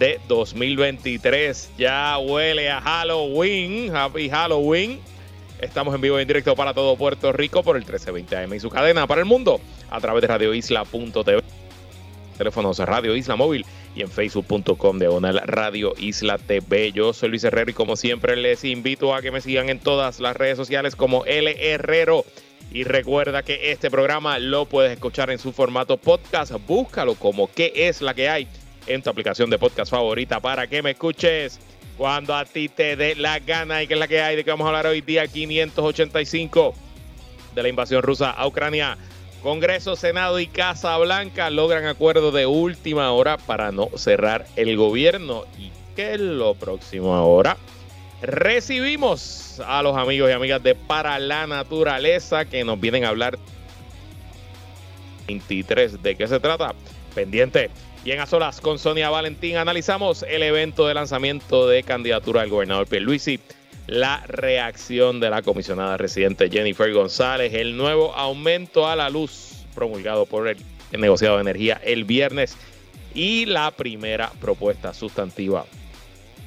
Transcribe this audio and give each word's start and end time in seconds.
de 0.00 0.18
2023. 0.26 1.72
Ya 1.78 2.18
huele 2.18 2.70
a 2.70 2.80
Halloween. 2.80 3.94
Happy 3.94 4.30
Halloween. 4.30 4.98
Estamos 5.60 5.94
en 5.94 6.00
vivo 6.00 6.18
y 6.18 6.22
en 6.22 6.26
directo 6.26 6.56
para 6.56 6.72
todo 6.72 6.96
Puerto 6.96 7.32
Rico 7.32 7.62
por 7.62 7.76
el 7.76 7.82
1320 7.82 8.36
AM 8.36 8.54
y 8.54 8.60
su 8.60 8.70
cadena 8.70 9.06
para 9.06 9.20
el 9.20 9.26
mundo 9.26 9.60
a 9.90 10.00
través 10.00 10.22
de 10.22 10.28
radioisla.tv, 10.28 11.42
teléfonos 12.38 12.78
Radio 12.78 13.14
Isla 13.14 13.36
Móvil 13.36 13.66
y 13.94 14.00
en 14.00 14.08
facebook.com 14.08 14.98
de 14.98 15.08
Onal 15.08 15.42
Radio 15.44 15.92
Isla 15.98 16.38
TV. 16.38 16.92
Yo 16.92 17.12
soy 17.12 17.28
Luis 17.28 17.44
Herrero 17.44 17.70
y 17.70 17.74
como 17.74 17.96
siempre 17.96 18.36
les 18.36 18.64
invito 18.64 19.14
a 19.14 19.20
que 19.20 19.30
me 19.30 19.42
sigan 19.42 19.68
en 19.68 19.80
todas 19.80 20.18
las 20.18 20.34
redes 20.34 20.56
sociales 20.56 20.96
como 20.96 21.26
L 21.26 21.54
Herrero. 21.60 22.24
Y 22.72 22.84
recuerda 22.84 23.42
que 23.42 23.72
este 23.72 23.90
programa 23.90 24.38
lo 24.38 24.64
puedes 24.64 24.92
escuchar 24.92 25.30
en 25.30 25.38
su 25.38 25.52
formato 25.52 25.98
podcast. 25.98 26.52
Búscalo 26.66 27.16
como 27.16 27.52
qué 27.52 27.72
es 27.74 28.00
la 28.00 28.14
que 28.14 28.30
hay 28.30 28.48
en 28.94 29.02
tu 29.02 29.10
aplicación 29.10 29.50
de 29.50 29.58
podcast 29.58 29.90
favorita 29.90 30.40
para 30.40 30.66
que 30.66 30.82
me 30.82 30.90
escuches 30.90 31.60
cuando 31.96 32.34
a 32.34 32.44
ti 32.44 32.68
te 32.68 32.96
dé 32.96 33.14
la 33.14 33.38
gana 33.38 33.82
y 33.82 33.86
que 33.86 33.94
es 33.94 34.00
la 34.00 34.08
que 34.08 34.20
hay 34.20 34.36
de 34.36 34.44
que 34.44 34.50
vamos 34.50 34.64
a 34.64 34.68
hablar 34.68 34.86
hoy 34.86 35.00
día 35.00 35.26
585 35.26 36.74
de 37.54 37.62
la 37.62 37.68
invasión 37.68 38.02
rusa 38.02 38.30
a 38.30 38.46
Ucrania. 38.46 38.96
Congreso, 39.42 39.96
Senado 39.96 40.38
y 40.40 40.46
Casa 40.46 40.96
Blanca 40.98 41.50
logran 41.50 41.86
acuerdo 41.86 42.30
de 42.30 42.46
última 42.46 43.10
hora 43.12 43.38
para 43.38 43.72
no 43.72 43.88
cerrar 43.96 44.46
el 44.56 44.76
gobierno. 44.76 45.44
¿Y 45.58 45.70
qué 45.96 46.14
es 46.14 46.20
lo 46.20 46.54
próximo 46.54 47.14
ahora? 47.14 47.56
Recibimos 48.22 49.62
a 49.66 49.82
los 49.82 49.96
amigos 49.96 50.30
y 50.30 50.32
amigas 50.32 50.62
de 50.62 50.74
Para 50.74 51.18
la 51.18 51.46
Naturaleza 51.46 52.44
que 52.44 52.64
nos 52.64 52.78
vienen 52.78 53.04
a 53.04 53.08
hablar 53.08 53.38
23. 55.26 56.02
¿De 56.02 56.16
qué 56.16 56.26
se 56.26 56.40
trata? 56.40 56.74
Pendiente. 57.14 57.70
Y 58.02 58.12
en 58.12 58.20
A 58.20 58.26
Solas 58.26 58.62
con 58.62 58.78
Sonia 58.78 59.10
Valentín 59.10 59.58
analizamos 59.58 60.24
el 60.26 60.42
evento 60.42 60.86
de 60.86 60.94
lanzamiento 60.94 61.68
de 61.68 61.82
candidatura 61.82 62.40
del 62.40 62.50
gobernador 62.50 62.86
Pierluisi, 62.86 63.40
la 63.86 64.24
reacción 64.26 65.20
de 65.20 65.28
la 65.28 65.42
comisionada 65.42 65.98
residente 65.98 66.48
Jennifer 66.48 66.90
González, 66.94 67.52
el 67.52 67.76
nuevo 67.76 68.14
aumento 68.14 68.88
a 68.88 68.96
la 68.96 69.10
luz 69.10 69.66
promulgado 69.74 70.24
por 70.24 70.48
el 70.48 70.56
negociado 70.92 71.36
de 71.36 71.42
energía 71.42 71.78
el 71.84 72.04
viernes 72.04 72.56
y 73.14 73.44
la 73.44 73.70
primera 73.70 74.30
propuesta 74.40 74.94
sustantiva 74.94 75.66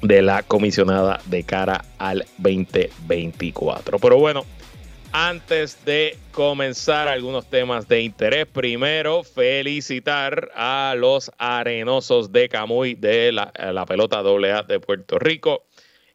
de 0.02 0.22
la 0.22 0.42
comisionada 0.42 1.20
de 1.26 1.44
cara 1.44 1.84
al 1.98 2.26
2024. 2.38 4.00
Pero 4.00 4.18
bueno, 4.18 4.44
antes 5.16 5.84
de 5.84 6.18
comenzar 6.32 7.06
algunos 7.06 7.48
temas 7.48 7.86
de 7.86 8.00
interés, 8.00 8.46
primero 8.46 9.22
felicitar 9.22 10.50
a 10.56 10.96
los 10.98 11.30
arenosos 11.38 12.32
de 12.32 12.48
Camuy 12.48 12.96
de 12.96 13.30
la, 13.30 13.52
la 13.72 13.86
pelota 13.86 14.18
AA 14.18 14.64
de 14.64 14.80
Puerto 14.80 15.20
Rico 15.20 15.66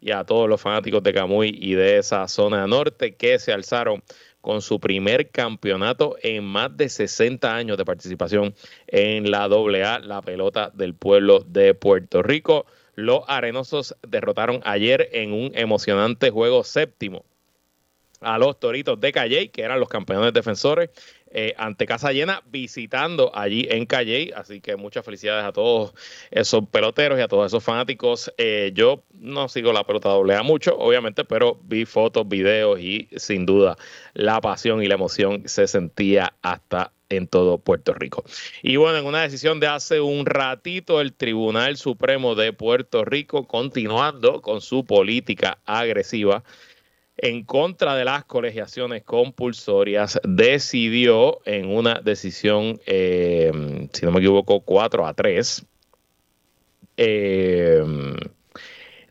y 0.02 0.12
a 0.12 0.26
todos 0.26 0.50
los 0.50 0.60
fanáticos 0.60 1.02
de 1.02 1.14
Camuy 1.14 1.58
y 1.62 1.76
de 1.76 2.00
esa 2.00 2.28
zona 2.28 2.68
norte 2.68 3.16
que 3.16 3.40
se 3.40 3.54
alzaron 3.54 4.04
con 4.42 4.62
su 4.62 4.82
primer 4.82 5.30
campeonato 5.30 6.18
en 6.22 6.44
más 6.44 6.76
de 6.76 6.90
60 6.90 7.56
años 7.56 7.78
de 7.78 7.86
participación 7.86 8.54
en 8.88 9.32
la 9.32 9.46
AA, 9.46 10.00
la 10.00 10.22
pelota 10.22 10.72
del 10.74 10.94
pueblo 10.94 11.40
de 11.48 11.74
Puerto 11.74 12.22
Rico. 12.22 12.66
Los 12.96 13.22
arenosos 13.30 13.96
derrotaron 14.06 14.60
ayer 14.66 15.08
en 15.14 15.32
un 15.32 15.52
emocionante 15.56 16.32
juego 16.32 16.66
séptimo 16.66 17.24
a 18.22 18.38
los 18.38 18.60
Toritos 18.60 19.00
de 19.00 19.12
Calley, 19.12 19.50
que 19.50 19.62
eran 19.62 19.80
los 19.80 19.90
campeones 19.90 20.34
defensores, 20.34 20.90
eh, 21.32 21.54
ante 21.58 21.86
Casa 21.86 22.12
Llena, 22.12 22.42
visitando 22.48 23.32
allí 23.36 23.68
en 23.70 23.86
Calley. 23.86 24.32
Así 24.36 24.62
que 24.62 24.76
muchas 24.76 25.06
felicidades 25.06 25.46
a 25.46 25.52
todos 25.52 25.94
esos 26.32 26.68
peloteros 26.70 27.20
y 27.20 27.22
a 27.22 27.28
todos 27.28 27.48
esos 27.48 27.64
fanáticos. 27.64 28.34
Eh, 28.38 28.72
yo 28.74 29.04
no 29.14 29.48
sigo 29.48 29.72
la 29.72 29.86
pelota 29.86 30.10
doble 30.10 30.36
A 30.36 30.44
mucho, 30.44 30.76
obviamente, 30.78 31.26
pero 31.26 31.60
vi 31.64 31.86
fotos, 31.86 32.28
videos 32.28 32.80
y 32.80 33.08
sin 33.16 33.46
duda 33.46 33.78
la 34.14 34.42
pasión 34.42 34.82
y 34.82 34.88
la 34.88 34.96
emoción 34.96 35.44
se 35.46 35.68
sentía 35.68 36.34
hasta 36.42 36.92
en 37.10 37.28
todo 37.28 37.58
Puerto 37.58 37.94
Rico. 37.94 38.24
Y 38.62 38.76
bueno, 38.78 38.98
en 39.00 39.06
una 39.06 39.22
decisión 39.22 39.60
de 39.60 39.68
hace 39.68 40.00
un 40.00 40.26
ratito, 40.26 41.02
el 41.02 41.14
Tribunal 41.14 41.78
Supremo 41.78 42.36
de 42.36 42.54
Puerto 42.54 43.04
Rico, 43.04 43.48
continuando 43.48 44.42
con 44.42 44.62
su 44.62 44.86
política 44.86 45.58
agresiva, 45.66 46.44
en 47.22 47.44
contra 47.44 47.96
de 47.96 48.06
las 48.06 48.24
colegiaciones 48.24 49.04
compulsorias, 49.04 50.20
decidió 50.24 51.40
en 51.46 51.68
una 51.68 51.96
decisión, 51.96 52.80
eh, 52.86 53.52
si 53.92 54.06
no 54.06 54.12
me 54.12 54.20
equivoco, 54.20 54.62
4 54.62 55.06
a 55.06 55.14
3, 55.14 55.66
eh, 56.96 57.84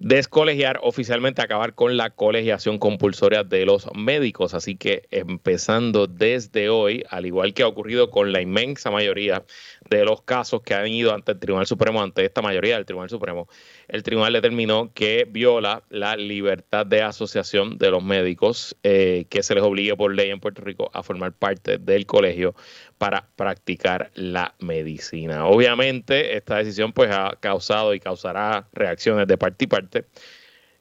descolegiar 0.01 0.81
oficialmente, 0.83 1.43
acabar 1.43 1.75
con 1.75 1.97
la 1.97 2.11
colegiación 2.11 2.79
compulsoria 2.79 3.45
de 3.45 3.67
los 3.67 3.89
médicos. 3.95 4.55
Así 4.55 4.77
que 4.77 5.07
empezando 5.11 6.07
desde 6.07 6.71
hoy, 6.71 7.05
al 7.11 7.27
igual 7.27 7.53
que 7.53 7.63
ha 7.63 7.69
ocurrido 7.69 8.11
con 8.11 8.33
la 8.33 8.41
inmensa 8.41 8.91
mayoría 8.91 9.45
de 9.91 10.05
los 10.05 10.23
casos 10.23 10.63
que 10.63 10.75
han 10.75 10.89
ido 10.89 11.15
ante 11.15 11.33
el 11.33 11.39
Tribunal 11.39 11.67
Supremo, 11.67 12.03
ante 12.03 12.25
esta 12.25 12.43
mayoría 12.43 12.77
del 12.77 12.87
Tribunal 12.87 13.11
Supremo, 13.11 13.49
el 13.89 14.03
tribunal 14.03 14.33
determinó 14.33 14.93
que 14.93 15.27
viola 15.29 15.83
la 15.89 16.17
libertad 16.17 16.87
de 16.87 17.03
asociación 17.03 17.79
de 17.79 17.91
los 17.91 18.03
médicos, 18.03 18.77
eh, 18.83 19.27
que 19.31 19.43
se 19.43 19.55
les 19.55 19.65
obligue 19.65 19.97
por 19.97 20.15
ley 20.15 20.31
en 20.31 20.41
Puerto 20.41 20.63
Rico 20.63 20.91
a 20.93 21.03
formar 21.03 21.33
parte 21.33 21.79
del 21.79 22.07
colegio 22.07 22.55
para 22.99 23.29
practicar 23.37 24.11
la 24.15 24.55
medicina. 24.59 25.47
Obviamente, 25.47 26.37
esta 26.37 26.57
decisión 26.57 26.93
pues 26.93 27.11
ha 27.11 27.37
causado 27.41 27.95
y 27.95 28.01
causará 28.01 28.69
reacciones 28.73 29.27
de 29.27 29.39
parte 29.39 29.65
y 29.65 29.69
parte. 29.69 30.05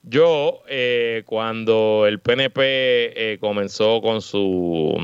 Yo, 0.04 0.64
eh, 0.70 1.24
cuando 1.26 2.06
el 2.08 2.20
PNP 2.20 2.62
eh, 2.62 3.38
comenzó 3.40 4.02
con 4.02 4.22
su 4.22 4.96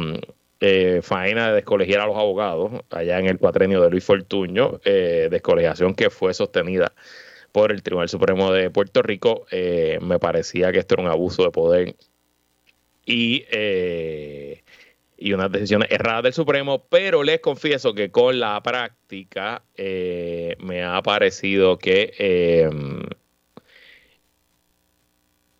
mm, 0.63 1.01
faena 1.01 1.49
de 1.49 1.55
descolegiar 1.55 2.01
a 2.01 2.07
los 2.07 2.17
abogados, 2.17 2.71
allá 2.89 3.19
en 3.19 3.27
el 3.27 3.37
cuatrenio 3.37 3.81
de 3.81 3.89
Luis 3.89 4.03
Fortuño, 4.03 4.79
descolegiación 4.83 5.93
que 5.93 6.09
fue 6.09 6.33
sostenida 6.33 6.93
por 7.53 7.71
el 7.71 7.83
Tribunal 7.83 8.09
Supremo 8.09 8.51
de 8.51 8.71
Puerto 8.71 9.01
Rico, 9.03 9.45
eh, 9.51 9.99
me 10.01 10.19
parecía 10.19 10.71
que 10.73 10.79
esto 10.79 10.95
era 10.95 11.03
un 11.03 11.09
abuso 11.09 11.43
de 11.43 11.51
poder 11.51 11.95
y, 13.05 13.45
eh, 13.51 14.63
y 15.17 15.33
unas 15.33 15.51
decisiones 15.51 15.89
erradas 15.91 16.23
del 16.23 16.33
Supremo, 16.33 16.87
pero 16.89 17.21
les 17.21 17.39
confieso 17.41 17.93
que 17.93 18.09
con 18.09 18.39
la 18.39 18.61
práctica 18.63 19.63
eh, 19.77 20.55
me 20.59 20.83
ha 20.83 20.99
parecido 21.03 21.77
que 21.77 22.13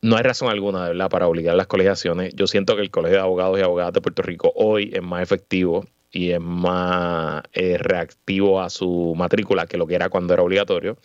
no 0.04 0.18
hay 0.18 0.24
razón 0.24 0.50
alguna 0.50 0.88
¿verdad? 0.90 1.10
para 1.10 1.28
obligar 1.28 1.56
las 1.56 1.68
colegiaciones. 1.68 2.34
Yo 2.36 2.46
siento 2.48 2.76
que 2.76 2.84
el 2.84 2.92
Colegio 2.92 3.18
de 3.18 3.24
Abogados 3.24 3.60
y 3.60 3.64
Abogadas 3.64 3.94
de 3.94 4.02
Puerto 4.02 4.22
Rico 4.22 4.54
hoy 4.56 4.92
es 4.94 5.02
más 5.02 5.24
efectivo 5.24 5.86
y 6.12 6.32
es 6.32 6.40
más 6.40 7.42
reactivo 7.54 8.62
a 8.62 8.70
su 8.70 9.16
matrícula 9.18 9.66
que 9.66 9.78
lo 9.78 9.88
que 9.88 9.96
era 9.96 10.10
cuando 10.10 10.34
era 10.34 10.44
obligatorio. 10.44 10.98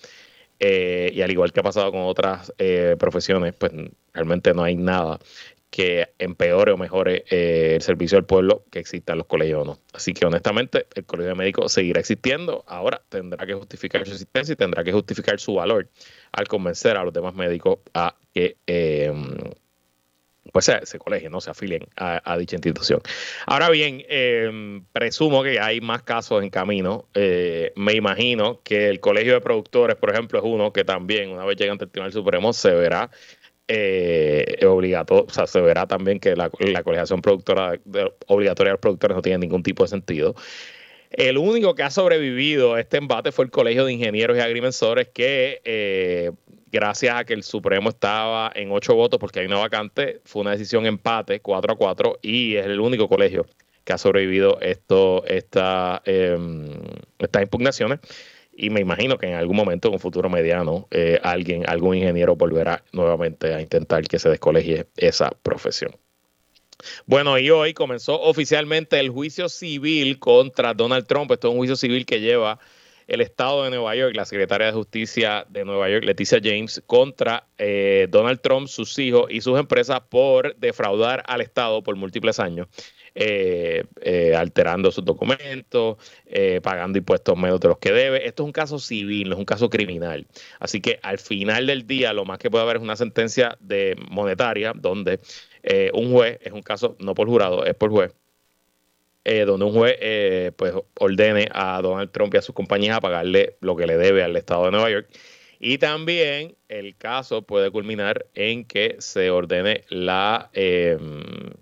Eh, 0.61 1.11
y 1.15 1.23
al 1.23 1.31
igual 1.31 1.53
que 1.53 1.61
ha 1.61 1.63
pasado 1.63 1.93
con 1.93 2.03
otras 2.03 2.53
eh, 2.59 2.97
profesiones, 2.99 3.55
pues 3.55 3.73
realmente 4.13 4.53
no 4.55 4.65
hay 4.65 4.75
nada 4.75 5.19
que 5.71 6.09
empeore 6.19 6.73
o 6.73 6.77
mejore 6.77 7.25
eh, 7.31 7.75
el 7.77 7.83
servicio 7.83 8.19
al 8.19 8.25
pueblo 8.25 8.65
que 8.71 8.79
existan 8.79 9.19
los 9.19 9.27
colegios 9.27 9.63
o 9.63 9.65
no. 9.65 9.79
Así 9.93 10.15
que 10.15 10.27
honestamente 10.27 10.87
el 10.95 11.05
colegio 11.05 11.31
de 11.31 11.35
médicos 11.35 11.73
seguirá 11.73 12.01
existiendo. 12.01 12.65
Ahora 12.67 13.03
tendrá 13.09 13.47
que 13.47 13.55
justificar 13.55 14.05
su 14.07 14.13
existencia 14.13 14.53
y 14.55 14.57
tendrá 14.57 14.83
que 14.83 14.93
justificar 14.93 15.39
su 15.39 15.55
valor 15.55 15.89
al 16.33 16.49
convencer 16.49 16.97
a 16.97 17.05
los 17.05 17.13
demás 17.13 17.35
médicos 17.35 17.79
a 17.95 18.15
que 18.33 18.57
pues 20.53 20.65
se, 20.65 20.85
se 20.87 20.99
colegien, 20.99 21.33
no 21.33 21.41
se 21.41 21.51
afilien 21.51 21.87
a, 21.97 22.37
dicha 22.39 22.57
institución. 22.57 23.01
Ahora 23.47 23.71
bien, 23.71 24.05
em, 24.09 24.85
presumo 24.93 25.43
que 25.43 25.61
hay 25.61 25.81
más 25.81 26.03
casos 26.03 26.43
en 26.43 26.51
camino. 26.51 27.07
Eh, 27.15 27.73
me 27.77 27.95
imagino 27.95 28.61
que 28.63 28.89
el 28.89 29.01
Colegio 29.01 29.35
de 29.35 29.41
Productores, 29.41 29.97
por 29.97 30.11
ejemplo, 30.11 30.39
es 30.39 30.45
uno 30.45 30.73
que 30.73 30.85
también, 30.85 31.31
una 31.31 31.45
vez 31.45 31.57
llega 31.57 31.73
ante 31.73 31.85
el 31.85 31.91
Tribunal 31.91 32.13
Supremo, 32.13 32.53
se 32.53 32.73
verá 32.75 33.11
eh, 33.69 34.65
obligatorio, 34.67 35.27
o 35.29 35.31
sea, 35.31 35.47
se 35.47 35.61
verá 35.61 35.87
también 35.87 36.19
que 36.19 36.35
la, 36.35 36.51
la 36.59 36.83
colegiación 36.83 37.21
productora 37.21 37.79
obligatoria 38.27 38.71
de 38.71 38.75
los 38.75 38.81
productores 38.81 39.15
no 39.15 39.23
tiene 39.23 39.39
ningún 39.39 39.63
tipo 39.63 39.85
de 39.85 39.89
sentido. 39.91 40.35
El 41.11 41.39
único 41.39 41.75
que 41.75 41.83
ha 41.83 41.91
sobrevivido 41.91 42.75
a 42.75 42.81
este 42.81 42.99
embate 42.99 43.33
fue 43.33 43.45
el 43.47 43.51
Colegio 43.51 43.85
de 43.87 43.93
Ingenieros 43.93 44.37
y 44.37 44.41
Agrimensores, 44.41 45.09
que 45.09 45.61
eh, 45.65 46.33
gracias 46.71 47.17
a 47.17 47.25
que 47.25 47.33
el 47.33 47.43
Supremo 47.43 47.89
estaba 47.89 48.53
en 48.55 48.71
ocho 48.73 48.95
votos 48.95 49.19
porque 49.19 49.41
hay 49.41 49.47
una 49.47 49.59
vacante, 49.59 50.21
fue 50.25 50.43
una 50.43 50.51
decisión 50.53 50.85
empate, 50.87 51.41
4 51.41 51.73
a 51.73 51.77
4, 51.77 52.19
y 52.23 52.57
es 52.57 52.67
el 52.67 52.81
único 52.81 53.09
colegio 53.09 53.47
que 53.85 53.95
ha 53.95 53.99
sobrevivido 53.99 54.61
esto, 54.61 55.25
esta, 55.27 56.03
em, 56.05 56.69
estas 57.19 57.43
impugnaciones. 57.43 58.01
Y 58.61 58.71
me 58.71 58.81
imagino 58.81 59.19
que 59.19 59.29
en 59.29 59.35
algún 59.35 59.55
momento, 59.55 59.87
en 59.87 59.95
un 59.95 60.01
futuro 60.01 60.29
mediano, 60.29 60.89
eh, 60.91 61.21
alguien, 61.23 61.63
algún 61.69 61.95
ingeniero 61.95 62.35
volverá 62.35 62.83
nuevamente 62.93 63.55
a 63.55 63.61
intentar 63.61 64.03
que 64.03 64.19
se 64.19 64.29
descolegie 64.29 64.87
esa 64.97 65.31
profesión. 65.31 65.93
Bueno, 67.07 67.39
y 67.39 67.51
hoy 67.51 67.73
comenzó 67.73 68.21
oficialmente 68.21 68.99
el 68.99 69.11
juicio 69.11 69.49
civil 69.49 70.19
contra 70.19 70.75
Donald 70.75 71.07
Trump. 71.07 71.31
Esto 71.31 71.49
es 71.49 71.53
un 71.53 71.59
juicio 71.59 71.77
civil 71.77 72.05
que 72.05 72.21
lleva 72.21 72.59
el 73.07 73.21
Estado 73.21 73.63
de 73.63 73.71
Nueva 73.71 73.95
York, 73.95 74.17
la 74.17 74.25
secretaria 74.25 74.67
de 74.67 74.73
Justicia 74.73 75.47
de 75.49 75.65
Nueva 75.65 75.89
York, 75.89 76.05
Leticia 76.05 76.41
James, 76.43 76.83
contra 76.85 77.47
eh, 77.59 78.09
Donald 78.11 78.41
Trump, 78.41 78.67
sus 78.67 78.99
hijos 78.99 79.27
y 79.31 79.41
sus 79.41 79.57
empresas 79.57 80.01
por 80.09 80.57
defraudar 80.57 81.23
al 81.29 81.43
Estado 81.43 81.81
por 81.85 81.95
múltiples 81.95 82.41
años. 82.41 82.67
Eh, 83.15 83.85
alterando 84.39 84.91
sus 84.91 85.05
documentos, 85.05 85.97
pagando 86.63 86.99
impuestos 86.99 87.37
menos 87.37 87.61
de 87.61 87.69
los 87.69 87.79
que 87.79 87.93
debe. 87.93 88.27
Esto 88.27 88.43
es 88.43 88.47
un 88.47 88.53
caso 88.53 88.79
civil, 88.79 89.29
no 89.29 89.35
es 89.35 89.39
un 89.39 89.45
caso 89.45 89.69
criminal. 89.71 90.27
Así 90.61 90.81
que 90.81 90.99
al 91.03 91.19
final 91.19 91.67
del 91.67 91.87
día, 91.87 92.13
lo 92.13 92.25
más 92.25 92.39
que 92.39 92.51
puede 92.51 92.65
haber 92.65 92.77
es 92.77 92.83
una 92.83 92.97
sentencia 92.97 93.57
de 93.61 93.97
monetaria 94.11 94.73
donde 94.75 95.21
un 95.93 96.13
juez, 96.13 96.39
es 96.43 96.53
un 96.53 96.63
caso 96.63 96.97
no 96.99 97.15
por 97.15 97.29
jurado, 97.29 97.65
es 97.65 97.75
por 97.75 97.91
juez, 97.91 98.13
eh, 99.31 99.45
donde 99.45 99.67
un 99.67 99.75
juez 99.75 99.95
eh, 100.01 100.53
pues 100.57 100.73
ordene 100.99 101.49
a 101.53 101.83
Donald 101.83 102.11
Trump 102.13 102.33
y 102.33 102.39
a 102.39 102.43
sus 102.43 102.55
compañías 102.55 102.97
a 102.97 103.03
pagarle 103.03 103.57
lo 103.61 103.77
que 103.77 103.87
le 103.87 103.99
debe 103.99 104.23
al 104.23 104.35
Estado 104.37 104.65
de 104.65 104.71
Nueva 104.71 104.91
York. 104.91 105.11
Y 105.61 105.77
también 105.77 106.57
el 106.69 106.97
caso 106.97 107.43
puede 107.43 107.71
culminar 107.71 108.25
en 108.35 108.65
que 108.65 108.97
se 109.01 109.31
ordene 109.31 109.85
la, 109.91 110.49
em, 110.55 111.53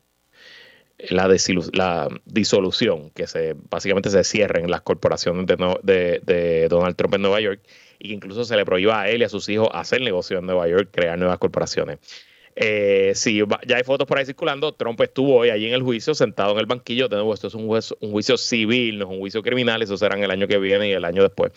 la, 1.11 2.09
disolución, 2.25 3.11
que 3.11 3.27
se 3.27 3.55
básicamente 3.71 4.11
se 4.11 4.25
cierren 4.25 4.71
las 4.71 4.81
corporaciones 4.83 5.47
de, 5.47 6.67
Donald 6.71 6.97
Trump 6.97 7.15
en 7.15 7.23
Nueva 7.23 7.41
York 7.41 7.61
y 7.99 8.09
que 8.09 8.15
incluso 8.15 8.45
se 8.45 8.57
le 8.57 8.65
prohíba 8.65 9.03
a 9.03 9.09
él 9.09 9.21
y 9.21 9.25
a 9.25 9.29
sus 9.29 9.49
hijos 9.49 9.69
hacer 9.73 10.01
negocio 10.01 10.39
en 10.39 10.47
Nueva 10.47 10.69
York, 10.69 10.91
crear 10.93 11.19
nuevas 11.19 11.39
corporaciones. 11.39 11.99
Eh, 12.59 13.13
sí, 13.15 13.43
ya 13.67 13.77
hay 13.77 13.85
fotos 13.85 14.07
por 14.07 14.19
ahí 14.19 14.25
circulando. 14.25 14.73
Trump 14.73 14.99
estuvo 15.03 15.37
hoy 15.37 15.51
allí 15.51 15.67
en 15.67 15.75
el 15.75 15.83
juicio, 15.83 16.15
sentado 16.15 16.53
en 16.53 16.59
el 16.59 16.67
banquillo. 16.67 17.09
De 17.09 17.17
nuevo, 17.17 17.35
esto 17.35 17.49
es 17.49 17.55
un 17.55 17.67
juicio, 17.67 17.99
un 18.01 18.13
juicio 18.13 18.39
civil, 18.39 18.99
no 18.99 19.05
es 19.05 19.11
un 19.11 19.19
juicio 19.19 19.43
criminal. 19.43 19.83
Eso 19.83 19.99
será 19.99 20.19
el 20.19 20.31
año 20.31 20.49
que 20.49 20.59
viene 20.59 20.89
y 20.89 20.93
el 20.93 21.05
año 21.05 21.23
después. 21.23 21.53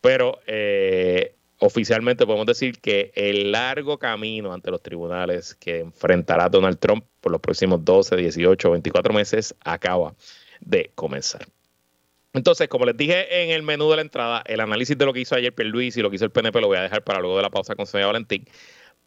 Pero 0.00 0.40
eh, 0.46 1.36
oficialmente 1.58 2.26
podemos 2.26 2.46
decir 2.46 2.80
que 2.80 3.12
el 3.14 3.52
largo 3.52 3.98
camino 3.98 4.52
ante 4.52 4.72
los 4.72 4.82
tribunales 4.82 5.54
que 5.54 5.78
enfrentará 5.78 6.48
Donald 6.48 6.78
Trump 6.80 7.04
por 7.20 7.32
los 7.32 7.40
próximos 7.40 7.84
12, 7.84 8.16
18, 8.16 8.70
24 8.70 9.14
meses 9.14 9.54
acaba 9.64 10.14
de 10.60 10.90
comenzar. 10.94 11.46
Entonces, 12.32 12.68
como 12.68 12.84
les 12.84 12.96
dije 12.96 13.42
en 13.42 13.50
el 13.50 13.62
menú 13.62 13.90
de 13.90 13.96
la 13.96 14.02
entrada, 14.02 14.42
el 14.46 14.60
análisis 14.60 14.96
de 14.96 15.04
lo 15.04 15.12
que 15.12 15.20
hizo 15.20 15.34
ayer 15.34 15.52
Luis 15.64 15.96
y 15.96 16.02
lo 16.02 16.10
que 16.10 16.16
hizo 16.16 16.24
el 16.24 16.30
PNP 16.30 16.60
lo 16.60 16.68
voy 16.68 16.78
a 16.78 16.82
dejar 16.82 17.02
para 17.02 17.20
luego 17.20 17.36
de 17.36 17.42
la 17.42 17.50
pausa 17.50 17.74
con 17.74 17.86
señor 17.86 18.08
Valentín 18.08 18.46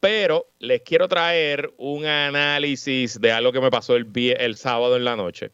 pero 0.04 0.50
les 0.60 0.82
quiero 0.82 1.08
traer 1.08 1.74
un 1.78 2.06
análisis 2.06 3.22
de 3.22 3.32
algo 3.32 3.54
que 3.54 3.62
me 3.62 3.72
pasó 3.72 3.96
el, 3.96 4.12
el 4.38 4.58
sábado 4.58 4.98
en 4.98 5.06
la 5.06 5.16
noche, 5.16 5.52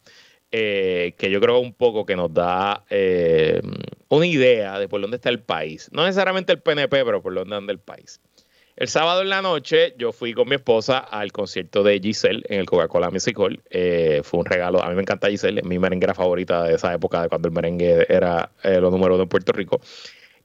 eh, 0.51 1.13
que 1.19 1.29
yo 1.29 1.39
creo 1.39 1.59
un 1.59 1.71
poco 1.71 2.03
que 2.03 2.15
nos 2.15 2.33
da 2.33 2.83
eh, 2.89 3.61
una 4.07 4.25
idea 4.25 4.79
de 4.79 4.89
por 4.89 5.01
dónde 5.01 5.17
está 5.17 5.29
el 5.29 5.39
país. 5.39 5.87
No 5.93 6.03
necesariamente 6.03 6.51
el 6.51 6.63
PNP, 6.63 7.05
pero 7.05 7.21
por 7.21 7.35
dónde 7.35 7.55
anda 7.55 7.71
el 7.71 7.77
país. 7.77 8.21
El 8.79 8.87
sábado 8.87 9.21
en 9.21 9.27
la 9.27 9.41
noche 9.41 9.93
yo 9.97 10.13
fui 10.13 10.33
con 10.33 10.47
mi 10.47 10.55
esposa 10.55 10.99
al 10.99 11.33
concierto 11.33 11.83
de 11.83 11.99
Giselle 11.99 12.43
en 12.47 12.61
el 12.61 12.65
Coca-Cola 12.65 13.11
Music 13.11 13.37
Hall. 13.37 13.61
Eh, 13.69 14.21
fue 14.23 14.39
un 14.39 14.45
regalo. 14.45 14.81
A 14.81 14.87
mí 14.87 14.95
me 14.95 15.01
encanta 15.01 15.27
Giselle, 15.27 15.59
es 15.59 15.65
mi 15.65 15.77
merenguera 15.77 16.13
favorita 16.13 16.63
de 16.63 16.75
esa 16.75 16.93
época, 16.93 17.21
de 17.21 17.27
cuando 17.27 17.49
el 17.49 17.53
merengue 17.53 18.05
era 18.07 18.49
lo 18.63 18.89
número 18.89 19.15
uno 19.15 19.23
en 19.23 19.27
Puerto 19.27 19.51
Rico. 19.51 19.81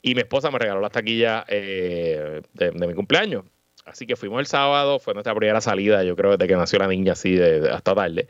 Y 0.01 0.15
mi 0.15 0.19
esposa 0.19 0.51
me 0.51 0.59
regaló 0.59 0.81
las 0.81 0.91
taquillas 0.91 1.45
de, 1.47 2.43
mi 2.75 2.93
cumpleaños. 2.93 3.45
Así 3.85 4.05
que 4.05 4.17
fuimos 4.17 4.41
el 4.41 4.47
sábado, 4.47 4.99
fue 4.99 5.13
nuestra 5.13 5.33
primera 5.33 5.61
salida, 5.61 6.03
yo 6.03 6.17
creo, 6.17 6.31
desde 6.31 6.45
que 6.45 6.57
nació 6.57 6.79
la 6.79 6.87
niña 6.87 7.13
así 7.13 7.35
de, 7.35 7.69
hasta 7.69 7.95
tarde. 7.95 8.27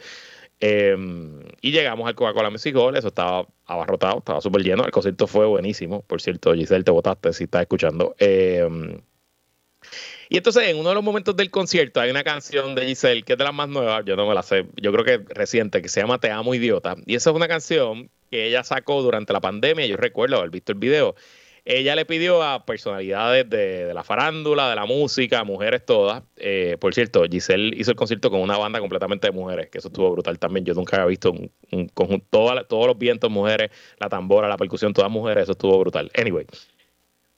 Em, 0.59 1.39
y 1.61 1.71
llegamos 1.71 2.07
al 2.07 2.13
Coca-Cola 2.13 2.51
Music 2.51 2.75
Hall, 2.75 2.95
eso 2.95 3.07
estaba 3.07 3.47
abarrotado, 3.65 4.19
estaba 4.19 4.39
súper 4.39 4.61
lleno. 4.61 4.85
El 4.85 4.91
concierto 4.91 5.25
fue 5.25 5.47
buenísimo, 5.47 6.03
por 6.03 6.21
cierto, 6.21 6.53
Giselle, 6.53 6.83
te 6.83 6.91
votaste 6.91 7.33
si 7.33 7.45
estás 7.45 7.63
escuchando. 7.63 8.15
Em, 8.19 8.99
y 10.29 10.37
entonces, 10.37 10.67
en 10.67 10.77
uno 10.77 10.89
de 10.89 10.95
los 10.95 11.03
momentos 11.03 11.35
del 11.35 11.51
concierto, 11.51 11.99
hay 11.99 12.09
una 12.09 12.23
canción 12.23 12.75
de 12.75 12.85
Giselle 12.85 13.23
que 13.23 13.33
es 13.33 13.37
de 13.37 13.43
las 13.43 13.53
más 13.53 13.69
nuevas, 13.69 14.03
yo 14.05 14.15
no 14.15 14.27
me 14.27 14.33
la 14.33 14.43
sé, 14.43 14.65
yo 14.81 14.91
creo 14.91 15.05
que 15.05 15.33
reciente, 15.33 15.81
que 15.81 15.89
se 15.89 16.01
llama 16.01 16.19
Te 16.19 16.31
Amo 16.31 16.53
Idiota. 16.55 16.95
Y 17.05 17.15
esa 17.15 17.29
es 17.29 17.35
una 17.35 17.47
canción 17.47 18.09
que 18.31 18.47
ella 18.47 18.63
sacó 18.63 19.01
durante 19.01 19.33
la 19.33 19.41
pandemia, 19.41 19.85
yo 19.85 19.97
recuerdo 19.97 20.37
haber 20.37 20.49
visto 20.49 20.71
el 20.71 20.79
video 20.79 21.15
ella 21.65 21.95
le 21.95 22.05
pidió 22.05 22.43
a 22.43 22.63
personalidades 22.63 23.49
de, 23.49 23.91
la 23.91 24.03
farándula, 24.03 24.69
de 24.69 24.75
la 24.75 24.85
música, 24.85 25.43
mujeres 25.43 25.83
todas. 25.83 26.21
Eh, 26.35 26.77
por 26.79 26.93
cierto, 26.93 27.23
Giselle 27.23 27.75
hizo 27.75 27.89
el 27.89 27.97
concierto 27.97 28.29
con 28.29 28.39
una 28.39 28.55
banda 28.55 28.79
completamente 28.79 29.27
de 29.27 29.33
mujeres, 29.33 29.69
que 29.71 29.79
eso 29.79 29.87
estuvo 29.87 30.11
brutal 30.11 30.37
también. 30.37 30.63
Yo 30.63 30.75
nunca 30.75 30.97
había 30.97 31.07
visto 31.07 31.31
un, 31.31 31.87
conjunto, 31.89 32.63
todos 32.67 32.85
los 32.85 32.97
vientos 32.99 33.31
mujeres, 33.31 33.71
la 33.99 34.09
tambora, 34.09 34.47
la 34.47 34.57
percusión, 34.57 34.93
todas 34.93 35.09
mujeres, 35.09 35.43
eso 35.43 35.53
estuvo 35.53 35.79
brutal. 35.79 36.11
Anyway. 36.15 36.45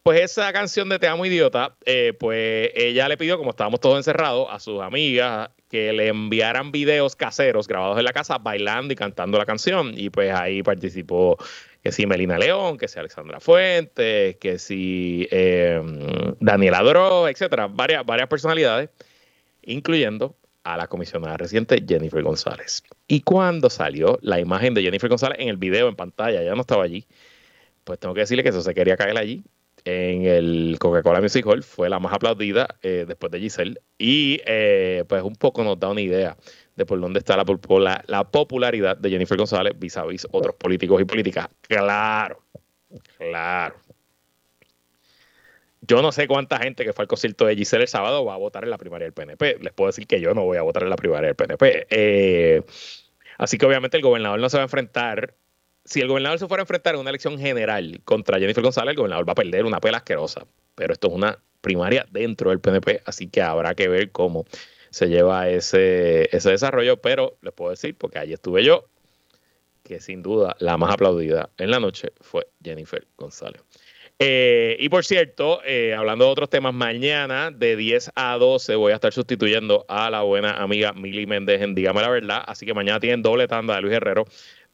Pues 0.08 0.22
esa 0.22 0.54
canción 0.54 0.88
de 0.88 1.00
Te 1.00 1.08
amo 1.10 1.26
idiota, 1.26 1.76
eh, 1.84 2.14
pues 2.18 2.72
ella 2.76 3.10
le 3.10 3.18
pidió, 3.18 3.38
como 3.38 3.50
estábamos 3.50 3.82
todos 3.82 3.98
encerrados, 3.98 4.48
a 4.50 4.58
sus 4.58 4.82
amigas 4.82 5.50
que 5.70 5.92
le 5.92 6.08
enviaran 6.08 6.72
videos 6.72 7.18
caseros 7.18 7.68
grabados 7.68 7.98
en 7.98 8.06
la 8.06 8.14
casa 8.14 8.38
bailando 8.38 8.94
y 8.94 8.96
cantando 8.96 9.38
la 9.38 9.46
canción. 9.46 9.92
Y 9.98 10.10
pues 10.10 10.34
ahí 10.34 10.64
participó 10.64 11.36
que 11.84 11.92
si 11.92 12.06
Melina 12.06 12.38
León, 12.38 12.78
que 12.78 12.88
si 12.88 12.98
Alexandra 12.98 13.42
Fuentes, 13.42 14.38
que 14.38 14.58
si 14.60 15.28
eh, 15.30 15.82
Daniela 16.40 16.84
Doro, 16.84 17.28
etcétera, 17.28 17.68
varias, 17.68 18.06
varias 18.06 18.30
personalidades, 18.30 18.90
incluyendo 19.64 20.38
a 20.64 20.78
la 20.78 20.88
comisionada 20.88 21.36
reciente 21.36 21.84
Jennifer 21.86 22.24
González. 22.24 22.82
Y 23.10 23.24
cuando 23.24 23.70
salió 23.70 24.20
la 24.22 24.40
imagen 24.40 24.74
de 24.74 24.84
Jennifer 24.84 25.10
González 25.10 25.40
en 25.42 25.50
el 25.50 25.58
video, 25.58 25.90
en 25.90 25.98
pantalla, 25.98 26.42
ya 26.44 26.56
no 26.56 26.62
estaba 26.62 26.86
allí, 26.86 27.06
pues 27.84 28.00
tengo 28.00 28.14
que 28.14 28.22
decirle 28.22 28.44
que 28.44 28.50
eso 28.50 28.62
se 28.62 28.74
quería 28.74 28.96
caer 28.96 29.18
allí. 29.18 29.44
En 29.90 30.26
el 30.26 30.76
Coca-Cola 30.80 31.22
Music 31.22 31.46
Hall 31.46 31.64
fue 31.64 31.88
la 31.88 31.98
más 31.98 32.12
aplaudida 32.12 32.68
eh, 32.82 33.06
después 33.08 33.32
de 33.32 33.40
Giselle. 33.40 33.80
Y 33.98 34.42
eh, 34.46 35.06
pues 35.08 35.24
un 35.24 35.38
poco 35.38 35.64
nos 35.64 35.80
da 35.80 35.88
una 35.88 36.02
idea 36.02 36.36
de 36.76 36.86
por 36.86 37.00
dónde 37.00 37.20
está 37.20 37.38
la, 37.38 38.04
la 38.06 38.30
popularidad 38.30 38.98
de 38.98 39.10
Jennifer 39.10 39.38
González 39.38 39.80
vis 39.80 39.96
a 39.96 40.04
vis 40.04 40.28
otros 40.30 40.56
políticos 40.56 41.02
y 41.02 41.06
políticas. 41.06 41.48
Claro, 41.62 42.44
claro. 43.18 43.76
Yo 45.80 46.02
no 46.02 46.12
sé 46.12 46.28
cuánta 46.28 46.60
gente 46.60 46.84
que 46.84 46.92
fue 46.92 47.04
al 47.04 47.08
concierto 47.08 47.46
de 47.46 47.56
Giselle 47.56 47.84
el 47.84 47.88
sábado 47.88 48.26
va 48.26 48.34
a 48.34 48.38
votar 48.38 48.66
en 48.66 48.72
la 48.72 48.78
primaria 48.78 49.06
del 49.06 49.14
PNP. 49.14 49.60
Les 49.62 49.72
puedo 49.72 49.88
decir 49.88 50.06
que 50.06 50.20
yo 50.20 50.34
no 50.34 50.44
voy 50.44 50.58
a 50.58 50.64
votar 50.64 50.84
en 50.84 50.90
la 50.90 50.98
primaria 50.98 51.28
del 51.28 51.36
PNP. 51.38 51.88
Eh, 51.90 52.62
así 53.38 53.58
que 53.58 53.66
obviamente 53.66 53.96
el 53.96 54.04
gobernador 54.04 54.38
no 54.38 54.50
se 54.50 54.58
va 54.58 54.64
a 54.64 54.66
enfrentar. 54.66 55.34
Si 55.88 56.02
el 56.02 56.10
gobernador 56.10 56.38
se 56.38 56.48
fuera 56.48 56.62
a 56.62 56.66
enfrentar 56.66 56.96
en 56.96 57.02
una 57.02 57.12
elección 57.12 57.40
general 57.40 58.02
contra 58.04 58.38
Jennifer 58.40 58.62
González, 58.62 58.92
el 58.92 58.98
gobernador 58.98 59.28
va 59.28 59.32
a 59.32 59.36
perder 59.36 59.64
una 59.64 59.80
pela 59.80 60.00
asquerosa. 60.00 60.46
Pero 60.76 60.92
esto 60.92 61.08
es 61.08 61.14
una 61.14 61.40
primaria 61.62 62.06
dentro 62.12 62.50
del 62.50 62.60
PNP, 62.60 63.04
así 63.06 63.30
que 63.30 63.42
habrá 63.42 63.74
que 63.74 63.88
ver 63.88 64.12
cómo 64.12 64.46
se 64.90 65.08
lleva 65.08 65.50
ese, 65.50 66.28
ese 66.36 66.52
desarrollo, 66.52 66.98
pero 66.98 67.38
les 67.42 67.54
puedo 67.54 67.72
decir, 67.72 67.96
porque 67.98 68.20
ahí 68.20 68.34
estuve 68.34 68.66
yo, 68.66 68.86
que 69.84 70.02
sin 70.02 70.22
duda 70.22 70.58
la 70.60 70.78
más 70.78 70.94
aplaudida 70.94 71.50
en 71.58 71.72
la 71.72 71.80
noche 71.80 72.12
fue 72.20 72.48
Jennifer 72.62 73.08
González. 73.18 73.62
Eh, 74.20 74.76
y 74.80 74.90
por 74.90 75.06
cierto, 75.06 75.62
eh, 75.64 75.94
hablando 75.94 76.26
de 76.26 76.32
otros 76.32 76.50
temas, 76.50 76.74
mañana 76.74 77.52
de 77.52 77.76
10 77.76 78.12
a 78.16 78.38
12 78.38 78.76
voy 78.76 78.92
a 78.92 78.96
estar 78.96 79.14
sustituyendo 79.14 79.86
a 79.88 80.10
la 80.10 80.24
buena 80.24 80.54
amiga 80.54 80.92
Mili 80.92 81.28
Méndez 81.28 81.62
en 81.62 81.76
Dígame 81.76 82.02
la 82.02 82.10
Verdad. 82.10 82.44
Así 82.48 82.66
que 82.66 82.74
mañana 82.74 83.00
tienen 83.00 83.22
doble 83.22 83.48
tanda 83.48 83.76
de 83.76 83.82
Luis 83.82 83.94
Herrero 83.94 84.26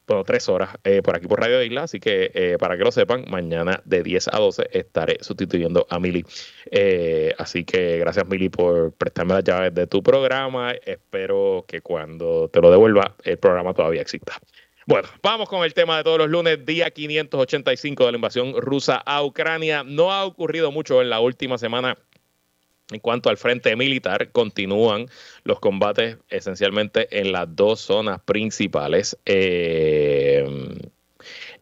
bueno, 0.08 0.24
tres 0.24 0.50
horas 0.50 0.70
eh, 0.84 1.02
por 1.02 1.16
aquí 1.16 1.28
por 1.28 1.40
Radio 1.40 1.62
Isla, 1.64 1.84
así 1.84 2.00
que 2.00 2.32
eh, 2.34 2.58
para 2.60 2.78
que 2.78 2.84
lo 2.84 2.92
sepan, 2.92 3.26
mañana 3.30 3.82
de 3.86 4.04
10 4.04 4.30
a 4.34 4.38
12 4.38 4.70
estaré 4.72 5.18
sustituyendo 5.22 5.88
a 5.90 6.00
Mili. 6.00 6.26
Eh, 6.72 7.34
así 7.38 7.64
que 7.64 8.00
gracias 8.00 8.28
Mili 8.28 8.50
por 8.50 8.92
prestarme 8.94 9.36
las 9.36 9.44
llaves 9.44 9.74
de 9.74 9.88
tu 9.88 10.04
programa. 10.04 10.74
Espero 10.74 11.66
que 11.68 11.82
cuando 11.82 12.50
te 12.50 12.60
lo 12.60 12.70
devuelva 12.70 13.16
el 13.24 13.38
programa 13.38 13.74
todavía 13.74 14.02
exista. 14.02 14.34
Bueno, 14.86 15.08
vamos 15.22 15.48
con 15.48 15.64
el 15.64 15.74
tema 15.74 15.96
de 15.96 16.04
todos 16.04 16.18
los 16.18 16.30
lunes, 16.30 16.66
día 16.66 16.92
585 16.92 18.06
de 18.06 18.12
la 18.12 18.18
invasión 18.18 18.54
rusa 18.58 18.98
a 18.98 19.24
Ucrania. 19.24 19.84
No 19.86 20.12
ha 20.12 20.26
ocurrido 20.26 20.74
mucho 20.74 21.02
en 21.02 21.10
la 21.10 21.22
última 21.22 21.58
semana 21.58 21.98
en 22.92 23.00
cuanto 23.00 23.30
al 23.30 23.38
frente 23.38 23.76
militar, 23.76 24.32
continúan 24.32 25.08
los 25.44 25.60
combates 25.60 26.18
esencialmente 26.30 27.20
en 27.20 27.32
las 27.32 27.56
dos 27.56 27.82
zonas 27.82 28.22
principales. 28.22 29.18
Eh, 29.26 30.46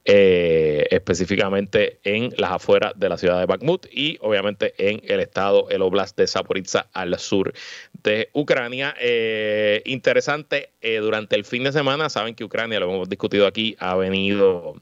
eh, 0.04 0.88
específicamente 0.90 2.00
en 2.04 2.34
las 2.38 2.50
afueras 2.54 2.94
de 2.96 3.08
la 3.08 3.20
ciudad 3.20 3.40
de 3.40 3.46
Bakhmut 3.46 3.86
y 3.92 4.18
obviamente 4.22 4.74
en 4.80 5.00
el 5.08 5.20
estado, 5.20 5.70
el 5.70 5.84
oblast 5.84 6.18
de 6.18 6.26
Zaporizhzhia 6.26 6.88
al 6.92 7.20
sur 7.20 7.54
de 8.02 8.30
Ucrania. 8.34 8.96
Eh, 9.00 9.84
interesante, 9.86 10.72
eh, 10.82 10.98
durante 10.98 11.36
el 11.36 11.46
fin 11.46 11.64
de 11.64 11.72
semana, 11.72 12.10
saben 12.10 12.34
que 12.34 12.44
Ucrania, 12.44 12.80
lo 12.80 12.92
hemos 12.92 13.10
discutido 13.10 13.46
aquí, 13.46 13.76
ha 13.78 13.96
venido 13.96 14.82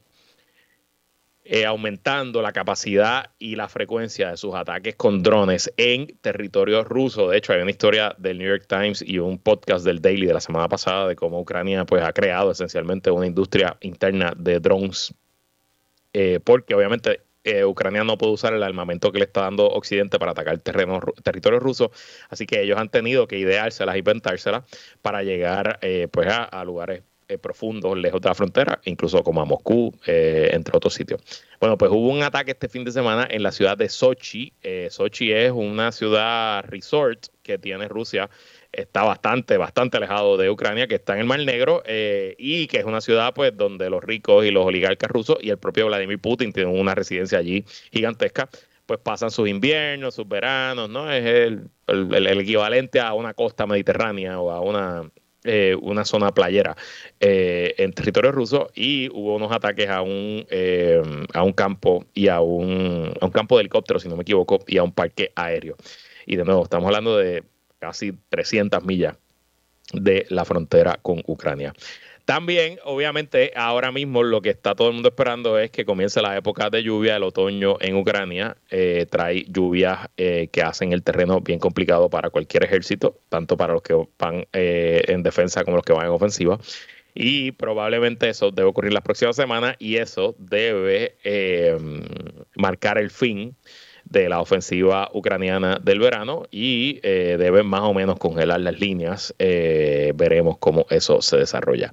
eh, 1.52 1.66
aumentando 1.66 2.42
la 2.42 2.52
capacidad 2.52 3.32
y 3.40 3.56
la 3.56 3.68
frecuencia 3.68 4.30
de 4.30 4.36
sus 4.36 4.54
ataques 4.54 4.94
con 4.94 5.20
drones 5.20 5.72
en 5.76 6.06
territorio 6.20 6.84
ruso. 6.84 7.28
De 7.28 7.38
hecho, 7.38 7.52
hay 7.52 7.60
una 7.60 7.72
historia 7.72 8.14
del 8.18 8.38
New 8.38 8.48
York 8.48 8.66
Times 8.68 9.02
y 9.02 9.18
un 9.18 9.36
podcast 9.36 9.84
del 9.84 10.00
Daily 10.00 10.26
de 10.26 10.34
la 10.34 10.40
semana 10.40 10.68
pasada 10.68 11.08
de 11.08 11.16
cómo 11.16 11.40
Ucrania 11.40 11.84
pues, 11.84 12.04
ha 12.04 12.12
creado 12.12 12.52
esencialmente 12.52 13.10
una 13.10 13.26
industria 13.26 13.76
interna 13.80 14.32
de 14.36 14.60
drones, 14.60 15.12
eh, 16.12 16.38
porque 16.44 16.76
obviamente 16.76 17.22
eh, 17.42 17.64
Ucrania 17.64 18.04
no 18.04 18.16
puede 18.16 18.34
usar 18.34 18.54
el 18.54 18.62
armamento 18.62 19.10
que 19.10 19.18
le 19.18 19.24
está 19.24 19.40
dando 19.40 19.66
Occidente 19.70 20.20
para 20.20 20.30
atacar 20.30 20.56
terreno, 20.58 21.00
territorio 21.24 21.58
ruso, 21.58 21.90
así 22.28 22.46
que 22.46 22.62
ellos 22.62 22.78
han 22.78 22.90
tenido 22.90 23.26
que 23.26 23.40
ideárselas, 23.40 23.96
inventárselas 23.96 24.62
para 25.02 25.24
llegar 25.24 25.80
pues 26.12 26.28
a 26.30 26.64
lugares 26.64 27.02
eh, 27.30 27.38
profundos 27.38 27.96
lejos 27.96 28.20
de 28.20 28.28
la 28.28 28.34
frontera, 28.34 28.80
incluso 28.84 29.22
como 29.22 29.40
a 29.40 29.44
Moscú, 29.44 29.94
eh, 30.04 30.50
entre 30.52 30.76
otros 30.76 30.94
sitios. 30.94 31.20
Bueno, 31.60 31.78
pues 31.78 31.90
hubo 31.92 32.08
un 32.08 32.24
ataque 32.24 32.50
este 32.50 32.68
fin 32.68 32.84
de 32.84 32.90
semana 32.90 33.24
en 33.30 33.44
la 33.44 33.52
ciudad 33.52 33.78
de 33.78 33.88
Sochi. 33.88 34.52
Eh, 34.62 34.88
Sochi 34.90 35.30
es 35.30 35.52
una 35.52 35.92
ciudad 35.92 36.64
resort 36.64 37.26
que 37.44 37.56
tiene 37.56 37.86
Rusia. 37.86 38.28
Está 38.72 39.04
bastante, 39.04 39.56
bastante 39.58 39.98
alejado 39.98 40.36
de 40.36 40.50
Ucrania, 40.50 40.88
que 40.88 40.96
está 40.96 41.14
en 41.14 41.20
el 41.20 41.26
Mar 41.26 41.38
Negro 41.38 41.84
y 41.86 42.66
que 42.66 42.78
es 42.78 42.84
una 42.84 43.00
ciudad 43.00 43.32
pues 43.34 43.56
donde 43.56 43.90
los 43.90 44.02
ricos 44.02 44.44
y 44.44 44.50
los 44.50 44.66
oligarcas 44.66 45.10
rusos 45.10 45.38
y 45.40 45.50
el 45.50 45.58
propio 45.58 45.86
Vladimir 45.86 46.18
Putin 46.20 46.52
tienen 46.52 46.78
una 46.78 46.94
residencia 46.94 47.38
allí 47.38 47.64
gigantesca 47.92 48.48
pues 48.86 48.98
pasan 48.98 49.30
sus 49.30 49.48
inviernos, 49.48 50.16
sus 50.16 50.26
veranos, 50.26 50.90
¿no? 50.90 51.08
Es 51.12 51.24
el, 51.24 52.40
equivalente 52.40 52.98
a 52.98 53.14
una 53.14 53.34
costa 53.34 53.64
mediterránea 53.64 54.40
o 54.40 54.50
a 54.50 54.60
una 54.60 55.08
eh, 55.44 55.74
una 55.80 56.04
zona 56.04 56.32
playera 56.32 56.76
eh, 57.18 57.74
en 57.78 57.92
territorio 57.92 58.30
ruso 58.30 58.70
y 58.74 59.08
hubo 59.10 59.36
unos 59.36 59.50
ataques 59.52 59.88
a 59.88 60.02
un, 60.02 60.46
eh, 60.50 61.02
a 61.32 61.42
un 61.42 61.52
campo 61.52 62.04
y 62.12 62.28
a 62.28 62.40
un, 62.40 63.12
a 63.20 63.24
un 63.24 63.30
campo 63.30 63.56
de 63.56 63.62
helicópteros, 63.62 64.02
si 64.02 64.08
no 64.08 64.16
me 64.16 64.22
equivoco, 64.22 64.58
y 64.66 64.76
a 64.76 64.82
un 64.82 64.92
parque 64.92 65.32
aéreo. 65.34 65.76
Y 66.26 66.36
de 66.36 66.44
nuevo, 66.44 66.64
estamos 66.64 66.86
hablando 66.86 67.16
de 67.16 67.44
casi 67.78 68.12
300 68.28 68.84
millas 68.84 69.16
de 69.92 70.26
la 70.28 70.44
frontera 70.44 70.98
con 71.00 71.22
Ucrania. 71.26 71.72
También, 72.24 72.78
obviamente, 72.84 73.52
ahora 73.56 73.92
mismo 73.92 74.22
lo 74.22 74.40
que 74.40 74.50
está 74.50 74.74
todo 74.74 74.88
el 74.88 74.94
mundo 74.94 75.08
esperando 75.08 75.58
es 75.58 75.70
que 75.70 75.84
comience 75.84 76.22
la 76.22 76.36
época 76.36 76.70
de 76.70 76.82
lluvia, 76.82 77.16
el 77.16 77.22
otoño 77.22 77.76
en 77.80 77.96
Ucrania. 77.96 78.56
Eh, 78.70 79.06
trae 79.10 79.44
lluvias 79.48 80.08
eh, 80.16 80.48
que 80.52 80.62
hacen 80.62 80.92
el 80.92 81.02
terreno 81.02 81.40
bien 81.40 81.58
complicado 81.58 82.08
para 82.08 82.30
cualquier 82.30 82.64
ejército, 82.64 83.18
tanto 83.28 83.56
para 83.56 83.72
los 83.72 83.82
que 83.82 83.94
van 84.18 84.46
eh, 84.52 85.02
en 85.08 85.22
defensa 85.22 85.64
como 85.64 85.76
los 85.76 85.84
que 85.84 85.92
van 85.92 86.06
en 86.06 86.12
ofensiva. 86.12 86.58
Y 87.14 87.52
probablemente 87.52 88.28
eso 88.28 88.50
debe 88.50 88.68
ocurrir 88.68 88.92
las 88.92 89.02
próximas 89.02 89.34
semanas 89.34 89.74
y 89.78 89.96
eso 89.96 90.36
debe 90.38 91.16
marcar 92.54 92.98
el 92.98 93.10
fin 93.10 93.56
de 94.10 94.28
la 94.28 94.40
ofensiva 94.40 95.08
ucraniana 95.14 95.78
del 95.82 96.00
verano 96.00 96.42
y 96.50 97.00
debe 97.00 97.62
más 97.62 97.82
o 97.82 97.94
menos 97.94 98.18
congelar 98.18 98.60
las 98.60 98.78
líneas. 98.78 99.34
veremos 99.38 100.58
cómo 100.58 100.86
eso 100.90 101.22
se 101.22 101.38
desarrolla. 101.38 101.90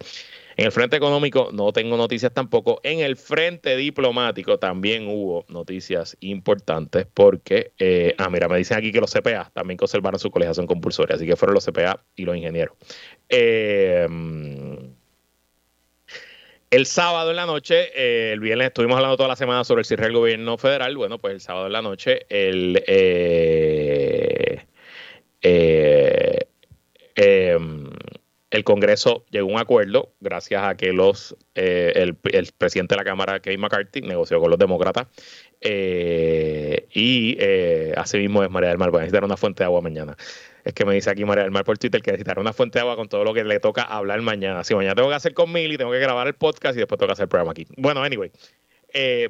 En 0.58 0.66
el 0.66 0.72
frente 0.72 0.98
económico 0.98 1.52
no 1.54 1.72
tengo 1.72 1.98
noticias 1.98 2.34
tampoco. 2.34 2.80
En 2.82 3.00
el 3.00 3.16
frente 3.16 3.78
diplomático 3.78 4.58
también 4.58 5.08
hubo 5.08 5.46
noticias 5.50 6.18
importantes 6.20 7.06
porque, 7.14 7.74
eh, 7.78 8.16
ah, 8.18 8.28
mira, 8.32 8.48
me 8.48 8.58
dicen 8.58 8.80
aquí 8.80 8.92
que 8.92 9.00
los 9.00 9.14
CPA 9.14 9.52
también 9.54 9.78
conservaron 9.78 10.20
su 10.20 10.32
colegiación 10.32 10.66
compulsoria, 10.66 11.16
así 11.16 11.28
que 11.28 11.36
fueron 11.36 11.54
los 11.54 11.64
CPA 11.64 12.04
y 12.16 12.26
los 12.26 12.36
ingenieros. 12.36 12.76
Eh, 13.30 14.08
el 16.70 16.86
sábado 16.86 17.30
en 17.30 17.38
la 17.38 17.46
noche, 17.46 17.92
eh, 17.96 18.32
el 18.34 18.40
viernes 18.40 18.68
estuvimos 18.68 18.98
hablando 18.98 19.18
toda 19.18 19.30
la 19.30 19.36
semana 19.36 19.64
sobre 19.64 19.82
el 19.82 19.86
cierre 19.86 20.06
del 20.06 20.14
gobierno 20.14 20.58
federal. 20.58 20.96
Bueno, 20.98 21.18
pues 21.18 21.34
el 21.34 21.42
sábado 21.42 21.68
en 21.68 21.74
la 21.74 21.82
noche, 21.82 22.26
el 22.30 22.84
eh, 22.88 24.66
eh, 25.42 26.48
em, 27.16 27.87
el 28.58 28.64
Congreso 28.64 29.24
llegó 29.30 29.50
a 29.50 29.54
un 29.54 29.60
acuerdo 29.60 30.14
gracias 30.20 30.64
a 30.64 30.76
que 30.76 30.92
los 30.92 31.38
eh, 31.56 31.94
el, 31.96 32.16
presidente 32.58 32.96
de 32.96 32.98
la 32.98 33.04
Cámara, 33.04 33.40
Kevin 33.40 33.62
McCarthy, 33.62 34.02
negoció 34.02 34.40
con 34.40 34.50
los 34.50 34.60
demócratas. 34.60 35.08
Eh, 35.62 36.88
y 36.92 37.38
eh, 37.40 37.94
así 37.96 38.18
mismo 38.18 38.44
es 38.44 38.50
María 38.50 38.70
del 38.70 38.78
Mar. 38.78 38.90
Voy 38.90 39.00
a 39.00 39.02
necesitar 39.02 39.24
una 39.24 39.38
fuente 39.38 39.60
de 39.64 39.66
agua 39.66 39.82
mañana. 39.82 40.18
Es 40.66 40.74
que 40.74 40.86
me 40.86 40.94
dice 40.94 41.10
aquí 41.10 41.24
María 41.24 41.44
del 41.44 41.52
Mar 41.52 41.64
por 41.64 41.78
Twitter 41.78 42.02
que 42.02 42.12
necesitará 42.12 42.42
una 42.42 42.52
fuente 42.52 42.80
de 42.80 42.82
agua 42.82 42.96
con 42.96 43.08
todo 43.08 43.24
lo 43.24 43.34
que 43.34 43.44
le 43.44 43.60
toca 43.60 43.84
hablar 43.84 44.22
mañana. 44.22 44.64
Si 44.64 44.74
mañana 44.76 44.96
tengo 44.96 45.10
que 45.10 45.16
hacer 45.16 45.34
con 45.34 45.52
Mili, 45.52 45.78
tengo 45.78 45.92
que 45.92 46.00
grabar 46.00 46.28
el 46.28 46.34
podcast 46.34 46.76
y 46.76 46.80
después 46.80 46.98
tengo 46.98 47.08
que 47.08 47.14
hacer 47.14 47.24
el 47.24 47.30
programa 47.30 47.52
aquí. 47.52 47.68
Bueno, 47.78 48.02
anyway. 48.02 48.32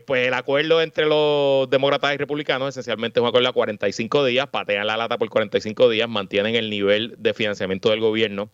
pues 0.05 0.27
el 0.27 0.33
acuerdo 0.33 0.81
entre 0.81 1.05
los 1.05 1.69
demócratas 1.69 2.13
y 2.13 2.17
republicanos 2.17 2.69
esencialmente 2.69 3.19
es 3.19 3.21
un 3.21 3.27
acuerdo 3.27 3.49
a 3.49 3.53
45 3.53 4.23
días, 4.25 4.47
patean 4.47 4.87
la 4.87 4.95
lata 4.95 5.17
por 5.17 5.29
45 5.29 5.89
días, 5.89 6.07
mantienen 6.07 6.55
el 6.55 6.69
nivel 6.69 7.15
de 7.17 7.33
financiamiento 7.33 7.89
del 7.89 7.99
gobierno 7.99 8.49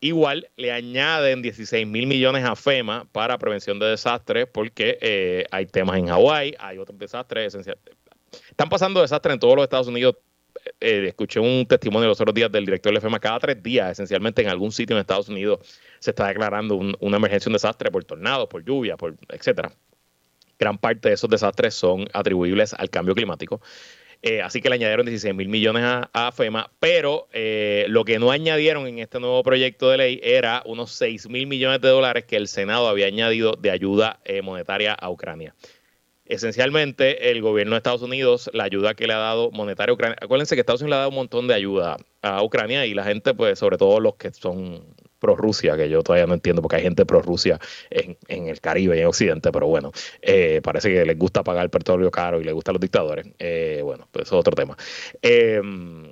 Igual 0.00 0.48
le 0.56 0.70
añaden 0.70 1.42
16 1.42 1.86
mil 1.86 2.06
millones 2.06 2.44
a 2.44 2.54
FEMA 2.54 3.08
para 3.10 3.36
prevención 3.38 3.80
de 3.80 3.86
desastres 3.86 4.46
porque 4.46 4.96
eh, 5.00 5.44
hay 5.50 5.66
temas 5.66 5.98
en 5.98 6.06
Hawái, 6.06 6.54
hay 6.58 6.78
otros 6.78 6.96
desastres 6.98 7.48
esenciales. 7.48 7.82
Están 8.50 8.68
pasando 8.68 9.00
desastres 9.00 9.34
en 9.34 9.40
todos 9.40 9.56
los 9.56 9.64
Estados 9.64 9.88
Unidos. 9.88 10.16
Eh, 10.80 11.06
escuché 11.08 11.40
un 11.40 11.66
testimonio 11.66 12.08
los 12.08 12.20
otros 12.20 12.34
días 12.34 12.52
del 12.52 12.64
director 12.64 12.94
de 12.94 13.00
FEMA. 13.00 13.18
Cada 13.18 13.40
tres 13.40 13.60
días, 13.60 13.90
esencialmente, 13.90 14.42
en 14.42 14.48
algún 14.48 14.70
sitio 14.70 14.94
en 14.94 15.00
Estados 15.00 15.28
Unidos 15.28 15.60
se 15.98 16.10
está 16.10 16.28
declarando 16.28 16.76
una 16.76 17.16
emergencia, 17.16 17.48
un 17.48 17.54
desastre 17.54 17.90
por 17.90 18.04
tornados, 18.04 18.48
por 18.48 18.64
lluvia, 18.64 18.96
por 18.96 19.16
etcétera. 19.30 19.72
Gran 20.58 20.78
parte 20.78 21.08
de 21.08 21.14
esos 21.14 21.30
desastres 21.30 21.74
son 21.74 22.06
atribuibles 22.12 22.72
al 22.74 22.90
cambio 22.90 23.14
climático. 23.14 23.60
Eh, 24.20 24.42
así 24.42 24.60
que 24.60 24.68
le 24.68 24.74
añadieron 24.74 25.06
16 25.06 25.32
mil 25.34 25.48
millones 25.48 25.84
a, 25.84 26.32
FEMA, 26.32 26.72
pero 26.80 27.28
eh, 27.32 27.86
lo 27.88 28.04
que 28.04 28.18
no 28.18 28.32
añadieron 28.32 28.86
en 28.88 28.98
este 28.98 29.20
nuevo 29.20 29.42
proyecto 29.44 29.90
de 29.90 29.98
ley 29.98 30.20
era 30.24 30.62
unos 30.66 30.90
6 30.92 31.28
mil 31.28 31.46
millones 31.46 31.80
de 31.80 31.88
dólares 31.88 32.24
que 32.24 32.36
el 32.36 32.48
Senado 32.48 32.88
había 32.88 33.06
añadido 33.06 33.52
de 33.52 33.70
ayuda 33.70 34.18
eh, 34.24 34.42
monetaria 34.42 34.92
a 34.92 35.08
Ucrania. 35.08 35.54
Esencialmente, 36.26 37.30
el 37.30 37.40
gobierno 37.40 37.72
de 37.72 37.78
Estados 37.78 38.02
Unidos, 38.02 38.50
la 38.52 38.64
ayuda 38.64 38.94
que 38.94 39.06
le 39.06 39.14
ha 39.14 39.18
dado 39.18 39.50
monetaria 39.52 39.92
a 39.92 39.94
Ucrania, 39.94 40.16
acuérdense 40.20 40.56
que 40.56 40.60
Estados 40.60 40.82
Unidos 40.82 40.90
le 40.90 40.96
ha 40.96 40.98
dado 40.98 41.10
un 41.10 41.14
montón 41.14 41.46
de 41.46 41.54
ayuda 41.54 41.96
a 42.20 42.42
Ucrania 42.42 42.86
y 42.86 42.94
la 42.94 43.04
gente, 43.04 43.34
pues 43.34 43.58
sobre 43.58 43.78
todo 43.78 44.00
los 44.00 44.16
que 44.16 44.32
son 44.32 44.84
pro 45.18 45.36
Rusia, 45.36 45.76
que 45.76 45.88
yo 45.88 46.02
todavía 46.02 46.26
no 46.26 46.34
entiendo 46.34 46.62
porque 46.62 46.76
hay 46.76 46.82
gente 46.82 47.04
pro 47.06 47.22
Rusia 47.22 47.58
en, 47.90 48.16
el 48.28 48.60
Caribe 48.60 48.96
y 48.96 49.00
en 49.00 49.06
Occidente, 49.06 49.52
pero 49.52 49.66
bueno, 49.66 49.92
eh, 50.22 50.60
parece 50.62 50.90
que 50.90 51.04
les 51.04 51.18
gusta 51.18 51.42
pagar 51.42 51.64
el 51.64 51.70
petróleo 51.70 52.10
caro 52.10 52.40
y 52.40 52.44
les 52.44 52.54
gustan 52.54 52.74
los 52.74 52.80
dictadores. 52.80 53.26
Eh, 53.38 53.80
bueno, 53.82 54.08
pues 54.10 54.26
eso 54.26 54.36
es 54.36 54.40
otro 54.40 54.54
tema. 54.54 54.76
Em, 55.22 56.10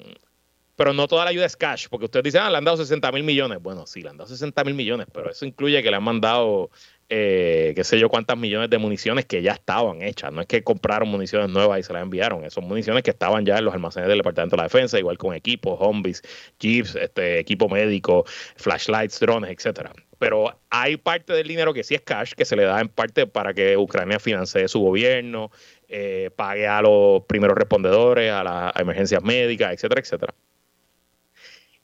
pero 0.77 0.93
no 0.93 1.09
toda 1.09 1.25
la 1.25 1.31
ayuda 1.31 1.47
es 1.47 1.57
cash, 1.57 1.87
porque 1.89 2.05
ustedes 2.05 2.25
dicen, 2.25 2.43
ah, 2.43 2.51
le 2.51 2.59
han 2.59 2.65
dado 2.65 2.77
60 2.77 3.11
mil 3.13 3.25
millones. 3.25 3.63
Bueno, 3.63 3.87
sí, 3.87 4.03
le 4.03 4.11
han 4.11 4.19
dado 4.19 4.29
60 4.29 4.63
mil 4.65 4.75
millones, 4.75 5.07
pero 5.13 5.31
eso 5.31 5.47
incluye 5.47 5.83
que 5.83 5.91
le 5.91 5.97
han 5.97 6.05
mandado 6.05 6.71
eh, 7.09 7.73
qué 7.77 7.85
sé 7.85 7.99
yo 8.01 8.09
cuántas 8.09 8.37
millones 8.37 8.69
de 8.69 8.79
municiones 8.79 9.27
que 9.27 9.43
ya 9.43 9.53
estaban 9.53 10.03
hechas. 10.03 10.33
No 10.33 10.41
es 10.41 10.47
que 10.47 10.63
compraron 10.65 11.09
municiones 11.09 11.49
nuevas 11.51 11.79
y 11.79 11.83
se 11.83 11.93
las 11.93 12.03
enviaron. 12.03 12.49
Son 12.51 12.67
municiones 12.67 13.03
que 13.03 13.11
estaban 13.11 13.45
ya 13.47 13.59
en 13.59 13.65
los 13.65 13.75
almacenes 13.75 14.09
del 14.09 14.19
Departamento 14.19 14.57
de 14.57 14.59
la 14.59 14.65
Defensa, 14.65 14.99
igual 14.99 15.19
con 15.19 15.35
equipos, 15.35 15.79
zombies, 15.79 16.23
jeeps, 16.59 16.97
este, 16.97 17.39
equipo 17.39 17.69
médico, 17.69 18.25
flashlights, 18.57 19.21
drones, 19.21 19.51
etcétera. 19.51 19.93
Pero 20.19 20.59
hay 20.71 20.97
parte 20.97 21.33
del 21.33 21.47
dinero 21.47 21.75
que 21.75 21.85
sí 21.85 21.95
es 21.95 22.01
cash, 22.01 22.33
que 22.33 22.45
se 22.45 22.57
le 22.57 22.65
da 22.65 22.81
en 22.81 22.89
parte 22.89 23.27
para 23.27 23.55
que 23.55 23.77
Ucrania 23.77 24.19
financie 24.19 24.67
su 24.67 24.81
gobierno, 24.81 25.51
eh, 25.89 26.31
pague 26.35 26.67
a 26.67 26.81
los 26.83 27.25
primeros 27.27 27.57
respondedores, 27.57 28.33
a 28.33 28.43
las 28.43 28.77
emergencias 28.77 29.23
médicas, 29.23 29.73
etcétera, 29.75 30.01
etcétera. 30.01 30.35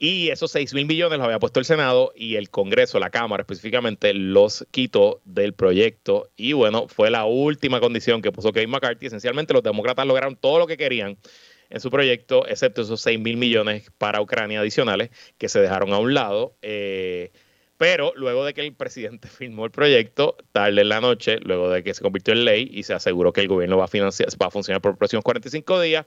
Y 0.04 0.30
esos 0.30 0.50
6 0.50 0.74
mil 0.74 0.86
millones 0.86 1.16
los 1.16 1.26
había 1.26 1.38
puesto 1.38 1.60
el 1.60 1.64
Senado 1.64 2.12
y 2.16 2.34
el 2.34 2.50
Congreso, 2.50 2.98
la 2.98 3.10
Cámara 3.10 3.42
específicamente, 3.42 4.12
los 4.14 4.66
quitó 4.72 5.20
del 5.24 5.54
proyecto. 5.54 6.28
Y 6.34 6.54
bueno, 6.54 6.88
fue 6.88 7.08
la 7.08 7.24
última 7.24 7.78
condición 7.78 8.20
que 8.20 8.32
puso 8.32 8.50
Kevin 8.50 8.70
McCarthy. 8.70 9.06
Esencialmente 9.06 9.54
los 9.54 9.62
demócratas 9.62 10.04
lograron 10.04 10.34
todo 10.34 10.58
lo 10.58 10.66
que 10.66 10.76
querían 10.76 11.18
en 11.70 11.80
su 11.80 11.88
proyecto, 11.88 12.48
excepto 12.48 12.82
esos 12.82 13.00
6 13.00 13.20
mil 13.20 13.36
millones 13.36 13.92
para 13.96 14.20
Ucrania 14.20 14.58
adicionales 14.58 15.10
que 15.38 15.48
se 15.48 15.60
dejaron 15.60 15.92
a 15.92 15.98
un 15.98 16.14
lado. 16.14 16.56
Eh, 16.62 17.30
pero 17.76 18.12
luego 18.16 18.44
de 18.44 18.54
que 18.54 18.62
el 18.62 18.74
presidente 18.74 19.28
firmó 19.28 19.66
el 19.66 19.70
proyecto, 19.70 20.36
tarde 20.50 20.80
en 20.80 20.88
la 20.88 21.00
noche, 21.00 21.38
luego 21.38 21.70
de 21.70 21.84
que 21.84 21.94
se 21.94 22.02
convirtió 22.02 22.34
en 22.34 22.44
ley 22.44 22.68
y 22.72 22.82
se 22.82 22.92
aseguró 22.92 23.32
que 23.32 23.42
el 23.42 23.46
gobierno 23.46 23.78
va 23.78 23.84
a, 23.84 23.88
financiar, 23.88 24.28
va 24.30 24.48
a 24.48 24.50
funcionar 24.50 24.82
por 24.82 24.90
los 24.90 24.98
próximos 24.98 25.22
45 25.22 25.80
días, 25.80 26.06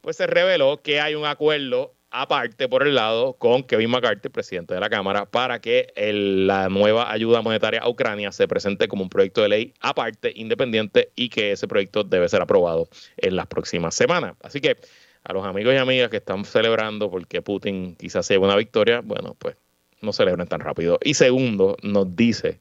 pues 0.00 0.16
se 0.16 0.26
reveló 0.26 0.80
que 0.80 1.02
hay 1.02 1.14
un 1.14 1.26
acuerdo 1.26 1.92
aparte 2.10 2.68
por 2.68 2.86
el 2.86 2.94
lado 2.94 3.34
con 3.34 3.62
Kevin 3.62 3.90
McCarthy, 3.90 4.28
presidente 4.28 4.74
de 4.74 4.80
la 4.80 4.90
Cámara, 4.90 5.26
para 5.26 5.60
que 5.60 5.92
la 5.96 6.68
nueva 6.68 7.10
ayuda 7.10 7.42
monetaria 7.42 7.80
a 7.80 7.88
Ucrania 7.88 8.32
se 8.32 8.48
presente 8.48 8.88
como 8.88 9.04
un 9.04 9.08
proyecto 9.08 9.42
de 9.42 9.48
ley 9.48 9.74
aparte, 9.80 10.32
independiente, 10.34 11.10
y 11.14 11.28
que 11.28 11.52
ese 11.52 11.68
proyecto 11.68 12.04
debe 12.04 12.28
ser 12.28 12.42
aprobado 12.42 12.88
en 13.16 13.36
las 13.36 13.46
próximas 13.46 13.94
semanas. 13.94 14.34
Así 14.42 14.60
que 14.60 14.76
a 15.22 15.32
los 15.32 15.44
amigos 15.44 15.74
y 15.74 15.76
amigas 15.76 16.10
que 16.10 16.16
están 16.16 16.44
celebrando 16.44 17.10
porque 17.10 17.42
Putin 17.42 17.94
quizás 17.96 18.26
sea 18.26 18.40
una 18.40 18.56
victoria, 18.56 19.00
bueno, 19.02 19.36
pues 19.38 19.56
no 20.00 20.12
celebren 20.12 20.46
tan 20.48 20.60
rápido. 20.60 20.98
Y 21.02 21.14
segundo, 21.14 21.76
nos 21.82 22.16
dice 22.16 22.60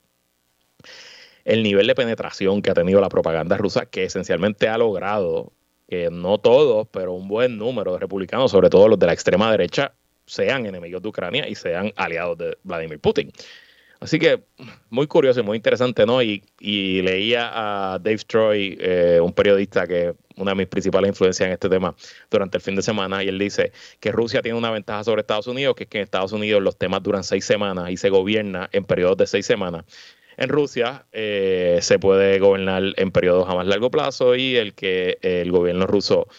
el 1.46 1.64
nivel 1.64 1.88
de 1.88 1.96
penetración 1.96 2.62
que 2.62 2.70
ha 2.70 2.74
tenido 2.74 3.02
la 3.02 3.10
propaganda 3.10 3.58
rusa, 3.58 3.86
que 3.86 4.04
esencialmente 4.04 4.68
ha 4.68 4.78
logrado 4.78 5.52
que 5.90 6.10
no 6.12 6.38
todos, 6.38 6.88
pero 6.92 7.14
un 7.14 7.28
buen 7.28 7.58
número 7.58 7.94
de 7.94 8.00
republicanos, 8.00 8.52
sobre 8.52 8.70
todo 8.70 8.88
los 8.88 9.00
de 9.00 9.08
la 9.08 9.14
extrema 9.14 9.50
derecha, 9.50 9.94
sean 10.28 10.68
enemigos 10.68 11.02
de 11.02 11.10
Ucrania 11.10 11.50
y 11.50 11.56
sean 11.56 11.92
aliados 11.96 12.38
de 12.38 12.58
Vladimir 12.64 13.00
Putin. 13.00 13.32
Así 14.00 14.20
que 14.20 14.44
muy 14.92 15.08
curioso 15.08 15.40
y 15.40 15.44
muy 15.44 15.58
interesante, 15.58 16.06
¿no? 16.06 16.22
Y, 16.22 16.42
leía 17.02 17.52
a 17.94 18.00
Dave 18.00 18.20
Troy, 18.28 18.78
eh, 18.80 19.20
un 19.22 19.34
periodista 19.34 19.88
que 19.88 20.14
una 20.38 20.52
de 20.52 20.56
mis 20.56 20.68
principales 20.68 21.10
influencias 21.10 21.48
en 21.48 21.54
este 21.54 21.68
tema 21.68 21.94
durante 22.30 22.58
el 22.58 22.62
fin 22.62 22.76
de 22.76 22.82
semana, 22.82 23.24
y 23.24 23.28
él 23.28 23.40
dice 23.40 23.74
que 24.00 24.12
Rusia 24.12 24.42
tiene 24.42 24.58
una 24.58 24.72
ventaja 24.72 25.04
sobre 25.04 25.22
Estados 25.22 25.48
Unidos, 25.48 25.76
que 25.76 25.84
es 25.84 25.90
que 25.90 25.98
en 25.98 26.04
Estados 26.04 26.32
Unidos 26.32 26.62
los 26.62 26.78
temas 26.78 27.04
duran 27.04 27.24
seis 27.24 27.44
semanas 27.44 27.90
y 27.90 27.98
se 27.98 28.10
gobierna 28.10 28.70
en 28.72 28.86
periodos 28.86 29.18
de 29.18 29.28
seis 29.28 29.46
semanas. 29.46 29.84
En 30.40 30.48
Rusia 30.48 31.06
eh, 31.12 31.80
se 31.82 32.00
puede 32.00 32.40
gobernar 32.40 32.82
en 32.96 33.12
periodos 33.12 33.50
a 33.50 33.56
más 33.56 33.68
largo 33.68 33.92
plazo 33.92 34.36
y 34.36 34.56
el 34.56 34.74
que 34.74 35.18
el 35.22 35.52
gobierno 35.52 35.86
ruso 35.86 36.30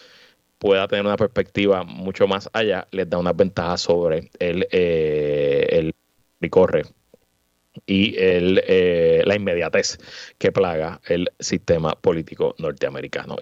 pueda 0.57 0.87
tener 0.87 1.05
una 1.05 1.17
perspectiva 1.17 1.83
mucho 1.83 2.27
más 2.27 2.49
allá 2.51 2.87
les 2.89 3.07
da 3.07 3.19
una 3.19 3.33
ventaja 3.33 3.77
sobre 3.77 4.31
el, 4.39 4.67
eh, 4.71 5.93
el 6.41 6.49
corre 6.49 6.81
y 7.85 8.17
el, 8.17 8.63
eh, 8.67 9.21
la 9.23 9.35
inmediatez 9.35 9.99
que 10.39 10.51
plaga 10.51 10.99
el 11.07 11.31
sistema 11.39 11.91
político 11.91 12.55
norteamericano. 12.57 13.37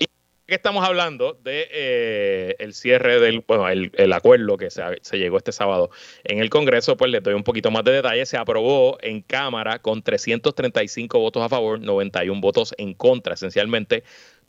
Que 0.49 0.55
estamos 0.55 0.83
hablando 0.85 1.33
de 1.43 1.67
eh, 1.71 2.55
el 2.59 2.73
cierre 2.73 3.19
del, 3.19 3.43
bueno, 3.47 3.69
el, 3.69 4.13
acuerdo 4.13 4.57
que 4.57 4.69
se, 4.69 4.81
se, 5.01 5.17
llegó 5.17 5.37
este 5.37 5.51
sábado 5.51 5.89
en 6.23 6.39
el 6.39 6.49
Congreso, 6.49 6.97
pues 6.97 7.11
les 7.11 7.23
doy 7.23 7.35
un 7.35 7.43
poquito 7.43 7.71
más 7.71 7.83
de 7.83 7.93
detalle. 7.93 8.25
Se 8.25 8.37
aprobó 8.37 8.97
en 9.01 9.21
Cámara 9.21 9.79
con 9.79 10.01
335 10.01 11.19
votos 11.19 11.43
a 11.43 11.49
favor, 11.49 11.79
91 11.79 12.41
votos 12.41 12.73
en 12.77 12.93
contra, 12.93 13.35
esencialmente 13.35 14.03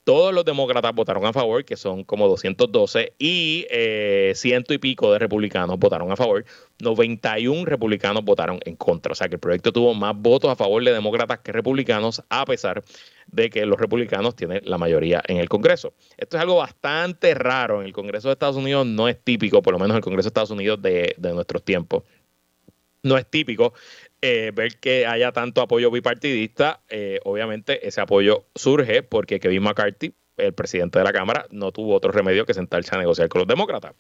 todos 0.05 0.33
los 0.33 0.45
demócratas 0.45 0.95
votaron 0.95 1.25
a 1.27 1.33
favor, 1.33 1.65
que 1.65 1.77
son 1.77 2.05
como 2.05 2.27
212, 2.29 3.15
y 3.19 3.67
eh, 3.71 4.33
ciento 4.35 4.73
y 4.75 4.79
pico 4.79 5.13
de 5.13 5.19
republicanos 5.19 5.79
votaron 5.79 6.11
a 6.11 6.17
favor. 6.17 6.45
91 6.81 7.65
republicanos 7.65 8.25
votaron 8.25 8.61
en 8.65 8.77
contra. 8.77 9.13
O 9.13 9.15
sea 9.15 9.29
que 9.29 9.35
el 9.35 9.41
proyecto 9.41 9.73
tuvo 9.73 9.95
más 9.95 10.17
votos 10.17 10.51
a 10.51 10.57
favor 10.57 10.83
de 10.83 10.93
demócratas 10.93 11.41
que 11.41 11.53
republicanos, 11.53 12.23
a 12.29 12.45
pesar 12.45 12.83
de 13.27 13.51
que 13.51 13.67
los 13.67 13.79
republicanos 13.79 14.35
tienen 14.35 14.63
la 14.65 14.79
mayoría 14.79 15.23
en 15.29 15.37
el 15.37 15.49
Congreso. 15.49 15.93
Esto 16.17 16.37
es 16.37 16.43
algo 16.43 16.57
bastante 16.57 17.35
raro. 17.35 17.81
En 17.81 17.87
el 17.87 17.93
Congreso 17.93 18.29
de 18.29 18.33
Estados 18.33 18.57
Unidos 18.57 18.87
no 18.87 19.09
es 19.09 19.23
típico, 19.23 19.63
por 19.63 19.73
lo 19.73 19.79
menos 19.79 19.95
en 19.95 19.99
el 19.99 20.03
Congreso 20.03 20.27
de 20.27 20.31
Estados 20.31 20.51
Unidos 20.51 20.81
de, 20.81 21.15
de 21.17 21.33
nuestros 21.33 21.63
tiempos 21.63 22.05
no 23.03 23.17
es 23.17 23.27
típico 23.27 23.73
eh, 24.23 24.53
ver 24.55 24.79
que 24.79 25.07
haya 25.07 25.33
tanto 25.33 25.63
apoyo 25.63 25.91
bipartidista, 25.91 26.81
eh, 26.89 27.21
obviamente 27.25 27.87
ese 27.87 28.01
apoyo 28.01 28.47
surge 28.55 29.03
porque 29.03 29.41
Kevin 29.41 29.63
McCarthy, 29.63 30.15
el 30.37 30.55
presidente 30.55 30.99
de 30.99 31.05
la 31.05 31.13
Cámara, 31.13 31.47
no 31.51 31.73
tuvo 31.73 31.95
otro 31.95 32.13
remedio 32.13 32.47
que 32.47 32.55
sentarse 32.55 32.95
a 32.95 32.99
negociar 32.99 33.29
con 33.29 33.41
los 33.41 33.49
demócratas 33.49 33.95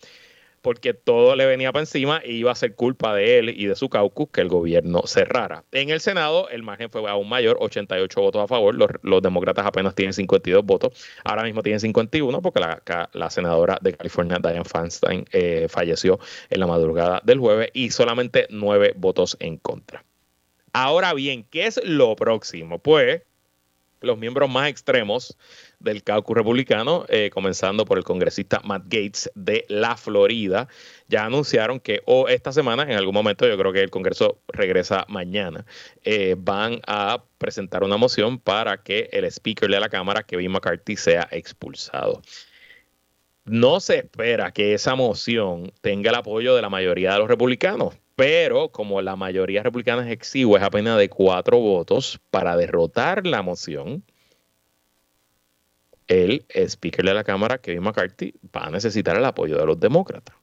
porque 0.62 0.94
todo 0.94 1.36
le 1.36 1.46
venía 1.46 1.72
para 1.72 1.82
encima 1.82 2.20
y 2.24 2.32
iba 2.32 2.52
a 2.52 2.54
ser 2.54 2.74
culpa 2.74 3.14
de 3.14 3.38
él 3.38 3.48
y 3.50 3.66
de 3.66 3.74
su 3.74 3.88
caucus 3.88 4.28
que 4.30 4.40
el 4.40 4.48
gobierno 4.48 5.02
cerrara. 5.06 5.64
En 5.72 5.90
el 5.90 6.00
Senado 6.00 6.48
el 6.48 6.62
margen 6.62 6.90
fue 6.90 7.08
aún 7.08 7.28
mayor, 7.28 7.56
88 7.60 8.20
votos 8.20 8.42
a 8.42 8.46
favor, 8.46 8.74
los, 8.74 9.22
demócratas 9.22 9.66
apenas 9.66 9.94
tienen 9.94 10.12
52 10.12 10.64
votos, 10.64 10.92
ahora 11.24 11.44
mismo 11.44 11.62
tienen 11.62 11.80
51 11.80 12.42
porque 12.42 12.60
la, 12.60 13.30
senadora 13.30 13.78
de 13.80 13.94
California, 13.94 14.38
Diane 14.40 14.64
Feinstein, 14.64 15.24
eh, 15.32 15.66
falleció 15.68 16.18
en 16.50 16.60
la 16.60 16.66
madrugada 16.66 17.20
del 17.24 17.38
jueves 17.38 17.70
y 17.72 17.90
solamente 17.90 18.46
9 18.50 18.94
votos 18.96 19.36
en 19.40 19.56
contra. 19.58 20.04
Ahora 20.72 21.14
bien, 21.14 21.44
¿qué 21.50 21.66
es 21.66 21.80
lo 21.84 22.14
próximo? 22.16 22.78
Pues 22.78 23.22
los 24.00 24.18
miembros 24.18 24.48
más 24.48 24.68
extremos 24.68 25.36
del 25.78 26.02
caucus 26.02 26.36
republicano, 26.36 27.04
eh, 27.08 27.30
comenzando 27.30 27.84
por 27.84 27.98
el 27.98 28.04
congresista 28.04 28.60
Matt 28.64 28.84
Gates 28.84 29.30
de 29.34 29.64
la 29.68 29.96
Florida, 29.96 30.68
ya 31.08 31.24
anunciaron 31.24 31.80
que 31.80 32.00
o 32.06 32.28
esta 32.28 32.52
semana, 32.52 32.84
en 32.84 32.92
algún 32.92 33.14
momento, 33.14 33.46
yo 33.46 33.56
creo 33.58 33.72
que 33.72 33.82
el 33.82 33.90
Congreso 33.90 34.38
regresa 34.48 35.04
mañana, 35.08 35.66
eh, 36.02 36.34
van 36.38 36.80
a 36.86 37.22
presentar 37.38 37.84
una 37.84 37.96
moción 37.96 38.38
para 38.38 38.82
que 38.82 39.08
el 39.12 39.24
speaker 39.24 39.70
de 39.70 39.80
la 39.80 39.88
Cámara, 39.88 40.22
Kevin 40.22 40.52
McCarthy, 40.52 40.96
sea 40.96 41.28
expulsado. 41.30 42.22
No 43.44 43.80
se 43.80 43.98
espera 43.98 44.52
que 44.52 44.74
esa 44.74 44.94
moción 44.94 45.72
tenga 45.80 46.10
el 46.10 46.16
apoyo 46.16 46.54
de 46.54 46.62
la 46.62 46.68
mayoría 46.68 47.12
de 47.12 47.18
los 47.18 47.28
republicanos, 47.28 47.96
pero 48.16 48.70
como 48.70 49.00
la 49.00 49.16
mayoría 49.16 49.62
republicana 49.62 50.04
es 50.06 50.12
exigua, 50.12 50.58
es 50.58 50.64
apenas 50.64 50.98
de 50.98 51.08
cuatro 51.08 51.58
votos 51.58 52.20
para 52.30 52.56
derrotar 52.56 53.26
la 53.26 53.42
moción, 53.42 54.04
el 56.06 56.44
speaker 56.48 57.04
de 57.04 57.14
la 57.14 57.24
Cámara, 57.24 57.58
Kevin 57.58 57.82
McCarthy, 57.82 58.34
va 58.54 58.66
a 58.66 58.70
necesitar 58.70 59.16
el 59.16 59.24
apoyo 59.24 59.56
de 59.56 59.64
los 59.64 59.80
demócratas. 59.80 60.36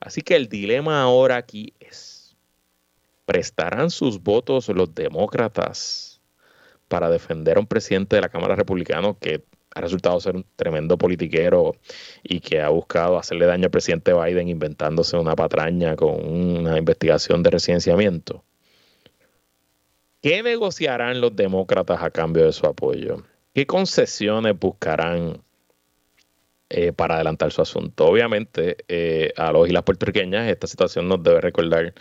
Así 0.00 0.22
que 0.22 0.34
el 0.34 0.48
dilema 0.48 1.02
ahora 1.02 1.36
aquí 1.36 1.72
es, 1.78 2.36
¿prestarán 3.26 3.90
sus 3.90 4.22
votos 4.22 4.68
los 4.70 4.94
demócratas 4.94 6.20
para 6.88 7.10
defender 7.10 7.58
a 7.58 7.60
un 7.60 7.66
presidente 7.66 8.16
de 8.16 8.22
la 8.22 8.28
Cámara 8.28 8.56
Republicana 8.56 9.14
que 9.20 9.44
ha 9.74 9.80
resultado 9.80 10.20
ser 10.20 10.36
un 10.36 10.46
tremendo 10.56 10.96
politiquero 10.96 11.74
y 12.22 12.40
que 12.40 12.60
ha 12.60 12.68
buscado 12.68 13.18
hacerle 13.18 13.46
daño 13.46 13.64
al 13.64 13.70
presidente 13.70 14.12
Biden 14.12 14.48
inventándose 14.48 15.16
una 15.16 15.34
patraña 15.34 15.96
con 15.96 16.24
una 16.24 16.78
investigación 16.78 17.42
de 17.42 17.50
residenciamiento? 17.50 18.44
¿Qué 20.22 20.42
negociarán 20.42 21.20
los 21.20 21.36
demócratas 21.36 22.02
a 22.02 22.10
cambio 22.10 22.46
de 22.46 22.52
su 22.52 22.66
apoyo? 22.66 23.24
¿Qué 23.52 23.66
concesiones 23.66 24.58
buscarán 24.58 25.42
eh, 26.70 26.92
para 26.92 27.16
adelantar 27.16 27.52
su 27.52 27.60
asunto? 27.60 28.06
Obviamente, 28.06 28.78
eh, 28.88 29.32
a 29.36 29.52
los 29.52 29.68
y 29.68 29.72
las 29.72 29.82
puertorriqueñas, 29.82 30.48
esta 30.48 30.66
situación 30.66 31.08
nos 31.08 31.22
debe 31.22 31.40
recordar 31.40 31.94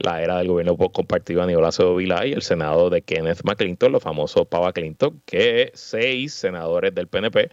la 0.00 0.22
era 0.22 0.38
del 0.38 0.48
gobierno 0.48 0.76
compartido 0.76 1.42
a 1.42 1.46
Nicolás 1.46 1.78
Vila 1.96 2.26
y 2.26 2.32
el 2.32 2.42
Senado 2.42 2.90
de 2.90 3.02
Kenneth 3.02 3.42
McClinton, 3.44 3.92
los 3.92 4.02
famosos 4.02 4.46
Pava 4.46 4.72
Clinton, 4.72 5.22
que 5.26 5.70
seis 5.74 6.34
senadores 6.34 6.94
del 6.94 7.08
PNP 7.08 7.50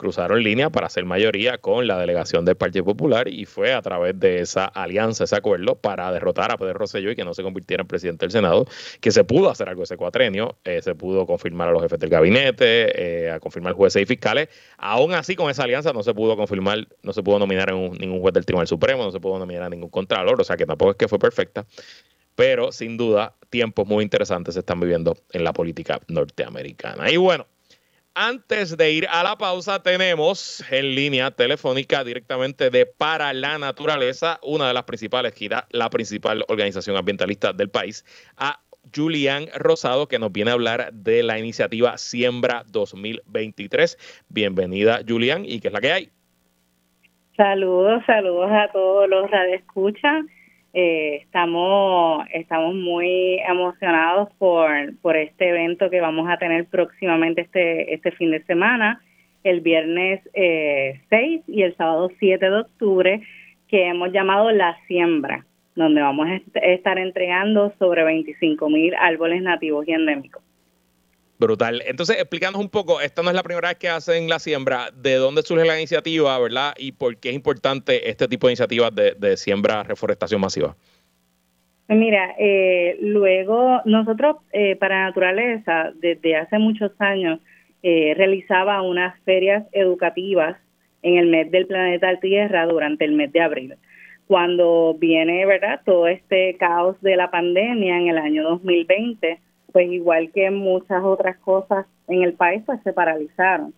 cruzaron 0.00 0.42
línea 0.42 0.70
para 0.70 0.86
hacer 0.86 1.04
mayoría 1.04 1.58
con 1.58 1.86
la 1.86 1.98
delegación 1.98 2.46
del 2.46 2.56
Partido 2.56 2.86
Popular 2.86 3.28
y 3.28 3.44
fue 3.44 3.74
a 3.74 3.82
través 3.82 4.18
de 4.18 4.40
esa 4.40 4.64
alianza, 4.64 5.24
ese 5.24 5.36
acuerdo 5.36 5.74
para 5.74 6.10
derrotar 6.10 6.50
a 6.50 6.56
Pedro 6.56 6.72
Rosselló 6.72 7.10
y 7.10 7.16
que 7.16 7.24
no 7.24 7.34
se 7.34 7.42
convirtiera 7.42 7.82
en 7.82 7.86
presidente 7.86 8.24
del 8.24 8.30
Senado, 8.30 8.66
que 9.02 9.10
se 9.10 9.24
pudo 9.24 9.50
hacer 9.50 9.68
algo 9.68 9.82
ese 9.82 9.98
cuatrenio, 9.98 10.56
eh, 10.64 10.80
se 10.80 10.94
pudo 10.94 11.26
confirmar 11.26 11.68
a 11.68 11.72
los 11.72 11.82
jefes 11.82 11.98
del 11.98 12.08
gabinete, 12.08 13.26
eh, 13.26 13.30
a 13.30 13.40
confirmar 13.40 13.74
jueces 13.74 14.00
y 14.00 14.06
fiscales. 14.06 14.48
Aún 14.78 15.12
así, 15.12 15.36
con 15.36 15.50
esa 15.50 15.64
alianza 15.64 15.92
no 15.92 16.02
se 16.02 16.14
pudo 16.14 16.34
confirmar, 16.34 16.88
no 17.02 17.12
se 17.12 17.22
pudo 17.22 17.38
nominar 17.38 17.68
a 17.68 17.74
ningún 17.74 18.20
juez 18.20 18.32
del 18.32 18.46
Tribunal 18.46 18.68
Supremo, 18.68 19.04
no 19.04 19.10
se 19.10 19.20
pudo 19.20 19.38
nominar 19.38 19.64
a 19.64 19.68
ningún 19.68 19.90
contralor, 19.90 20.40
o 20.40 20.44
sea 20.44 20.56
que 20.56 20.64
tampoco 20.64 20.92
es 20.92 20.96
que 20.96 21.08
fue 21.08 21.18
perfecta 21.18 21.66
pero 22.36 22.72
sin 22.72 22.96
duda 22.96 23.34
tiempos 23.50 23.86
muy 23.86 24.02
interesantes 24.02 24.54
se 24.54 24.60
están 24.60 24.80
viviendo 24.80 25.14
en 25.32 25.44
la 25.44 25.52
política 25.52 26.00
norteamericana. 26.08 27.10
Y 27.10 27.18
bueno, 27.18 27.46
antes 28.14 28.76
de 28.76 28.92
ir 28.92 29.06
a 29.08 29.22
la 29.22 29.36
pausa, 29.36 29.82
tenemos 29.82 30.64
en 30.70 30.94
línea 30.94 31.30
telefónica 31.30 32.04
directamente 32.04 32.70
de 32.70 32.86
Para 32.86 33.32
la 33.32 33.58
Naturaleza, 33.58 34.38
una 34.42 34.68
de 34.68 34.74
las 34.74 34.84
principales, 34.84 35.34
la 35.70 35.90
principal 35.90 36.44
organización 36.48 36.96
ambientalista 36.96 37.52
del 37.52 37.70
país, 37.70 38.04
a 38.36 38.60
Julián 38.94 39.46
Rosado, 39.54 40.08
que 40.08 40.18
nos 40.18 40.32
viene 40.32 40.50
a 40.50 40.54
hablar 40.54 40.92
de 40.92 41.22
la 41.22 41.38
iniciativa 41.38 41.96
Siembra 41.98 42.64
2023. 42.68 44.24
Bienvenida, 44.28 45.00
Julián, 45.06 45.44
¿y 45.44 45.60
qué 45.60 45.68
es 45.68 45.74
la 45.74 45.80
que 45.80 45.92
hay? 45.92 46.10
Saludos, 47.36 48.02
saludos 48.06 48.50
a 48.50 48.70
todos 48.72 49.08
los 49.08 49.30
radioescuchas 49.30 50.26
eh, 50.72 51.20
estamos, 51.22 52.24
estamos 52.32 52.74
muy 52.74 53.40
emocionados 53.40 54.28
por, 54.38 54.68
por 55.02 55.16
este 55.16 55.48
evento 55.48 55.90
que 55.90 56.00
vamos 56.00 56.28
a 56.30 56.38
tener 56.38 56.66
próximamente 56.66 57.42
este, 57.42 57.92
este 57.94 58.12
fin 58.12 58.30
de 58.30 58.42
semana, 58.44 59.02
el 59.42 59.60
viernes 59.60 60.20
eh, 60.34 61.00
6 61.08 61.42
y 61.48 61.62
el 61.62 61.76
sábado 61.76 62.10
7 62.18 62.50
de 62.50 62.56
octubre, 62.56 63.22
que 63.68 63.86
hemos 63.86 64.12
llamado 64.12 64.50
La 64.50 64.76
Siembra, 64.86 65.44
donde 65.74 66.02
vamos 66.02 66.28
a 66.28 66.58
estar 66.60 66.98
entregando 66.98 67.72
sobre 67.78 68.04
25 68.04 68.68
mil 68.68 68.94
árboles 68.94 69.42
nativos 69.42 69.86
y 69.88 69.92
endémicos. 69.92 70.42
Brutal. 71.40 71.82
Entonces, 71.86 72.18
explícanos 72.18 72.60
un 72.60 72.68
poco, 72.68 73.00
esta 73.00 73.22
no 73.22 73.30
es 73.30 73.34
la 73.34 73.42
primera 73.42 73.68
vez 73.68 73.78
que 73.78 73.88
hacen 73.88 74.28
la 74.28 74.38
siembra, 74.38 74.90
¿de 74.94 75.14
dónde 75.14 75.40
surge 75.40 75.64
la 75.64 75.78
iniciativa, 75.78 76.38
verdad? 76.38 76.74
Y 76.76 76.92
por 76.92 77.16
qué 77.16 77.30
es 77.30 77.34
importante 77.34 78.10
este 78.10 78.28
tipo 78.28 78.46
de 78.46 78.52
iniciativas 78.52 78.94
de, 78.94 79.36
siembra, 79.38 79.82
reforestación 79.82 80.38
masiva. 80.38 80.76
Mira, 81.88 82.34
eh, 82.38 82.98
luego 83.00 83.80
nosotros 83.86 84.36
eh, 84.52 84.76
para 84.76 85.04
naturaleza, 85.04 85.92
desde 85.94 86.36
hace 86.36 86.58
muchos 86.58 86.92
años, 86.98 87.40
eh, 87.82 88.12
realizaba 88.18 88.82
unas 88.82 89.18
ferias 89.22 89.64
educativas 89.72 90.58
en 91.00 91.16
el 91.16 91.28
mes 91.28 91.50
del 91.50 91.66
planeta 91.66 92.20
Tierra 92.20 92.66
durante 92.66 93.06
el 93.06 93.12
mes 93.12 93.32
de 93.32 93.40
abril. 93.40 93.74
Cuando 94.26 94.94
viene, 94.98 95.46
¿verdad?, 95.46 95.80
todo 95.86 96.06
este 96.06 96.58
caos 96.58 97.00
de 97.00 97.16
la 97.16 97.30
pandemia 97.30 97.96
en 97.96 98.08
el 98.08 98.18
año 98.18 98.42
2020, 98.42 99.40
pues 99.72 99.90
igual 99.90 100.30
que 100.32 100.50
muchas 100.50 101.02
otras 101.02 101.36
cosas 101.38 101.86
en 102.08 102.22
el 102.22 102.34
país, 102.34 102.62
pues 102.66 102.80
se 102.82 102.92
paralizaron. 102.92 103.72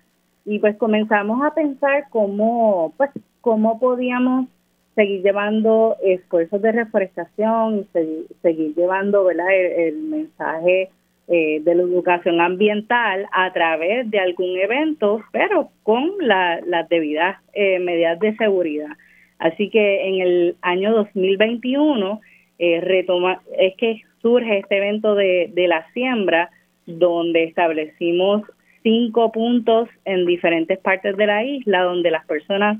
Y 0.44 0.58
pues 0.58 0.76
comenzamos 0.76 1.44
a 1.44 1.54
pensar 1.54 2.06
cómo, 2.10 2.92
pues, 2.96 3.10
cómo 3.40 3.78
podíamos 3.78 4.48
seguir 4.94 5.22
llevando 5.22 5.96
esfuerzos 6.02 6.60
de 6.60 6.72
reforestación 6.72 7.78
y 7.78 8.26
seguir, 8.42 8.74
llevando, 8.74 9.24
¿verdad?, 9.24 9.46
el, 9.54 9.96
mensaje 10.02 10.90
eh, 11.28 11.60
de 11.62 11.74
la 11.74 11.82
educación 11.82 12.40
ambiental 12.40 13.26
a 13.32 13.52
través 13.52 14.10
de 14.10 14.18
algún 14.18 14.56
evento, 14.58 15.20
pero 15.32 15.70
con 15.82 16.10
las 16.20 16.88
debidas 16.88 17.38
eh, 17.54 17.78
medidas 17.78 18.18
de 18.18 18.36
seguridad. 18.36 18.90
Así 19.38 19.70
que 19.70 20.08
en 20.08 20.20
el 20.20 20.56
año 20.62 20.92
2021 20.92 22.20
eh, 22.64 22.80
retoma, 22.80 23.42
es 23.58 23.74
que 23.76 24.02
surge 24.20 24.58
este 24.58 24.76
evento 24.76 25.16
de, 25.16 25.52
la 25.66 25.84
siembra, 25.94 26.48
donde 26.86 27.42
establecimos 27.42 28.42
cinco 28.84 29.32
puntos 29.32 29.88
en 30.04 30.26
diferentes 30.26 30.78
partes 30.78 31.16
de 31.16 31.26
la 31.26 31.42
isla, 31.42 31.82
donde 31.82 32.12
las 32.12 32.24
personas 32.24 32.78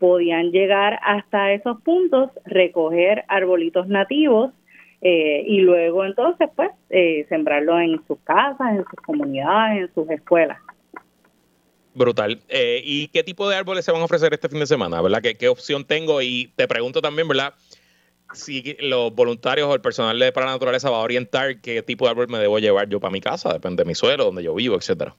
podían 0.00 0.50
llegar 0.50 0.98
hasta 1.04 1.52
esos 1.52 1.80
puntos, 1.82 2.30
recoger 2.44 3.22
arbolitos 3.28 3.86
nativos 3.86 4.50
eh, 5.00 5.44
y 5.46 5.60
luego 5.60 6.04
entonces 6.04 6.48
pues 6.56 6.70
eh, 6.88 7.24
sembrarlos 7.28 7.82
en 7.82 8.04
sus 8.08 8.18
casas, 8.24 8.72
en 8.72 8.84
sus 8.84 9.00
comunidades, 9.06 9.82
en 9.82 9.94
sus 9.94 10.10
escuelas. 10.10 10.58
Brutal. 11.94 12.40
Eh, 12.48 12.82
¿Y 12.84 13.08
qué 13.08 13.22
tipo 13.22 13.48
de 13.48 13.54
árboles 13.54 13.84
se 13.84 13.92
van 13.92 14.00
a 14.00 14.06
ofrecer 14.06 14.34
este 14.34 14.48
fin 14.48 14.58
de 14.58 14.66
semana? 14.66 15.00
¿Verdad? 15.00 15.22
¿Qué, 15.22 15.36
¿Qué 15.36 15.48
opción 15.48 15.84
tengo? 15.84 16.20
Y 16.20 16.50
te 16.56 16.66
pregunto 16.66 17.00
también, 17.00 17.28
¿verdad? 17.28 17.54
Si 18.32 18.76
los 18.80 19.14
voluntarios 19.14 19.68
o 19.68 19.74
el 19.74 19.80
personal 19.80 20.18
de 20.18 20.32
para 20.32 20.46
la 20.46 20.52
naturaleza 20.52 20.90
va 20.90 20.98
a 20.98 21.02
orientar 21.02 21.60
qué 21.60 21.82
tipo 21.82 22.04
de 22.04 22.12
árbol 22.12 22.28
me 22.28 22.38
debo 22.38 22.58
llevar 22.58 22.88
yo 22.88 23.00
para 23.00 23.12
mi 23.12 23.20
casa, 23.20 23.52
depende 23.52 23.82
de 23.82 23.88
mi 23.88 23.94
suelo, 23.94 24.24
donde 24.24 24.42
yo 24.42 24.54
vivo, 24.54 24.76
etcétera. 24.76 25.14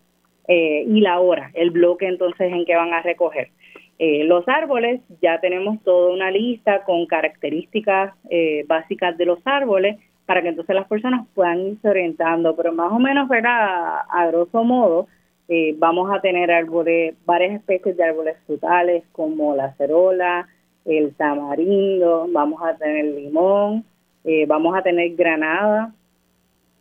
eh, 0.48 0.84
y 0.86 1.00
la 1.00 1.20
hora, 1.20 1.50
el 1.54 1.70
bloque 1.70 2.06
entonces 2.06 2.52
en 2.52 2.64
que 2.64 2.76
van 2.76 2.92
a 2.92 3.02
recoger. 3.02 3.50
Eh, 3.98 4.24
los 4.24 4.48
árboles, 4.48 5.00
ya 5.20 5.40
tenemos 5.40 5.80
toda 5.84 6.12
una 6.12 6.30
lista 6.30 6.82
con 6.84 7.06
características 7.06 8.12
eh, 8.30 8.64
básicas 8.66 9.16
de 9.16 9.26
los 9.26 9.38
árboles 9.44 9.96
para 10.26 10.42
que 10.42 10.48
entonces 10.48 10.74
las 10.74 10.88
personas 10.88 11.26
puedan 11.34 11.60
irse 11.60 11.88
orientando, 11.88 12.54
pero 12.56 12.72
más 12.72 12.92
o 12.92 12.98
menos, 12.98 13.28
¿verdad? 13.28 14.00
A, 14.08 14.26
grosso 14.28 14.64
modo, 14.64 15.06
eh, 15.48 15.74
vamos 15.78 16.10
a 16.14 16.20
tener 16.20 16.50
árboles, 16.50 17.14
varias 17.26 17.54
especies 17.54 17.96
de 17.96 18.04
árboles 18.04 18.36
frutales 18.46 19.04
como 19.12 19.54
la 19.56 19.72
cerola, 19.74 20.48
el 20.84 21.14
tamarindo, 21.14 22.26
vamos 22.30 22.60
a 22.62 22.76
tener 22.76 23.04
limón, 23.04 23.84
eh, 24.24 24.46
vamos 24.46 24.76
a 24.76 24.82
tener 24.82 25.14
granada, 25.14 25.92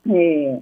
eh, 0.09 0.61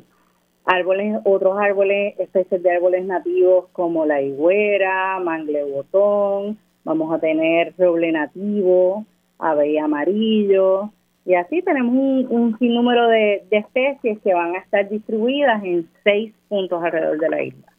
árboles, 0.66 1.20
otros 1.26 1.58
árboles, 1.58 2.18
especies 2.20 2.62
de 2.64 2.72
árboles 2.72 3.06
nativos 3.06 3.68
como 3.72 4.06
la 4.06 4.22
higuera, 4.22 5.20
manglebotón, 5.20 6.58
vamos 6.84 7.14
a 7.14 7.20
tener 7.20 7.74
roble 7.78 8.12
nativo, 8.12 9.06
ave 9.38 9.80
amarillo, 9.80 10.92
y 11.26 11.36
así 11.36 11.62
tenemos 11.62 11.94
un, 12.30 12.58
sinnúmero 12.60 13.08
de, 13.08 13.44
especies 13.52 14.20
que 14.24 14.34
van 14.34 14.56
a 14.56 14.60
estar 14.60 14.90
distribuidas 14.90 15.64
en 15.64 15.88
seis 16.04 16.34
puntos 16.48 16.84
alrededor 16.84 17.20
de 17.20 17.30
la 17.30 17.44
isla. 17.44 17.74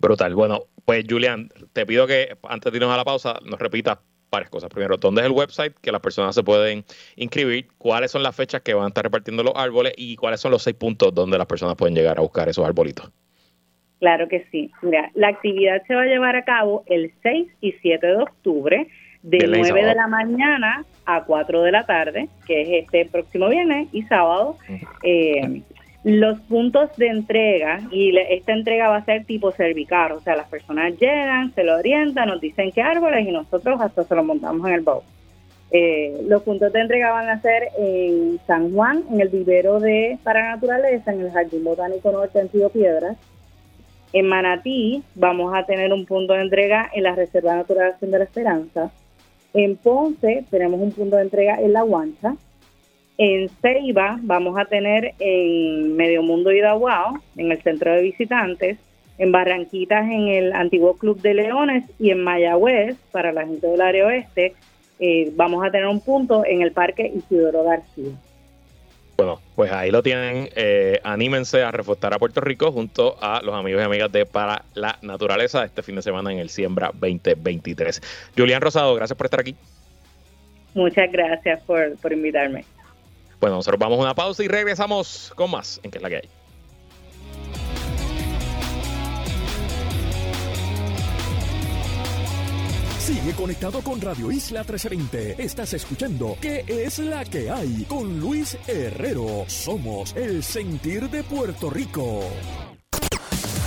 Brutal. 0.00 0.34
Bueno, 0.34 0.60
pues 0.84 1.04
Julián, 1.08 1.48
te 1.72 1.86
pido 1.86 2.06
que 2.06 2.36
antes 2.48 2.72
de 2.72 2.78
irnos 2.78 2.92
a 2.92 2.96
la 2.96 3.04
pausa 3.04 3.38
nos 3.44 3.58
repitas 3.58 3.98
varias 4.30 4.50
cosas. 4.50 4.70
Primero, 4.70 4.96
¿dónde 4.96 5.22
es 5.22 5.26
el 5.26 5.32
website 5.32 5.74
que 5.80 5.92
las 5.92 6.00
personas 6.00 6.34
se 6.34 6.42
pueden 6.42 6.84
inscribir? 7.16 7.68
¿Cuáles 7.78 8.10
son 8.10 8.22
las 8.22 8.36
fechas 8.36 8.62
que 8.62 8.74
van 8.74 8.84
a 8.84 8.88
estar 8.88 9.04
repartiendo 9.04 9.42
los 9.42 9.54
árboles? 9.56 9.92
¿Y 9.96 10.16
cuáles 10.16 10.40
son 10.40 10.50
los 10.50 10.62
seis 10.62 10.76
puntos 10.76 11.14
donde 11.14 11.38
las 11.38 11.46
personas 11.46 11.76
pueden 11.76 11.94
llegar 11.94 12.18
a 12.18 12.22
buscar 12.22 12.48
esos 12.48 12.64
arbolitos? 12.64 13.10
Claro 14.00 14.28
que 14.28 14.46
sí. 14.50 14.70
Mira, 14.82 15.10
la 15.14 15.28
actividad 15.28 15.82
se 15.86 15.94
va 15.94 16.02
a 16.02 16.06
llevar 16.06 16.36
a 16.36 16.44
cabo 16.44 16.84
el 16.86 17.12
6 17.22 17.48
y 17.60 17.72
7 17.72 18.06
de 18.06 18.16
octubre 18.16 18.88
de 19.28 19.46
9 19.46 19.84
de 19.84 19.94
la 19.94 20.06
mañana 20.06 20.84
a 21.04 21.24
4 21.24 21.62
de 21.62 21.72
la 21.72 21.84
tarde, 21.84 22.28
que 22.46 22.62
es 22.62 22.84
este 22.84 23.06
próximo 23.06 23.48
viernes 23.48 23.88
y 23.92 24.02
sábado. 24.02 24.56
Eh, 25.02 25.62
los 26.04 26.38
puntos 26.40 26.96
de 26.96 27.08
entrega, 27.08 27.80
y 27.90 28.16
esta 28.16 28.52
entrega 28.52 28.88
va 28.88 28.96
a 28.96 29.04
ser 29.04 29.24
tipo 29.24 29.50
cervicar, 29.52 30.12
o 30.12 30.20
sea, 30.20 30.36
las 30.36 30.48
personas 30.48 30.98
llegan, 30.98 31.52
se 31.54 31.64
lo 31.64 31.76
orientan, 31.76 32.28
nos 32.28 32.40
dicen 32.40 32.72
qué 32.72 32.80
árboles 32.80 33.26
y 33.26 33.32
nosotros 33.32 33.80
hasta 33.80 34.04
se 34.04 34.14
lo 34.14 34.24
montamos 34.24 34.66
en 34.68 34.74
el 34.74 34.80
bowl. 34.80 35.02
Eh, 35.70 36.22
los 36.26 36.42
puntos 36.44 36.72
de 36.72 36.80
entrega 36.80 37.10
van 37.10 37.28
a 37.28 37.42
ser 37.42 37.64
en 37.76 38.40
San 38.46 38.72
Juan, 38.72 39.04
en 39.10 39.20
el 39.20 39.28
vivero 39.28 39.80
de 39.80 40.18
para 40.22 40.54
naturaleza, 40.54 41.12
en 41.12 41.20
el 41.20 41.30
Jardín 41.30 41.64
Botánico 41.64 42.10
Norte 42.10 42.40
en 42.40 42.48
Tío 42.48 42.70
Piedras. 42.70 43.18
En 44.14 44.26
Manatí 44.26 45.02
vamos 45.14 45.52
a 45.54 45.66
tener 45.66 45.92
un 45.92 46.06
punto 46.06 46.32
de 46.32 46.40
entrega 46.40 46.90
en 46.94 47.02
la 47.02 47.14
Reserva 47.14 47.56
Natural 47.56 47.94
de 48.00 48.18
la 48.18 48.24
Esperanza. 48.24 48.90
En 49.54 49.76
Ponce 49.76 50.44
tenemos 50.50 50.80
un 50.80 50.92
punto 50.92 51.16
de 51.16 51.22
entrega 51.22 51.60
en 51.60 51.72
La 51.72 51.82
Guancha. 51.82 52.36
En 53.16 53.48
Ceiba 53.48 54.18
vamos 54.22 54.58
a 54.58 54.66
tener 54.66 55.14
en 55.18 55.96
Medio 55.96 56.22
Mundo 56.22 56.52
Idahuao, 56.52 57.14
en 57.36 57.50
el 57.50 57.60
centro 57.62 57.92
de 57.92 58.02
visitantes. 58.02 58.78
En 59.18 59.32
Barranquitas, 59.32 60.04
en 60.04 60.28
el 60.28 60.52
antiguo 60.52 60.96
Club 60.96 61.20
de 61.20 61.34
Leones. 61.34 61.84
Y 61.98 62.10
en 62.10 62.22
Mayagüez, 62.22 62.96
para 63.10 63.32
la 63.32 63.46
gente 63.46 63.66
del 63.66 63.80
área 63.80 64.06
oeste, 64.06 64.54
eh, 65.00 65.32
vamos 65.34 65.64
a 65.64 65.70
tener 65.70 65.88
un 65.88 66.00
punto 66.00 66.44
en 66.44 66.62
el 66.62 66.72
Parque 66.72 67.10
Isidoro 67.12 67.64
García. 67.64 68.12
Bueno, 69.18 69.40
pues 69.56 69.72
ahí 69.72 69.90
lo 69.90 70.00
tienen. 70.00 70.48
Eh, 70.54 71.00
anímense 71.02 71.60
a 71.64 71.72
reforestar 71.72 72.14
a 72.14 72.20
Puerto 72.20 72.40
Rico 72.40 72.70
junto 72.70 73.16
a 73.20 73.42
los 73.42 73.52
amigos 73.52 73.82
y 73.82 73.84
amigas 73.84 74.12
de 74.12 74.24
Para 74.24 74.64
la 74.74 74.96
Naturaleza 75.02 75.64
este 75.64 75.82
fin 75.82 75.96
de 75.96 76.02
semana 76.02 76.32
en 76.32 76.38
el 76.38 76.48
Siembra 76.50 76.92
2023. 76.94 78.00
Julián 78.36 78.62
Rosado, 78.62 78.94
gracias 78.94 79.16
por 79.16 79.26
estar 79.26 79.40
aquí. 79.40 79.56
Muchas 80.72 81.10
gracias 81.10 81.60
por, 81.64 81.96
por 81.96 82.12
invitarme. 82.12 82.64
Bueno, 83.40 83.56
nosotros 83.56 83.80
vamos 83.80 83.98
a 83.98 84.02
una 84.02 84.14
pausa 84.14 84.44
y 84.44 84.46
regresamos 84.46 85.32
con 85.34 85.50
más 85.50 85.80
en 85.82 85.90
que 85.90 85.98
es 85.98 86.02
la 86.02 86.10
que 86.10 86.16
hay. 86.18 86.28
Sigue 93.08 93.32
conectado 93.32 93.80
con 93.80 93.98
Radio 94.02 94.30
Isla 94.30 94.60
1320. 94.60 95.42
Estás 95.42 95.72
escuchando 95.72 96.36
¿Qué 96.42 96.62
es 96.68 96.98
la 96.98 97.24
que 97.24 97.48
hay? 97.48 97.86
Con 97.88 98.20
Luis 98.20 98.58
Herrero. 98.66 99.46
Somos 99.46 100.14
el 100.14 100.44
sentir 100.44 101.08
de 101.08 101.22
Puerto 101.24 101.70
Rico. 101.70 102.20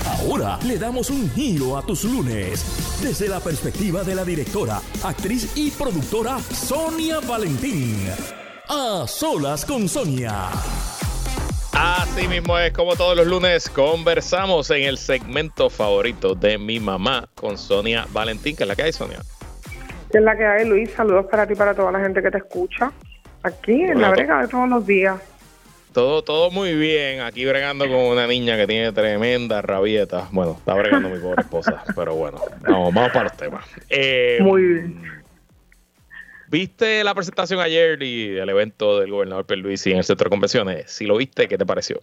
Ahora 0.06 0.60
le 0.68 0.78
damos 0.78 1.10
un 1.10 1.28
giro 1.32 1.76
a 1.76 1.82
tus 1.82 2.04
lunes 2.04 2.64
desde 3.02 3.28
la 3.28 3.40
perspectiva 3.40 4.04
de 4.04 4.14
la 4.14 4.24
directora, 4.24 4.80
actriz 5.02 5.52
y 5.56 5.72
productora 5.72 6.38
Sonia 6.40 7.20
Valentín. 7.22 7.98
A 8.70 9.08
solas 9.08 9.66
con 9.66 9.90
Sonia. 9.90 10.52
Así 11.74 12.28
mismo 12.28 12.58
es 12.58 12.74
como 12.74 12.96
todos 12.96 13.16
los 13.16 13.26
lunes 13.26 13.70
conversamos 13.70 14.70
en 14.72 14.84
el 14.84 14.98
segmento 14.98 15.70
favorito 15.70 16.36
de 16.36 16.58
mi 16.58 16.80
mamá 16.80 17.30
con 17.36 17.58
Sonia 17.58 18.06
Valentín, 18.12 18.56
que 18.56 18.64
es 18.64 18.68
la 18.68 18.76
que 18.76 18.84
hay, 18.84 18.92
Sonia. 18.92 19.20
¿Qué 20.12 20.18
es 20.18 20.24
la 20.24 20.36
que 20.36 20.46
hay, 20.46 20.68
Luis? 20.68 20.92
Saludos 20.92 21.28
para 21.32 21.48
ti 21.48 21.54
y 21.54 21.56
para 21.56 21.74
toda 21.74 21.92
la 21.92 22.00
gente 22.00 22.22
que 22.22 22.30
te 22.30 22.40
escucha. 22.40 22.92
Aquí 23.44 23.82
en 23.82 24.02
la 24.02 24.10
brega 24.10 24.42
de 24.42 24.48
todos 24.48 24.68
los 24.68 24.86
días. 24.86 25.20
Todo, 25.94 26.24
todo 26.24 26.52
muy 26.52 26.76
bien. 26.76 27.22
Aquí 27.22 27.46
bregando 27.46 27.88
con 27.88 27.98
una 27.98 28.28
niña 28.28 28.58
que 28.58 28.68
tiene 28.68 28.92
tremenda 28.92 29.62
rabieta. 29.62 30.28
Bueno, 30.32 30.58
está 30.60 30.74
bregando 30.74 31.10
mi 31.10 31.20
pobre 31.20 31.42
esposa, 31.42 31.84
pero 31.96 32.16
bueno, 32.16 32.40
vamos, 32.62 32.94
vamos 32.94 33.12
para 33.12 33.24
los 33.24 33.38
temas. 33.38 33.66
Eh, 33.90 34.40
muy 34.42 34.62
bien. 34.62 35.21
¿Viste 36.52 37.02
la 37.06 37.16
presentación 37.16 37.62
ayer 37.62 38.04
y 38.04 38.38
el 38.38 38.50
evento 38.50 39.00
del 39.00 39.10
gobernador 39.10 39.46
Pierluisi 39.46 39.94
en 39.94 40.00
el 40.00 40.04
centro 40.04 40.26
de 40.26 40.32
convenciones? 40.32 40.92
Si 40.92 41.06
lo 41.06 41.16
viste, 41.16 41.48
¿qué 41.48 41.58
te 41.58 41.66
pareció? 41.66 42.02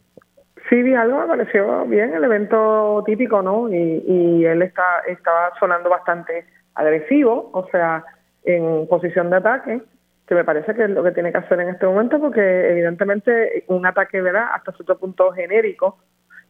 Sí, 0.70 0.82
vi 0.82 0.94
algo, 0.94 1.20
me 1.20 1.26
pareció 1.26 1.84
bien, 1.84 2.14
el 2.14 2.24
evento 2.24 3.02
típico, 3.04 3.42
¿no? 3.42 3.68
Y, 3.68 4.02
y 4.06 4.46
él 4.46 4.62
está, 4.62 5.00
estaba 5.06 5.52
sonando 5.61 5.90
bastante 5.90 6.46
agresivo, 6.76 7.50
o 7.52 7.68
sea, 7.70 8.02
en 8.44 8.87
posición 8.88 9.28
de 9.28 9.37
ataque, 9.37 9.82
que 10.26 10.34
me 10.34 10.44
parece 10.44 10.74
que 10.74 10.84
es 10.84 10.90
lo 10.90 11.04
que 11.04 11.12
tiene 11.12 11.30
que 11.30 11.38
hacer 11.38 11.61
en 11.61 11.68
este 11.68 11.84
momento, 11.84 12.18
porque 12.18 12.70
evidentemente 12.70 13.64
un 13.66 13.84
ataque, 13.84 14.22
¿verdad?, 14.22 14.46
hasta 14.54 14.72
cierto 14.72 14.96
punto 14.96 15.30
genérico 15.32 15.98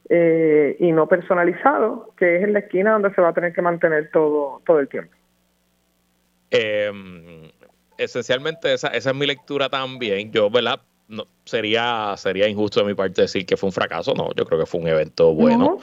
eh, 0.09 0.77
y 0.79 0.93
no 0.93 1.09
personalizado, 1.09 2.15
que 2.17 2.37
es 2.37 2.45
en 2.45 2.53
la 2.53 2.61
esquina 2.61 2.93
donde 2.93 3.13
se 3.13 3.21
va 3.21 3.31
a 3.31 3.35
tener 3.35 3.53
que 3.53 3.63
mantener 3.63 4.09
todo, 4.13 4.63
todo 4.65 4.79
el 4.79 4.87
tiempo. 4.87 5.13
Eh, 6.53 6.93
esencialmente 7.99 8.73
esa, 8.73 8.89
esa 8.89 9.11
es 9.11 9.17
mi 9.17 9.27
lectura 9.27 9.69
también. 9.69 10.33
Yo, 10.33 10.49
¿verdad? 10.49 10.81
No, 11.09 11.27
sería, 11.47 12.15
sería 12.19 12.47
injusto 12.49 12.81
de 12.81 12.87
mi 12.87 12.95
parte 12.95 13.23
decir 13.23 13.47
que 13.47 13.57
fue 13.57 13.69
un 13.69 13.73
fracaso, 13.73 14.13
no, 14.13 14.29
yo 14.37 14.45
creo 14.45 14.61
que 14.61 14.67
fue 14.67 14.79
un 14.81 14.89
evento 14.89 15.33
bueno. 15.33 15.79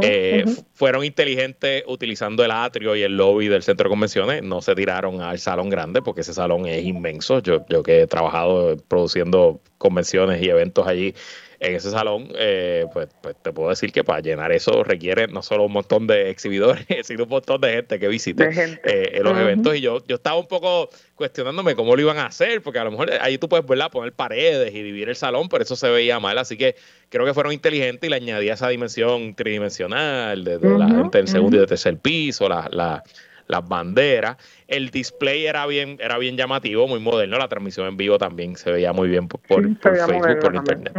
Eh, 0.00 0.44
fueron 0.74 1.04
inteligentes 1.04 1.82
utilizando 1.88 2.44
el 2.44 2.52
atrio 2.52 2.94
y 2.94 3.02
el 3.02 3.16
lobby 3.16 3.48
del 3.48 3.64
centro 3.64 3.88
de 3.88 3.90
convenciones, 3.90 4.44
no 4.44 4.62
se 4.62 4.76
tiraron 4.76 5.22
al 5.22 5.40
salón 5.40 5.70
grande 5.70 6.02
porque 6.02 6.20
ese 6.20 6.32
salón 6.32 6.66
es 6.66 6.84
inmenso. 6.84 7.40
Yo, 7.40 7.66
yo 7.68 7.82
que 7.82 8.02
he 8.02 8.06
trabajado 8.06 8.76
produciendo 8.86 9.60
convenciones 9.76 10.40
y 10.40 10.48
eventos 10.48 10.86
allí, 10.86 11.14
en 11.60 11.74
ese 11.74 11.90
salón, 11.90 12.28
eh, 12.36 12.86
pues, 12.90 13.08
pues, 13.20 13.36
te 13.42 13.52
puedo 13.52 13.68
decir 13.68 13.92
que 13.92 14.02
para 14.02 14.20
llenar 14.20 14.50
eso 14.50 14.82
requiere 14.82 15.28
no 15.28 15.42
solo 15.42 15.64
un 15.64 15.72
montón 15.72 16.06
de 16.06 16.30
exhibidores, 16.30 16.86
sino 17.06 17.24
un 17.24 17.28
montón 17.28 17.60
de 17.60 17.72
gente 17.74 17.98
que 17.98 18.08
visite 18.08 18.78
eh, 18.82 19.20
los 19.22 19.38
eventos. 19.38 19.76
Y 19.76 19.82
yo, 19.82 20.02
yo 20.06 20.16
estaba 20.16 20.38
un 20.38 20.48
poco 20.48 20.88
cuestionándome 21.14 21.76
cómo 21.76 21.94
lo 21.94 22.00
iban 22.00 22.16
a 22.16 22.26
hacer, 22.26 22.62
porque 22.62 22.78
a 22.78 22.84
lo 22.84 22.90
mejor 22.90 23.12
ahí 23.20 23.36
tú 23.36 23.46
puedes 23.46 23.66
¿verdad? 23.66 23.90
poner 23.90 24.14
paredes 24.14 24.74
y 24.74 24.82
dividir 24.82 25.10
el 25.10 25.16
salón, 25.16 25.50
pero 25.50 25.62
eso 25.62 25.76
se 25.76 25.90
veía 25.90 26.18
mal. 26.18 26.38
Así 26.38 26.56
que 26.56 26.76
creo 27.10 27.26
que 27.26 27.34
fueron 27.34 27.52
inteligentes 27.52 28.08
y 28.08 28.10
le 28.10 28.16
añadía 28.16 28.54
esa 28.54 28.68
dimensión 28.70 29.34
tridimensional 29.34 30.42
de, 30.42 30.58
la 30.58 30.88
gente 30.88 31.18
del 31.18 31.28
segundo 31.28 31.56
y 31.56 31.60
del 31.60 31.68
tercer 31.68 31.98
piso, 31.98 32.48
la, 32.48 32.70
la 32.72 33.04
las 33.50 33.66
banderas. 33.66 34.36
El 34.68 34.90
display 34.90 35.46
era 35.46 35.66
bien, 35.66 35.98
era 36.00 36.18
bien 36.18 36.36
llamativo, 36.36 36.86
muy 36.86 37.00
moderno. 37.00 37.38
La 37.38 37.48
transmisión 37.48 37.86
en 37.88 37.96
vivo 37.96 38.18
también 38.18 38.56
se 38.56 38.70
veía 38.70 38.92
muy 38.92 39.08
bien 39.08 39.28
por, 39.28 39.40
Facebook, 39.40 40.38
por 40.40 40.54
internet. 40.54 40.92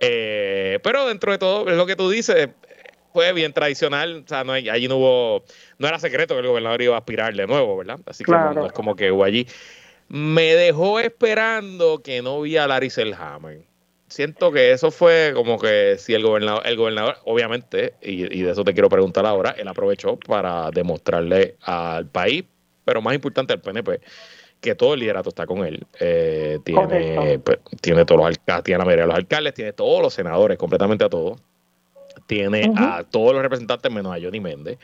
Eh, 0.00 0.80
pero 0.82 1.06
dentro 1.06 1.32
de 1.32 1.38
todo, 1.38 1.68
es 1.68 1.76
lo 1.76 1.86
que 1.86 1.94
tú 1.94 2.10
dices, 2.10 2.48
fue 3.12 3.32
bien 3.32 3.52
tradicional. 3.52 4.22
O 4.24 4.28
sea, 4.28 4.44
no 4.44 4.52
allí 4.52 4.88
no 4.88 4.96
hubo, 4.96 5.44
no 5.78 5.88
era 5.88 5.98
secreto 5.98 6.34
que 6.34 6.40
el 6.40 6.46
gobernador 6.46 6.82
iba 6.82 6.94
a 6.94 6.98
aspirar 6.98 7.34
de 7.34 7.46
nuevo, 7.46 7.76
¿verdad? 7.76 8.00
Así 8.06 8.24
que 8.24 8.32
no, 8.32 8.66
es 8.66 8.72
como 8.72 8.96
que 8.96 9.12
hubo 9.12 9.24
allí. 9.24 9.46
Me 10.08 10.54
dejó 10.54 10.98
esperando 10.98 12.02
que 12.02 12.22
no 12.22 12.40
vi 12.40 12.56
a 12.56 12.66
Larry 12.66 12.90
Selhammer 12.90 13.71
siento 14.12 14.52
que 14.52 14.72
eso 14.72 14.90
fue 14.90 15.32
como 15.34 15.58
que 15.58 15.96
si 15.98 16.14
el 16.14 16.22
gobernador, 16.22 16.62
el 16.66 16.76
gobernador, 16.76 17.16
obviamente, 17.24 17.94
y, 18.02 18.42
de 18.42 18.50
eso 18.50 18.62
te 18.62 18.74
quiero 18.74 18.88
preguntar 18.88 19.24
ahora, 19.24 19.54
él 19.58 19.66
aprovechó 19.66 20.18
para 20.18 20.70
demostrarle 20.70 21.56
al 21.62 22.06
país, 22.06 22.44
pero 22.84 23.00
más 23.00 23.14
importante 23.14 23.54
al 23.54 23.60
PNP, 23.60 24.00
que 24.60 24.74
todo 24.74 24.94
el 24.94 25.00
liderato 25.00 25.30
está 25.30 25.46
con 25.46 25.64
él. 25.64 25.84
Eh, 25.98 26.58
tiene, 26.62 27.38
pues, 27.38 27.58
tiene 27.80 28.04
todos 28.04 28.20
los 28.20 28.28
alcaldes, 28.28 28.64
tiene 28.64 28.78
la 28.78 28.84
mayoría 28.84 29.04
de 29.04 29.08
los 29.08 29.16
alcaldes, 29.16 29.54
tiene 29.54 29.72
todos 29.72 30.02
los 30.02 30.14
senadores, 30.14 30.58
completamente 30.58 31.04
a 31.04 31.08
todos. 31.08 31.40
Tiene 32.26 32.70
a 32.76 33.04
todos 33.04 33.32
los 33.32 33.42
representantes 33.42 33.90
menos 33.90 34.14
a 34.14 34.20
Johnny 34.20 34.40
Méndez. 34.40 34.78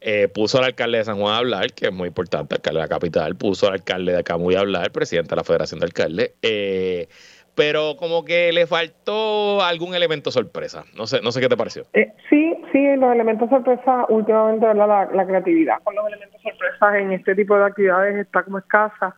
Eh, 0.00 0.28
puso 0.28 0.58
al 0.58 0.64
alcalde 0.64 0.98
de 0.98 1.04
San 1.04 1.18
Juan 1.18 1.34
a 1.34 1.38
hablar, 1.38 1.72
que 1.72 1.86
es 1.86 1.92
muy 1.92 2.08
importante, 2.08 2.54
alcalde 2.54 2.78
de 2.78 2.84
la 2.84 2.88
capital, 2.88 3.34
puso 3.34 3.66
al 3.66 3.74
alcalde 3.74 4.12
de 4.12 4.22
Camuy 4.22 4.54
a 4.54 4.60
hablar, 4.60 4.92
presidente 4.92 5.30
de 5.30 5.36
la 5.36 5.44
Federación 5.44 5.80
de 5.80 5.86
Alcaldes. 5.86 6.30
Eh, 6.42 7.08
pero 7.56 7.96
como 7.98 8.24
que 8.24 8.52
le 8.52 8.66
faltó 8.66 9.62
algún 9.62 9.94
elemento 9.94 10.30
sorpresa. 10.30 10.84
No 10.96 11.06
sé, 11.06 11.20
no 11.22 11.32
sé 11.32 11.40
qué 11.40 11.48
te 11.48 11.56
pareció. 11.56 11.84
Eh, 11.94 12.12
sí, 12.28 12.54
sí, 12.70 12.96
los 12.96 13.12
elementos 13.12 13.48
sorpresa, 13.48 14.04
últimamente 14.10 14.72
La, 14.74 15.08
la, 15.12 15.26
creatividad 15.26 15.78
con 15.82 15.96
los 15.96 16.06
elementos 16.06 16.40
sorpresa 16.42 16.98
en 16.98 17.12
este 17.12 17.34
tipo 17.34 17.56
de 17.56 17.64
actividades 17.64 18.16
está 18.16 18.42
como 18.42 18.58
escasa. 18.58 19.16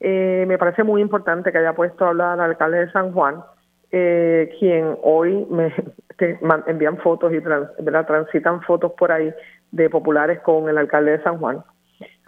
Eh, 0.00 0.44
me 0.46 0.58
parece 0.58 0.84
muy 0.84 1.00
importante 1.00 1.50
que 1.50 1.58
haya 1.58 1.72
puesto 1.72 2.04
a 2.04 2.08
hablar 2.10 2.38
al 2.38 2.50
alcalde 2.50 2.86
de 2.86 2.92
San 2.92 3.12
Juan, 3.12 3.42
eh, 3.90 4.54
quien 4.60 4.96
hoy 5.02 5.46
me 5.50 5.72
envían 6.66 6.98
fotos 6.98 7.32
y 7.32 7.40
transitan 7.40 8.60
fotos 8.62 8.92
por 8.98 9.10
ahí 9.10 9.32
de 9.72 9.88
populares 9.88 10.40
con 10.40 10.68
el 10.68 10.76
alcalde 10.76 11.12
de 11.12 11.22
San 11.22 11.38
Juan. 11.38 11.64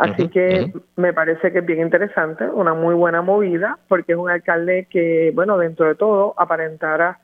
Así 0.00 0.28
que 0.28 0.72
me 0.96 1.12
parece 1.12 1.52
que 1.52 1.58
es 1.58 1.66
bien 1.66 1.80
interesante, 1.80 2.46
una 2.46 2.72
muy 2.72 2.94
buena 2.94 3.20
movida, 3.20 3.78
porque 3.86 4.12
es 4.12 4.18
un 4.18 4.30
alcalde 4.30 4.86
que, 4.88 5.30
bueno, 5.34 5.58
dentro 5.58 5.86
de 5.86 5.94
todo, 5.94 6.32
aparentara, 6.38 7.20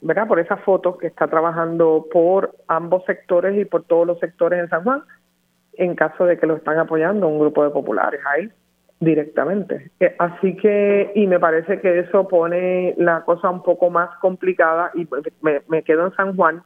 ¿verdad? 0.00 0.28
Por 0.28 0.38
esas 0.38 0.60
fotos 0.60 0.96
que 0.98 1.08
está 1.08 1.26
trabajando 1.26 2.06
por 2.12 2.54
ambos 2.68 3.04
sectores 3.04 3.60
y 3.60 3.64
por 3.64 3.82
todos 3.82 4.06
los 4.06 4.20
sectores 4.20 4.60
en 4.60 4.68
San 4.68 4.84
Juan, 4.84 5.02
en 5.72 5.96
caso 5.96 6.24
de 6.24 6.38
que 6.38 6.46
lo 6.46 6.54
están 6.54 6.78
apoyando 6.78 7.26
un 7.26 7.40
grupo 7.40 7.64
de 7.64 7.70
populares 7.70 8.20
ahí 8.32 8.48
directamente. 9.00 9.90
Eh, 9.98 10.14
así 10.20 10.56
que, 10.56 11.10
y 11.16 11.26
me 11.26 11.40
parece 11.40 11.80
que 11.80 11.98
eso 11.98 12.28
pone 12.28 12.94
la 12.96 13.24
cosa 13.24 13.50
un 13.50 13.64
poco 13.64 13.90
más 13.90 14.08
complicada 14.20 14.92
y 14.94 15.08
me, 15.40 15.62
me 15.66 15.82
quedo 15.82 16.06
en 16.06 16.14
San 16.14 16.36
Juan 16.36 16.62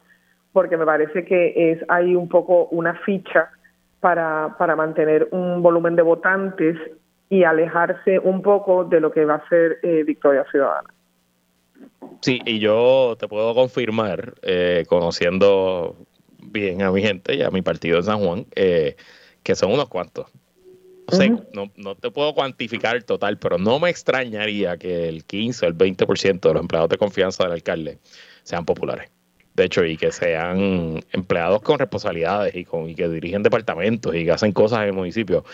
porque 0.53 0.77
me 0.77 0.85
parece 0.85 1.25
que 1.25 1.73
es 1.73 1.79
ahí 1.89 2.15
un 2.15 2.29
poco 2.29 2.67
una 2.67 2.95
ficha 3.07 3.49
para, 4.05 4.55
para 4.59 4.77
mantener 4.77 5.29
un 5.31 5.63
volumen 5.63 5.97
de 5.97 6.03
votantes 6.03 6.77
y 7.31 7.43
alejarse 7.43 8.19
un 8.19 8.43
poco 8.43 8.85
de 8.85 9.01
lo 9.01 9.11
que 9.11 9.25
va 9.25 9.37
a 9.37 9.49
ser 9.49 9.79
eh, 9.83 10.05
Victoria 10.07 10.45
Ciudadana. 10.51 10.93
Sí, 12.21 12.39
y 12.45 12.59
yo 12.59 13.17
te 13.19 13.29
puedo 13.29 13.55
confirmar, 13.55 14.35
eh, 14.43 14.85
conociendo 14.91 15.97
bien 16.39 16.83
a 16.83 16.93
mi 16.93 17.01
gente 17.01 17.35
y 17.35 17.41
a 17.41 17.51
mi 17.51 17.63
partido 17.63 17.97
en 17.97 18.03
San 18.03 18.19
Juan, 18.19 18.45
eh, 18.55 18.95
que 19.43 19.55
son 19.55 19.73
unos 19.73 19.89
cuantos. 19.89 20.31
No, 21.55 21.71
no, 21.75 21.95
te 21.95 22.11
puedo 22.11 22.35
cuantificar 22.35 22.97
el 22.97 23.07
total, 23.07 23.39
pero 23.39 23.57
no 23.57 23.79
me 23.79 23.89
extrañaría 23.89 24.77
que 24.77 25.09
el 25.09 25.25
15 25.25 25.65
o 25.65 25.69
el 25.71 25.79
20% 25.79 26.41
de 26.41 26.53
los 26.53 26.61
empleados 26.61 26.91
de 26.91 26.99
confianza 26.99 27.45
del 27.45 27.55
alcalde 27.55 27.99
sean 28.43 28.67
populares 28.67 29.14
de 29.55 29.65
hecho, 29.65 29.85
y 29.85 29.97
que 29.97 30.13
sean 30.13 31.01
empleados 31.13 31.63
con 31.63 31.79
responsabilidades 31.79 32.55
y, 32.55 32.65
con, 32.65 32.91
y 32.91 32.95
que 32.95 33.09
dirigen 33.09 33.43
departamentos 33.43 34.15
y 34.15 34.25
que 34.25 34.33
hacen 34.33 34.53
cosas 34.53 34.81
en 34.81 34.87
el 34.87 34.93
municipio. 34.93 35.45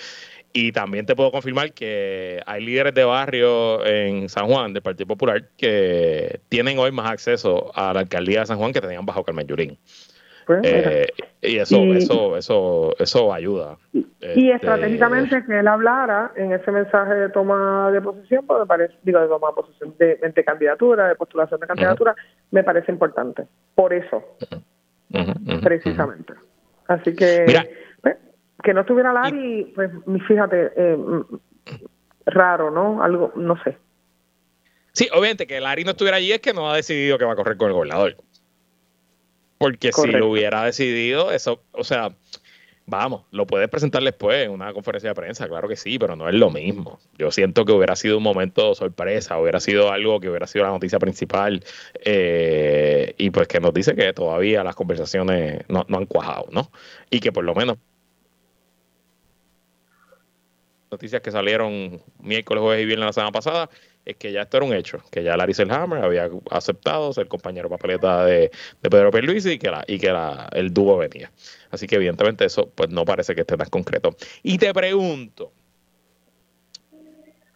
Y 0.53 0.73
también 0.73 1.07
te 1.07 1.15
puedo 1.15 1.31
confirmar 1.31 1.73
que 1.73 2.43
hay 2.45 2.65
líderes 2.65 2.93
de 2.95 3.05
barrio 3.05 3.87
en 3.87 4.29
San 4.29 4.49
Juan 4.49 4.73
del 4.73 4.83
Partido 4.83 5.07
Popular 5.07 5.49
que 5.57 6.41
tienen 6.49 6.79
hoy 6.79 6.91
más 6.91 7.09
acceso 7.11 7.71
a 7.75 7.93
la 7.93 8.01
alcaldía 8.01 8.41
de 8.41 8.47
San 8.47 8.59
Juan 8.59 8.73
que 8.73 8.81
tenían 8.81 9.07
bajo 9.07 9.23
Carmen 9.23 9.47
Yurín. 9.47 9.79
Pues, 10.47 10.61
eh, 10.65 11.07
y 11.43 11.59
eso, 11.59 11.77
eso, 11.95 12.37
eso, 12.37 12.95
eso 12.99 13.33
ayuda. 13.33 13.79
Y, 13.93 14.07
este, 14.21 14.55
estratégicamente 14.55 15.45
que 15.45 15.59
él 15.59 15.69
hablara 15.69 16.33
en 16.37 16.53
ese 16.53 16.71
mensaje 16.71 17.15
de 17.15 17.29
toma 17.31 17.91
de 17.93 18.01
posición, 18.01 18.47
pues 18.47 18.61
me 18.61 18.67
parece, 18.67 18.95
digo, 19.03 19.21
de 19.21 19.29
toma 19.29 19.49
de 19.49 19.55
posición 19.55 19.95
de, 19.99 20.45
candidatura, 20.45 21.09
de 21.09 21.15
postulación 21.15 21.61
de 21.61 21.67
candidatura, 21.67 22.15
me 22.51 22.65
parece 22.65 22.93
importante. 22.93 23.47
Por 23.75 23.93
eso, 23.93 24.23
precisamente. 25.63 26.35
Así 26.87 27.15
que, 27.15 27.47
pues, 28.03 28.17
que 28.63 28.75
no 28.75 28.81
estuviera 28.81 29.13
Larry, 29.13 29.73
pues 29.75 29.91
fíjate, 30.27 30.73
eh, 30.77 30.97
raro, 32.27 32.71
¿no? 32.71 33.03
Algo, 33.03 33.33
no 33.37 33.63
sé. 33.63 33.77
Sí, 34.93 35.09
obviamente 35.13 35.47
que 35.47 35.61
Larry 35.61 35.85
no 35.85 35.93
estuviera 35.93 36.17
allí 36.17 36.33
es 36.33 36.41
que 36.41 36.53
no 36.53 36.71
ha 36.71 36.77
decidido 36.77 37.17
que 37.17 37.25
va 37.25 37.33
a 37.33 37.37
correr 37.37 37.57
con 37.57 37.69
el 37.69 37.75
gobernador. 37.75 38.17
Porque 39.61 39.93
si 39.93 40.09
lo 40.09 40.31
hubiera 40.31 40.65
decidido, 40.65 41.31
eso, 41.33 41.63
o 41.73 41.85
sea, 41.85 42.17
Vamos, 42.91 43.23
lo 43.31 43.47
puedes 43.47 43.69
presentar 43.69 44.03
después 44.03 44.45
en 44.45 44.51
una 44.51 44.73
conferencia 44.73 45.11
de 45.11 45.15
prensa, 45.15 45.47
claro 45.47 45.69
que 45.69 45.77
sí, 45.77 45.97
pero 45.97 46.17
no 46.17 46.29
es 46.29 46.35
lo 46.35 46.51
mismo. 46.51 46.99
Yo 47.17 47.31
siento 47.31 47.65
que 47.65 47.71
hubiera 47.71 47.95
sido 47.95 48.17
un 48.17 48.25
momento 48.25 48.75
sorpresa, 48.75 49.39
hubiera 49.39 49.61
sido 49.61 49.93
algo 49.93 50.19
que 50.19 50.29
hubiera 50.29 50.49
sido 50.49 50.65
la 50.65 50.73
noticia 50.73 50.99
principal 50.99 51.63
eh, 52.05 53.15
y 53.17 53.31
pues 53.31 53.47
que 53.47 53.61
nos 53.61 53.73
dice 53.73 53.95
que 53.95 54.13
todavía 54.13 54.65
las 54.65 54.75
conversaciones 54.75 55.63
no, 55.69 55.87
no 55.87 55.99
han 55.99 56.07
cuajado, 56.07 56.49
¿no? 56.51 56.73
Y 57.11 57.21
que 57.21 57.31
por 57.31 57.45
lo 57.45 57.55
menos 57.55 57.77
noticias 60.91 61.23
que 61.23 61.31
salieron 61.31 62.03
miércoles, 62.19 62.61
jueves 62.61 62.83
y 62.83 62.87
viernes 62.87 63.07
la 63.07 63.13
semana 63.13 63.31
pasada 63.31 63.71
es 64.05 64.17
que 64.17 64.33
ya 64.33 64.43
esto 64.43 64.57
era 64.57 64.67
un 64.67 64.73
hecho, 64.73 64.99
que 65.11 65.23
ya 65.23 65.37
Larry 65.37 65.55
Selhammer 65.55 66.03
había 66.03 66.29
aceptado 66.51 67.13
ser 67.13 67.29
compañero 67.29 67.69
papeleta 67.69 68.25
de, 68.25 68.51
de 68.83 68.91
Pedro 68.91 69.11
Pierluisi 69.11 69.53
y 69.53 69.59
que, 69.59 69.71
la, 69.71 69.85
y 69.87 69.99
que 69.99 70.11
la, 70.11 70.49
el 70.53 70.73
dúo 70.73 70.97
venía. 70.97 71.31
Así 71.71 71.87
que 71.87 71.97
evidentemente 71.97 72.45
eso 72.45 72.71
pues 72.75 72.91
no 72.91 73.05
parece 73.05 73.35
que 73.35 73.43
esté 73.43 73.57
tan 73.57 73.69
concreto. 73.69 74.17
Y 74.43 74.59
te 74.59 74.73
pregunto, 74.73 75.53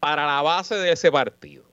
para 0.01 0.27
la 0.27 0.43
base 0.43 0.75
de 0.77 0.93
ese 0.93 1.11
partido, 1.11 1.65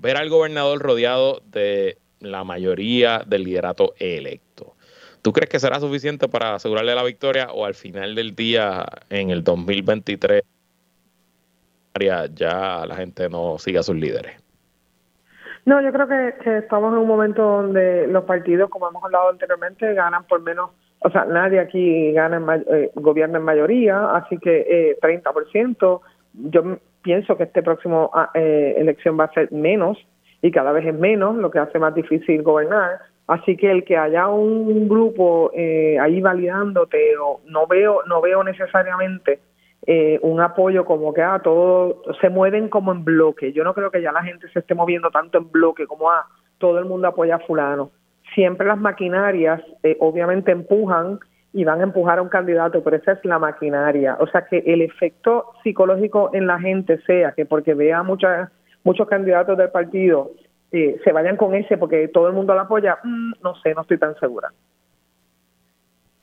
ver 0.00 0.16
al 0.16 0.28
gobernador 0.28 0.80
rodeado 0.80 1.42
de 1.46 1.98
la 2.20 2.44
mayoría 2.44 3.22
del 3.26 3.44
liderato 3.44 3.94
electo, 3.98 4.76
¿tú 5.22 5.32
crees 5.32 5.48
que 5.48 5.58
será 5.58 5.80
suficiente 5.80 6.28
para 6.28 6.54
asegurarle 6.54 6.94
la 6.94 7.02
victoria 7.02 7.50
o 7.50 7.64
al 7.64 7.74
final 7.74 8.14
del 8.14 8.34
día 8.34 8.84
en 9.08 9.30
el 9.30 9.42
2023 9.42 10.42
ya 12.34 12.84
la 12.86 12.94
gente 12.96 13.28
no 13.28 13.58
siga 13.58 13.80
a 13.80 13.82
sus 13.82 13.96
líderes? 13.96 14.42
No, 15.64 15.80
yo 15.80 15.92
creo 15.92 16.08
que, 16.08 16.56
estamos 16.58 16.92
en 16.92 16.98
un 16.98 17.06
momento 17.06 17.42
donde 17.42 18.06
los 18.08 18.24
partidos, 18.24 18.68
como 18.68 18.88
hemos 18.88 19.04
hablado 19.04 19.30
anteriormente, 19.30 19.94
ganan 19.94 20.24
por 20.24 20.42
menos, 20.42 20.70
o 21.00 21.10
sea, 21.10 21.24
nadie 21.24 21.60
aquí 21.60 22.12
gana 22.12 22.36
en, 22.36 22.64
eh, 22.68 22.90
gobierna 22.96 23.38
en 23.38 23.44
mayoría, 23.44 24.10
así 24.16 24.38
que 24.38 24.66
eh, 24.68 24.98
30%. 25.00 26.00
Yo 26.34 26.78
pienso 27.02 27.36
que 27.36 27.44
este 27.44 27.62
próximo 27.62 28.10
eh, 28.34 28.74
elección 28.76 29.18
va 29.18 29.24
a 29.24 29.32
ser 29.32 29.52
menos 29.52 29.98
y 30.40 30.50
cada 30.50 30.72
vez 30.72 30.84
es 30.84 30.94
menos, 30.94 31.36
lo 31.36 31.50
que 31.50 31.60
hace 31.60 31.78
más 31.78 31.94
difícil 31.94 32.42
gobernar. 32.42 32.98
Así 33.28 33.56
que 33.56 33.70
el 33.70 33.84
que 33.84 33.96
haya 33.96 34.26
un 34.28 34.88
grupo 34.88 35.52
eh, 35.54 35.96
ahí 36.00 36.20
validándote, 36.20 37.16
o 37.18 37.40
no 37.46 37.68
veo, 37.68 38.00
no 38.06 38.20
veo 38.20 38.42
necesariamente 38.42 39.38
eh, 39.86 40.20
un 40.22 40.40
apoyo 40.40 40.84
como 40.84 41.12
que 41.12 41.22
a 41.22 41.34
ah, 41.34 41.42
todos 41.42 41.96
se 42.20 42.28
mueven 42.28 42.68
como 42.68 42.92
en 42.92 43.04
bloque. 43.04 43.52
Yo 43.52 43.64
no 43.64 43.74
creo 43.74 43.90
que 43.90 44.00
ya 44.00 44.12
la 44.12 44.22
gente 44.22 44.48
se 44.50 44.60
esté 44.60 44.74
moviendo 44.74 45.10
tanto 45.10 45.38
en 45.38 45.50
bloque 45.50 45.86
como 45.86 46.10
a 46.10 46.20
ah, 46.20 46.26
todo 46.58 46.78
el 46.78 46.84
mundo 46.84 47.08
apoya 47.08 47.36
a 47.36 47.40
fulano. 47.40 47.90
Siempre 48.34 48.66
las 48.66 48.78
maquinarias 48.78 49.60
eh, 49.82 49.96
obviamente 49.98 50.52
empujan 50.52 51.18
y 51.52 51.64
van 51.64 51.80
a 51.80 51.84
empujar 51.84 52.18
a 52.18 52.22
un 52.22 52.28
candidato, 52.28 52.82
pero 52.82 52.96
esa 52.96 53.12
es 53.12 53.24
la 53.24 53.38
maquinaria. 53.38 54.16
O 54.20 54.26
sea 54.28 54.46
que 54.46 54.58
el 54.58 54.82
efecto 54.82 55.52
psicológico 55.62 56.30
en 56.32 56.46
la 56.46 56.60
gente 56.60 57.00
sea 57.02 57.32
que 57.32 57.44
porque 57.44 57.74
vea 57.74 58.02
muchas 58.02 58.50
muchos 58.84 59.08
candidatos 59.08 59.58
del 59.58 59.70
partido 59.70 60.32
eh, 60.70 60.98
se 61.04 61.12
vayan 61.12 61.36
con 61.36 61.54
ese 61.54 61.76
porque 61.76 62.08
todo 62.08 62.28
el 62.28 62.32
mundo 62.32 62.54
lo 62.54 62.60
apoya, 62.60 62.98
mm, 63.02 63.32
no 63.42 63.54
sé, 63.56 63.74
no 63.74 63.82
estoy 63.82 63.98
tan 63.98 64.18
segura. 64.18 64.48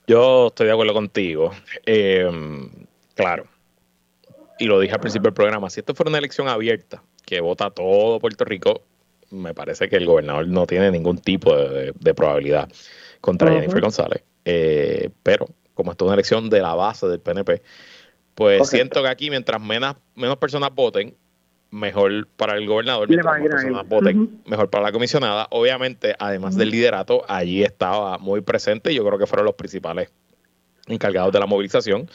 Yo 0.07 0.47
estoy 0.47 0.67
de 0.67 0.73
acuerdo 0.73 0.93
contigo. 0.93 1.51
Eh, 1.85 2.27
Claro. 3.19 3.45
Y 4.59 4.65
lo 4.65 4.79
dije 4.79 4.93
al 4.93 5.01
principio 5.01 5.27
del 5.27 5.33
programa, 5.33 5.69
si 5.69 5.81
esto 5.81 5.93
fuera 5.93 6.09
una 6.09 6.19
elección 6.19 6.47
abierta, 6.47 7.03
que 7.25 7.41
vota 7.41 7.69
todo 7.69 8.19
Puerto 8.19 8.45
Rico, 8.45 8.81
me 9.29 9.53
parece 9.53 9.89
que 9.89 9.97
el 9.97 10.05
gobernador 10.05 10.47
no 10.47 10.65
tiene 10.65 10.89
ningún 10.89 11.17
tipo 11.17 11.55
de, 11.55 12.13
probabilidad 12.13 12.69
contra 13.19 13.51
Jennifer 13.51 13.81
González. 13.81 14.23
Eh, 14.45 15.09
pero 15.21 15.47
como 15.73 15.91
esto 15.91 16.05
es 16.05 16.07
una 16.07 16.13
elección 16.15 16.49
de 16.49 16.61
la 16.61 16.75
base 16.75 17.07
del 17.07 17.19
PNP, 17.19 17.61
pues 18.35 18.69
siento 18.69 19.01
que 19.01 19.09
aquí 19.09 19.29
mientras 19.29 19.61
menos, 19.61 19.97
menos 20.15 20.37
personas 20.37 20.73
voten, 20.73 21.13
mejor 21.71 22.25
para 22.37 22.57
el 22.57 22.65
gobernador, 22.65 23.09
mientras 23.09 23.37
más 23.37 23.49
personas 23.49 23.87
voten, 23.87 24.41
mejor 24.45 24.69
para 24.69 24.85
la 24.85 24.91
comisionada. 24.93 25.47
Obviamente, 25.51 26.15
además 26.17 26.55
del 26.55 26.71
liderato, 26.71 27.23
allí 27.27 27.63
estaba 27.63 28.17
muy 28.17 28.39
presente 28.39 28.93
y 28.93 28.95
yo 28.95 29.05
creo 29.05 29.19
que 29.19 29.27
fueron 29.27 29.45
los 29.45 29.55
principales 29.55 30.09
encargados 30.87 31.33
de 31.33 31.39
la 31.39 31.45
movilización 31.45 32.09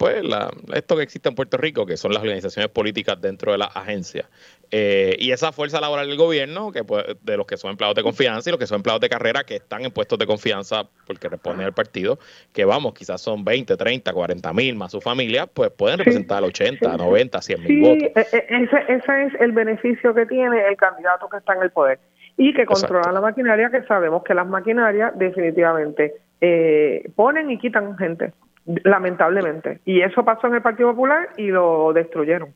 pues 0.00 0.24
la, 0.24 0.48
esto 0.72 0.96
que 0.96 1.02
existe 1.02 1.28
en 1.28 1.34
Puerto 1.34 1.58
Rico, 1.58 1.84
que 1.84 1.98
son 1.98 2.14
las 2.14 2.22
organizaciones 2.22 2.70
políticas 2.70 3.20
dentro 3.20 3.52
de 3.52 3.58
la 3.58 3.66
agencia. 3.66 4.24
Eh, 4.70 5.14
y 5.18 5.30
esa 5.30 5.52
fuerza 5.52 5.78
laboral 5.78 6.08
del 6.08 6.16
gobierno, 6.16 6.72
que 6.72 6.84
pues, 6.84 7.04
de 7.20 7.36
los 7.36 7.46
que 7.46 7.58
son 7.58 7.72
empleados 7.72 7.94
de 7.96 8.02
confianza 8.02 8.48
y 8.48 8.52
los 8.52 8.58
que 8.58 8.66
son 8.66 8.76
empleados 8.76 9.02
de 9.02 9.10
carrera, 9.10 9.44
que 9.44 9.56
están 9.56 9.84
en 9.84 9.90
puestos 9.90 10.18
de 10.18 10.26
confianza 10.26 10.88
porque 11.06 11.28
responden 11.28 11.66
al 11.66 11.74
partido, 11.74 12.18
que 12.54 12.64
vamos, 12.64 12.94
quizás 12.94 13.20
son 13.20 13.44
20, 13.44 13.76
30, 13.76 14.10
40 14.10 14.52
mil 14.54 14.74
más 14.74 14.90
su 14.90 15.02
familia, 15.02 15.46
pues 15.46 15.70
pueden 15.70 15.98
representar 15.98 16.42
80, 16.44 16.96
90, 16.96 17.42
100 17.42 17.62
mil 17.62 17.80
votos. 17.82 18.02
E, 18.02 18.12
e, 18.16 18.64
ese, 18.64 18.78
ese 18.88 19.26
es 19.26 19.34
el 19.38 19.52
beneficio 19.52 20.14
que 20.14 20.24
tiene 20.24 20.66
el 20.66 20.78
candidato 20.78 21.28
que 21.28 21.36
está 21.36 21.52
en 21.52 21.62
el 21.64 21.72
poder 21.72 21.98
y 22.38 22.54
que 22.54 22.64
controla 22.64 23.12
la 23.12 23.20
maquinaria, 23.20 23.68
que 23.68 23.82
sabemos 23.82 24.24
que 24.24 24.32
las 24.32 24.46
maquinarias 24.46 25.12
definitivamente 25.18 26.14
eh, 26.40 27.06
ponen 27.14 27.50
y 27.50 27.58
quitan 27.58 27.98
gente 27.98 28.32
lamentablemente. 28.66 29.80
Y 29.84 30.00
eso 30.02 30.24
pasó 30.24 30.46
en 30.46 30.54
el 30.54 30.62
Partido 30.62 30.90
Popular 30.90 31.30
y 31.36 31.48
lo 31.48 31.92
destruyeron. 31.92 32.54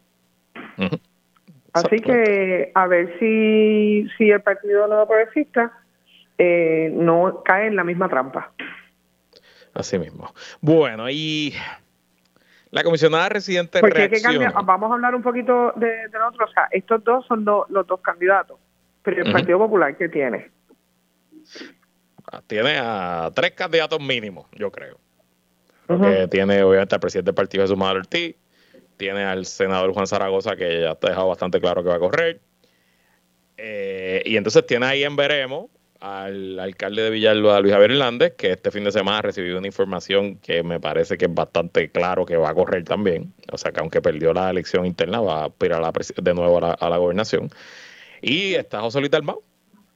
Así 1.73 1.97
que 1.97 2.71
a 2.75 2.87
ver 2.87 3.19
si, 3.19 4.09
si 4.17 4.31
el 4.31 4.41
Partido 4.43 4.87
Nuevo 4.87 5.09
Progresista 5.09 5.73
eh, 6.39 6.91
no 6.93 7.43
cae 7.45 7.67
en 7.67 7.77
la 7.77 7.85
misma 7.85 8.09
trampa. 8.09 8.53
Así 9.75 9.99
mismo. 9.99 10.33
Bueno, 10.61 11.11
y 11.11 11.53
la 12.71 12.85
comisionada 12.85 13.29
residente 13.29 13.81
reacciona. 13.81 14.53
vamos 14.53 14.91
a 14.91 14.95
hablar 14.95 15.15
un 15.17 15.23
poquito 15.23 15.73
de, 15.75 16.09
de 16.09 16.19
otro. 16.19 16.45
O 16.45 16.51
sea, 16.51 16.69
estos 16.71 17.03
dos 17.03 17.27
son 17.27 17.45
los 17.45 17.87
dos 17.87 18.01
candidatos. 18.01 18.59
Pero 19.03 19.25
el 19.25 19.33
Partido 19.33 19.59
Popular, 19.59 19.97
¿qué 19.97 20.09
tiene? 20.09 20.51
Ah, 22.33 22.41
tiene 22.47 22.79
a 22.79 23.31
tres 23.35 23.51
candidatos 23.51 24.01
mínimos, 24.01 24.47
yo 24.53 24.71
creo 24.71 25.04
tiene 26.31 26.63
obviamente 26.63 26.95
al 26.95 27.01
presidente 27.01 27.29
del 27.29 27.35
partido 27.35 27.65
Jesús 27.65 27.77
Manuel 27.77 27.99
Ortiz, 27.99 28.37
tiene 28.97 29.25
al 29.25 29.47
senador 29.47 29.93
Juan 29.93 30.07
Zaragoza 30.07 30.57
que 30.57 30.83
ya 30.83 30.91
ha 30.93 30.99
dejado 31.01 31.29
bastante 31.29 31.61
claro 31.61 31.83
que 31.83 31.89
va 31.89 31.97
a 31.97 32.01
correr. 32.01 32.41
Eh, 33.57 34.23
y 34.25 34.37
entonces 34.37 34.67
tiene 34.67 34.87
ahí 34.87 35.05
en 35.05 35.17
veremos 35.17 35.71
al 36.05 36.61
alcalde 36.61 37.03
de 37.03 37.11
Villalba, 37.11 37.61
Luis 37.61 37.73
Javier 37.73 37.93
Hernández, 37.93 38.35
que 38.37 38.53
este 38.53 38.71
fin 38.71 38.85
de 38.85 38.93
semana 38.93 39.19
ha 39.19 39.23
recibido 39.23 39.57
una 39.57 39.67
información 39.67 40.37
que 40.37 40.63
me 40.63 40.79
parece 40.79 41.17
que 41.17 41.25
es 41.25 41.35
bastante 41.35 41.91
claro 41.91 42.27
que 42.27 42.37
va 42.37 42.51
a 42.51 42.55
correr 42.55 42.85
también. 42.85 43.33
O 43.51 43.57
sea 43.57 43.73
que 43.73 43.81
aunque 43.81 44.03
perdió 44.03 44.35
la 44.35 44.51
elección 44.51 44.85
interna, 44.85 45.21
va 45.23 45.43
a 45.43 45.45
aspirar 45.47 45.83
de 45.91 46.35
nuevo 46.35 46.59
a 46.59 46.91
la, 46.91 46.97
gobernación. 46.99 47.49
Y 48.21 48.53
está 48.53 48.83
José 48.83 49.01
Luis 49.01 49.11
Dalmau, 49.11 49.43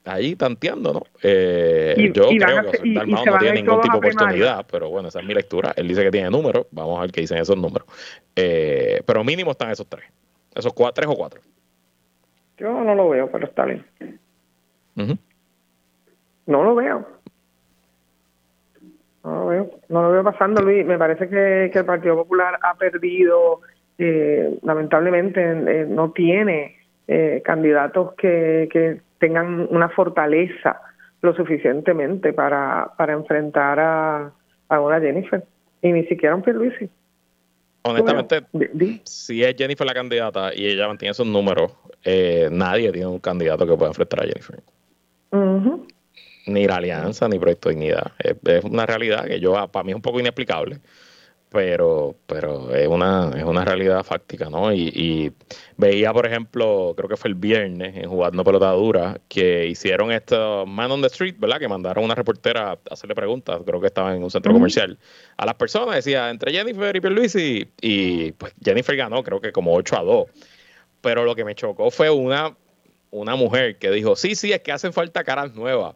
ahí 0.09 0.35
tanteando, 0.35 0.93
¿no? 0.93 1.03
Eh, 1.23 2.11
yo 2.15 2.29
creo 2.29 2.71
que 2.71 2.95
Dalmau 2.95 3.25
no 3.25 3.39
tiene 3.39 3.63
ningún 3.63 3.81
tipo 3.81 4.01
de 4.01 4.09
oportunidad, 4.09 4.67
pero 4.71 4.91
bueno, 4.91 5.09
esa 5.09 5.21
es 5.21 5.27
mi 5.27 5.35
lectura. 5.35 5.73
Él 5.77 5.89
dice 5.89 6.03
que 6.03 6.11
tiene 6.11 6.31
números, 6.31 6.67
vamos 6.71 6.99
a 6.99 7.03
ver 7.03 7.13
qué 7.13 7.21
dicen 7.21 7.39
esos 7.39 7.57
números. 7.57 7.87
Eh, 8.35 9.03
pero 9.07 9.23
mínimo 9.23 9.51
están 9.51 9.71
esos 9.71 9.87
tres, 9.87 10.05
esos 10.55 10.73
cuatro, 10.73 10.95
tres 10.95 11.09
o 11.09 11.17
cuatro. 11.17 11.41
Yo 12.57 12.73
no 12.83 12.95
lo 12.95 13.09
veo, 13.11 13.31
pero 13.31 13.47
está 13.47 13.65
bien. 13.65 13.85
No 16.47 16.65
lo 16.65 16.75
veo. 16.75 17.07
No 19.25 19.35
lo 19.35 19.47
veo, 19.47 19.71
no 19.89 20.03
lo 20.03 20.11
veo 20.11 20.25
pasando, 20.25 20.63
Luis. 20.63 20.87
Me 20.87 20.99
parece 20.99 21.29
que, 21.29 21.67
el 21.67 21.85
Partido 21.85 22.17
Popular 22.17 22.59
ha 22.63 22.75
perdido, 22.75 23.61
eh, 23.99 24.59
lamentablemente, 24.63 25.87
no 25.87 26.11
tiene 26.13 26.77
candidatos 27.43 28.13
que, 28.15 28.69
que 28.71 29.01
tengan 29.19 29.67
una 29.71 29.89
fortaleza 29.89 30.81
lo 31.21 31.35
suficientemente 31.35 32.33
para, 32.33 32.93
para 32.97 33.13
enfrentar 33.13 33.81
a, 33.81 34.33
a 34.69 34.81
una 34.81 35.01
Jennifer 35.01 35.45
y 35.83 35.93
ni 35.93 36.05
siquiera 36.05 36.35
un 36.35 36.43
Pierluisi. 36.43 36.89
Honestamente, 37.83 38.43
si 39.05 39.43
es 39.43 39.55
Jennifer 39.57 39.87
la 39.87 39.95
candidata 39.95 40.55
y 40.55 40.67
ella 40.67 40.89
mantiene 40.89 41.13
esos 41.13 41.27
números, 41.27 41.73
eh, 42.05 42.49
nadie 42.51 42.93
tiene 42.93 43.07
un 43.07 43.19
candidato 43.19 43.67
que 43.67 43.77
pueda 43.77 43.91
enfrentar 43.91 44.21
a 44.21 44.27
Jennifer. 44.27 44.61
Ni 46.47 46.67
la 46.67 46.77
alianza, 46.77 47.29
ni 47.29 47.39
Proyecto 47.39 47.69
Dignidad. 47.69 48.13
Es, 48.19 48.37
es, 48.45 48.65
una 48.65 48.87
realidad 48.87 49.27
que 49.27 49.41
yo, 49.41 49.53
para 49.69 49.85
mí 49.85 49.93
es 49.93 49.97
un 49.97 50.03
poco 50.03 50.21
inexplicable 50.21 50.81
pero 51.51 52.15
pero 52.27 52.75
es 52.75 52.87
una 52.89 53.31
es 53.37 53.45
una 53.45 53.65
realidad 53.65 54.03
fáctica, 54.05 54.51
¿no? 54.51 54.73
Y, 54.73 55.33
veía, 55.77 56.13
por 56.13 56.27
ejemplo, 56.27 56.95
creo 56.97 57.09
que 57.09 57.17
fue 57.17 57.29
el 57.29 57.35
viernes 57.35 57.97
en 57.97 58.09
Jugando 58.09 58.45
Pelota 58.45 58.71
Dura, 58.73 59.21
que 59.29 59.67
hicieron 59.67 60.13
esto 60.13 60.67
Man 60.67 60.91
on 60.91 61.01
the 61.01 61.07
Street, 61.07 61.37
¿verdad? 61.39 61.59
Que 61.59 61.69
mandaron 61.69 62.05
una 62.05 62.15
reportera 62.15 62.73
a 62.73 62.79
hacerle 62.91 63.15
preguntas, 63.15 63.61
creo 63.65 63.81
que 63.81 63.87
estaba 63.87 64.15
en 64.15 64.23
un 64.23 64.31
centro 64.31 64.53
comercial, 64.53 64.99
a 65.37 65.47
las 65.47 65.55
personas, 65.55 65.97
decía, 65.97 66.31
entre 66.31 66.53
Jennifer 66.53 66.95
y 66.95 67.01
Pierluisi, 67.01 67.69
y 67.81 68.33
pues 68.33 68.55
Jennifer 68.63 68.97
ganó, 68.97 69.23
creo 69.23 69.41
que 69.41 69.53
como 69.53 69.75
8 69.75 69.99
a 69.99 70.03
2. 70.03 70.27
Pero 71.01 71.25
lo 71.25 71.35
que 71.35 71.45
me 71.45 71.55
chocó 71.55 71.91
fue 71.91 72.11
una, 72.11 72.57
una 73.11 73.37
mujer 73.37 73.79
que 73.79 73.91
dijo, 73.91 74.17
sí, 74.17 74.35
sí, 74.35 74.53
es 74.53 74.61
que 74.61 74.73
hacen 74.73 74.93
falta 74.93 75.25
caras 75.25 75.55
nuevas. 75.55 75.95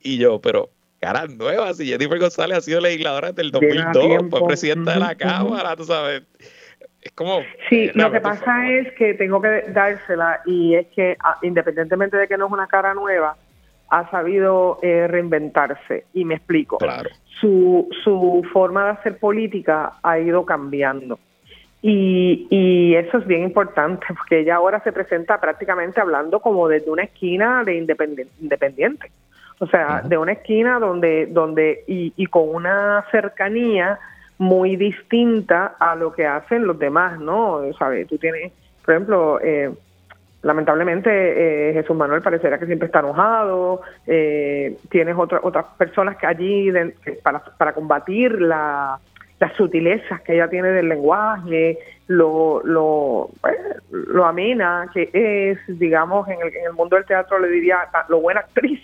Y 0.00 0.18
yo, 0.18 0.40
pero 0.40 0.70
caras 1.04 1.30
nuevas. 1.36 1.78
Y 1.80 1.86
Jennifer 1.86 2.18
González 2.18 2.58
ha 2.58 2.60
sido 2.60 2.80
legisladora 2.80 3.28
desde 3.28 3.42
el 3.42 3.50
2002, 3.50 4.30
fue 4.30 4.46
presidenta 4.46 4.94
de 4.94 5.00
la 5.00 5.14
Cámara, 5.14 5.76
tú 5.76 5.84
sabes. 5.84 6.22
Es 7.02 7.12
como... 7.12 7.40
Sí, 7.68 7.90
lo 7.94 8.10
que 8.10 8.20
pasa 8.20 8.70
es 8.70 8.92
que 8.94 9.12
tengo 9.14 9.42
que 9.42 9.64
dársela 9.68 10.40
y 10.46 10.74
es 10.74 10.86
que 10.88 11.16
ah, 11.22 11.36
independientemente 11.42 12.16
de 12.16 12.26
que 12.26 12.38
no 12.38 12.46
es 12.46 12.52
una 12.52 12.66
cara 12.66 12.94
nueva, 12.94 13.36
ha 13.90 14.10
sabido 14.10 14.78
eh, 14.82 15.06
reinventarse. 15.06 16.06
Y 16.14 16.24
me 16.24 16.36
explico. 16.36 16.78
Claro. 16.78 17.10
Su, 17.40 17.88
su 18.02 18.42
forma 18.52 18.86
de 18.86 18.90
hacer 18.92 19.18
política 19.18 19.94
ha 20.02 20.18
ido 20.18 20.46
cambiando. 20.46 21.18
Y, 21.82 22.46
y 22.48 22.94
eso 22.94 23.18
es 23.18 23.26
bien 23.26 23.42
importante 23.42 24.06
porque 24.16 24.40
ella 24.40 24.56
ahora 24.56 24.80
se 24.82 24.90
presenta 24.90 25.38
prácticamente 25.38 26.00
hablando 26.00 26.40
como 26.40 26.66
desde 26.66 26.90
una 26.90 27.02
esquina 27.02 27.62
de 27.62 27.76
independiente. 27.76 29.10
O 29.60 29.66
sea, 29.66 30.02
de 30.04 30.18
una 30.18 30.32
esquina 30.32 30.78
donde, 30.78 31.26
donde 31.26 31.84
y, 31.86 32.12
y 32.16 32.26
con 32.26 32.48
una 32.48 33.04
cercanía 33.10 33.98
muy 34.38 34.76
distinta 34.76 35.76
a 35.78 35.94
lo 35.94 36.12
que 36.12 36.26
hacen 36.26 36.66
los 36.66 36.78
demás, 36.78 37.20
¿no? 37.20 37.60
¿Sabes? 37.78 38.08
Tú 38.08 38.18
tienes, 38.18 38.52
por 38.84 38.94
ejemplo, 38.94 39.40
eh, 39.40 39.70
lamentablemente 40.42 41.10
eh, 41.70 41.72
Jesús 41.72 41.96
Manuel 41.96 42.22
pareciera 42.22 42.58
que 42.58 42.66
siempre 42.66 42.86
está 42.86 42.98
enojado, 42.98 43.82
eh, 44.06 44.76
tienes 44.90 45.16
otra, 45.16 45.40
otras 45.42 45.66
personas 45.78 46.16
que 46.16 46.26
allí 46.26 46.70
para, 47.22 47.40
para 47.56 47.72
combatir 47.72 48.40
la, 48.40 48.98
las 49.40 49.52
sutilezas 49.54 50.20
que 50.22 50.34
ella 50.34 50.48
tiene 50.48 50.68
del 50.68 50.88
lenguaje, 50.88 51.78
lo, 52.06 52.60
lo, 52.64 53.30
pues, 53.40 53.56
lo 53.90 54.24
amena 54.24 54.88
que 54.92 55.10
es, 55.12 55.58
digamos, 55.78 56.28
en 56.28 56.40
el, 56.40 56.54
en 56.54 56.66
el 56.66 56.72
mundo 56.72 56.96
del 56.96 57.06
teatro 57.06 57.38
le 57.38 57.48
diría 57.48 57.78
lo 58.08 58.20
buena 58.20 58.40
actriz. 58.40 58.80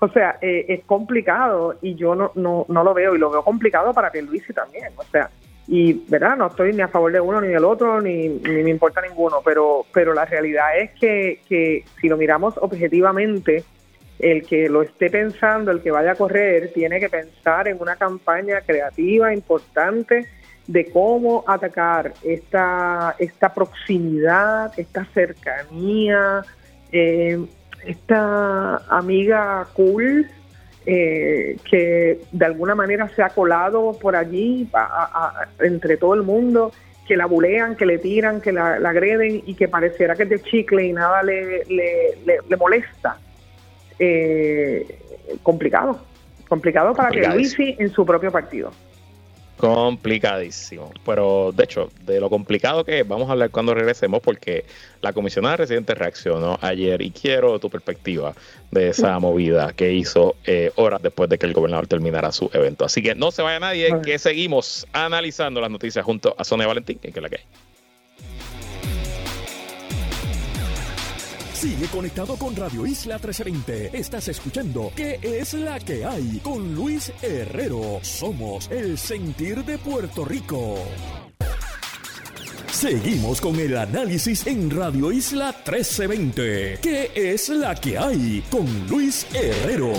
O 0.00 0.08
sea, 0.08 0.38
eh, 0.40 0.66
es 0.68 0.84
complicado 0.84 1.76
y 1.82 1.94
yo 1.94 2.14
no, 2.14 2.32
no, 2.34 2.66
no 2.68 2.84
lo 2.84 2.94
veo 2.94 3.14
y 3.14 3.18
lo 3.18 3.30
veo 3.30 3.42
complicado 3.42 3.92
para 3.92 4.10
Pierluisi 4.12 4.52
también. 4.52 4.92
O 4.96 5.02
sea, 5.04 5.28
y 5.68 5.92
verdad 6.08 6.36
no 6.36 6.46
estoy 6.46 6.72
ni 6.72 6.80
a 6.80 6.88
favor 6.88 7.12
de 7.12 7.20
uno 7.20 7.40
ni 7.42 7.48
del 7.48 7.64
otro 7.64 8.00
ni, 8.00 8.28
ni 8.28 8.62
me 8.62 8.70
importa 8.70 9.02
ninguno 9.02 9.42
pero 9.44 9.84
pero 9.92 10.14
la 10.14 10.24
realidad 10.24 10.78
es 10.78 10.92
que, 10.98 11.40
que 11.46 11.84
si 12.00 12.08
lo 12.08 12.16
miramos 12.16 12.54
objetivamente 12.56 13.64
el 14.18 14.46
que 14.46 14.70
lo 14.70 14.80
esté 14.80 15.10
pensando 15.10 15.70
el 15.70 15.82
que 15.82 15.90
vaya 15.90 16.12
a 16.12 16.14
correr 16.14 16.72
tiene 16.72 16.98
que 16.98 17.10
pensar 17.10 17.68
en 17.68 17.78
una 17.80 17.96
campaña 17.96 18.62
creativa 18.62 19.34
importante 19.34 20.26
de 20.66 20.90
cómo 20.90 21.44
atacar 21.46 22.14
esta 22.24 23.14
esta 23.18 23.52
proximidad 23.52 24.72
esta 24.78 25.04
cercanía 25.12 26.44
eh, 26.92 27.38
esta 27.84 28.76
amiga 28.88 29.66
cool 29.74 30.26
eh, 30.86 31.56
que 31.70 32.20
de 32.32 32.44
alguna 32.46 32.74
manera 32.74 33.08
se 33.14 33.22
ha 33.22 33.28
colado 33.28 33.92
por 34.00 34.16
allí 34.16 34.70
entre 35.60 35.96
todo 35.96 36.14
el 36.14 36.22
mundo, 36.22 36.72
que 37.06 37.16
la 37.16 37.26
bulean, 37.26 37.76
que 37.76 37.84
le 37.84 37.98
tiran, 37.98 38.40
que 38.40 38.52
la, 38.52 38.76
agreden 38.76 39.42
y 39.44 39.54
que 39.54 39.68
pareciera 39.68 40.14
que 40.14 40.22
es 40.22 40.28
de 40.30 40.40
chicle 40.40 40.86
y 40.86 40.92
nada 40.92 41.22
le, 41.22 41.64
le, 41.66 42.56
molesta. 42.56 43.18
Eh, 43.98 44.86
complicado, 45.42 46.00
complicado 46.48 46.94
para 46.94 47.10
que 47.10 47.26
Luisi 47.28 47.76
en 47.78 47.90
su 47.90 48.06
propio 48.06 48.30
partido. 48.30 48.70
Complicadísimo. 49.58 50.92
Pero 51.04 51.52
de 51.52 51.64
hecho, 51.64 51.90
de 52.02 52.20
lo 52.20 52.30
complicado 52.30 52.84
que 52.84 53.00
es, 53.00 53.08
vamos 53.08 53.28
a 53.28 53.32
hablar 53.32 53.50
cuando 53.50 53.74
regresemos, 53.74 54.20
porque 54.20 54.64
la 55.02 55.12
comisionada 55.12 55.56
residente 55.56 55.94
reaccionó 55.94 56.58
ayer 56.62 57.02
y 57.02 57.10
quiero 57.10 57.58
tu 57.58 57.68
perspectiva 57.68 58.34
de 58.70 58.88
esa 58.88 59.18
movida 59.18 59.72
que 59.72 59.92
hizo 59.92 60.36
eh, 60.44 60.70
horas 60.76 61.02
después 61.02 61.28
de 61.28 61.38
que 61.38 61.46
el 61.46 61.52
gobernador 61.52 61.86
terminara 61.86 62.30
su 62.32 62.48
evento. 62.52 62.84
Así 62.84 63.02
que 63.02 63.14
no 63.14 63.30
se 63.30 63.42
vaya 63.42 63.58
nadie, 63.60 63.92
que 64.04 64.18
seguimos 64.18 64.86
analizando 64.92 65.60
las 65.60 65.70
noticias 65.70 66.04
junto 66.04 66.34
a 66.38 66.44
Sonia 66.44 66.66
Valentín, 66.66 66.98
que 66.98 67.08
es 67.08 67.16
la 67.20 67.28
que 67.28 67.36
hay. 67.36 67.67
Sigue 71.58 71.88
conectado 71.88 72.36
con 72.36 72.54
Radio 72.54 72.86
Isla 72.86 73.16
1320. 73.16 73.90
Estás 73.98 74.28
escuchando 74.28 74.92
¿Qué 74.94 75.18
es 75.20 75.54
la 75.54 75.80
que 75.80 76.04
hay? 76.04 76.38
Con 76.40 76.72
Luis 76.72 77.12
Herrero. 77.20 77.98
Somos 78.02 78.70
el 78.70 78.96
sentir 78.96 79.64
de 79.64 79.76
Puerto 79.76 80.24
Rico. 80.24 80.76
Seguimos 82.70 83.40
con 83.40 83.58
el 83.58 83.76
análisis 83.76 84.46
en 84.46 84.70
Radio 84.70 85.10
Isla 85.10 85.46
1320. 85.46 86.78
¿Qué 86.80 87.10
es 87.16 87.48
la 87.48 87.74
que 87.74 87.98
hay? 87.98 88.44
Con 88.52 88.86
Luis 88.88 89.26
Herrero. 89.34 89.94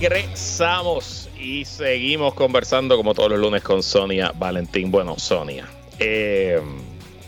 Regresamos 0.00 1.28
y 1.38 1.66
seguimos 1.66 2.32
conversando 2.32 2.96
como 2.96 3.12
todos 3.12 3.32
los 3.32 3.38
lunes 3.38 3.62
con 3.62 3.82
Sonia 3.82 4.32
Valentín. 4.34 4.90
Bueno, 4.90 5.18
Sonia. 5.18 5.68
Eh, 5.98 6.58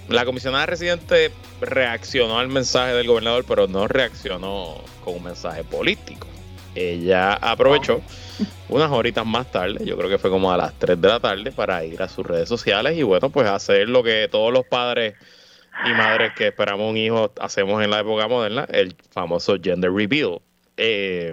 la 0.08 0.24
comisionada 0.24 0.66
residente 0.66 1.32
reaccionó 1.60 2.38
al 2.38 2.48
mensaje 2.48 2.92
del 2.92 3.06
gobernador, 3.06 3.44
pero 3.46 3.66
no 3.66 3.88
reaccionó 3.88 4.76
con 5.04 5.16
un 5.16 5.24
mensaje 5.24 5.64
político. 5.64 6.26
Ella 6.74 7.34
aprovechó 7.34 8.02
unas 8.68 8.90
horitas 8.90 9.24
más 9.24 9.50
tarde, 9.50 9.84
yo 9.84 9.96
creo 9.96 10.10
que 10.10 10.18
fue 10.18 10.30
como 10.30 10.52
a 10.52 10.56
las 10.56 10.76
3 10.78 11.00
de 11.00 11.08
la 11.08 11.20
tarde, 11.20 11.52
para 11.52 11.84
ir 11.84 12.02
a 12.02 12.08
sus 12.08 12.26
redes 12.26 12.48
sociales 12.48 12.98
y 12.98 13.02
bueno, 13.02 13.30
pues 13.30 13.48
hacer 13.48 13.88
lo 13.88 14.02
que 14.02 14.28
todos 14.30 14.52
los 14.52 14.66
padres 14.66 15.14
y 15.86 15.90
madres 15.90 16.32
que 16.34 16.48
esperamos 16.48 16.90
un 16.90 16.96
hijo 16.96 17.32
hacemos 17.40 17.82
en 17.82 17.90
la 17.90 18.00
época 18.00 18.26
moderna, 18.26 18.66
el 18.70 18.96
famoso 19.10 19.56
gender 19.62 19.92
reveal. 19.92 20.40
Eh, 20.76 21.32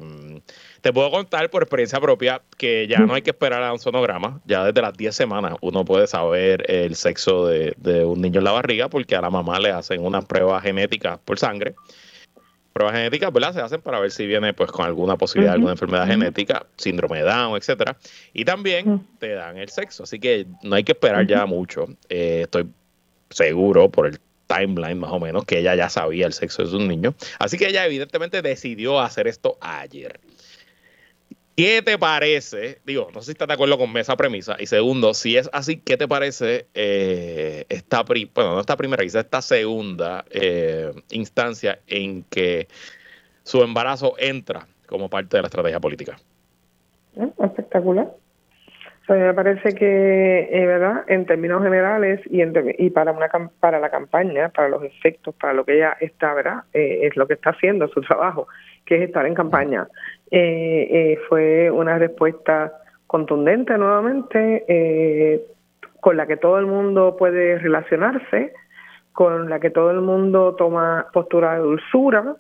te 0.82 0.92
puedo 0.92 1.12
contar 1.12 1.50
por 1.50 1.62
experiencia 1.62 2.00
propia 2.00 2.42
que 2.58 2.88
ya 2.88 3.00
no 3.00 3.14
hay 3.14 3.22
que 3.22 3.30
esperar 3.30 3.64
a 3.64 3.72
un 3.72 3.80
sonograma. 3.80 4.42
Ya 4.46 4.66
desde 4.66 4.82
las 4.82 4.98
10 4.98 5.16
semanas 5.16 5.54
uno 5.62 5.86
puede 5.86 6.08
saber 6.08 6.70
el 6.70 6.96
sexo 6.96 7.48
de, 7.48 7.76
un 8.06 8.20
niño 8.20 8.40
en 8.40 8.46
la 8.46 8.52
barriga 8.52 8.90
porque 8.90 9.16
a 9.16 9.22
la 9.22 9.30
mamá 9.30 9.60
le 9.60 9.72
hacen 9.72 10.04
unas 10.04 10.26
pruebas 10.26 10.64
genéticas 10.64 11.20
por 11.24 11.38
sangre. 11.38 11.76
Pruebas 12.74 12.96
genéticas, 12.96 13.32
¿verdad? 13.32 13.54
Se 13.54 13.62
hacen 13.62 13.82
para 13.82 14.00
ver 14.00 14.12
si 14.12 14.26
viene 14.26 14.54
pues 14.54 14.72
con 14.72 14.86
alguna 14.86 15.18
posibilidad 15.18 15.52
de 15.52 15.56
alguna 15.56 15.74
enfermedad 15.74 16.08
genética, 16.08 16.66
síndrome 16.78 17.20
de 17.20 17.26
Down, 17.26 17.58
etcétera. 17.58 17.98
Y 18.34 18.46
también 18.46 19.06
te 19.20 19.34
dan 19.34 19.58
el 19.58 19.70
sexo. 19.70 20.04
Así 20.04 20.20
que 20.20 20.48
no 20.64 20.76
hay 20.76 20.84
que 20.84 20.94
esperar 20.94 21.28
ya 21.28 21.46
mucho. 21.46 21.88
Eh, 22.10 22.42
estoy 22.44 22.68
seguro 23.30 23.90
por 23.90 24.08
el 24.08 24.20
timeline 24.48 25.00
más 25.00 25.12
o 25.12 25.20
menos 25.20 25.46
que 25.46 25.60
ella 25.60 25.76
ya 25.76 25.90
sabía 25.90 26.26
el 26.26 26.34
sexo 26.34 26.64
de 26.64 26.70
su 26.70 26.80
niño. 26.80 27.14
Así 27.40 27.58
que 27.58 27.68
ella 27.68 27.86
evidentemente 27.86 28.42
decidió 28.42 29.00
hacer 29.00 29.28
esto 29.28 29.58
ayer. 29.62 30.20
¿Qué 31.62 31.84
te 31.84 32.00
parece? 32.00 32.80
Digo, 32.88 33.10
no 33.14 33.20
sé 33.20 33.28
si 33.28 33.32
estás 33.34 33.48
de 33.48 33.54
acuerdo 33.54 33.78
con 33.78 33.96
esa 33.96 34.18
premisa. 34.18 34.56
Y 34.58 34.66
segundo, 34.66 35.14
si 35.14 35.38
es 35.38 35.48
así, 35.54 35.80
¿qué 35.80 35.96
te 35.96 36.08
parece 36.08 36.66
eh, 36.74 37.66
esta, 37.70 38.02
bueno, 38.02 38.56
no 38.56 38.60
esta 38.60 38.76
primera, 38.76 39.04
quizás 39.04 39.26
esta 39.26 39.44
segunda 39.44 40.26
eh, 40.32 40.92
instancia 41.12 41.78
en 41.86 42.24
que 42.24 42.68
su 43.44 43.62
embarazo 43.62 44.16
entra 44.18 44.66
como 44.88 45.08
parte 45.08 45.38
de 45.38 45.44
la 45.44 45.50
estrategia 45.50 45.80
política? 45.80 46.16
Eh, 47.16 47.30
espectacular. 47.44 48.08
O 49.08 49.14
me 49.14 49.34
parece 49.36 49.76
que, 49.76 50.50
eh, 50.52 50.66
¿verdad? 50.66 51.04
En 51.10 51.28
términos 51.28 51.62
generales 51.62 52.22
y, 52.26 52.42
y 52.42 52.90
para 52.90 53.12
una 53.12 53.30
para 53.60 53.80
la 53.80 53.92
campaña, 53.92 54.50
para 54.50 54.70
los 54.70 54.84
efectos, 54.84 55.36
para 55.36 55.54
lo 55.54 55.64
que 55.64 55.76
ella 55.76 55.96
está, 56.00 56.34
¿verdad? 56.34 56.64
es 56.74 57.16
lo 57.16 57.28
que 57.28 57.36
está 57.36 57.52
haciendo 57.52 57.88
su 57.90 58.02
trabajo, 58.02 58.48
que 58.86 58.96
es 58.96 59.02
estar 59.04 59.28
en 59.28 59.36
campaña 59.36 59.88
eh, 60.32 60.88
eh, 60.90 61.20
fue 61.28 61.70
una 61.70 61.98
respuesta 61.98 62.74
contundente 63.06 63.78
nuevamente, 63.78 64.64
eh, 64.68 65.42
con 66.00 66.16
la 66.18 66.26
que 66.26 66.38
todo 66.38 66.58
el 66.58 66.66
mundo 66.66 67.18
puede 67.18 67.60
relacionarse, 67.60 68.54
con 69.12 69.50
la 69.50 69.60
que 69.60 69.70
todo 69.70 69.92
el 69.92 70.02
mundo 70.02 70.56
toma 70.56 71.08
postura 71.14 71.56
de 71.56 71.60
dulzura. 71.60 72.36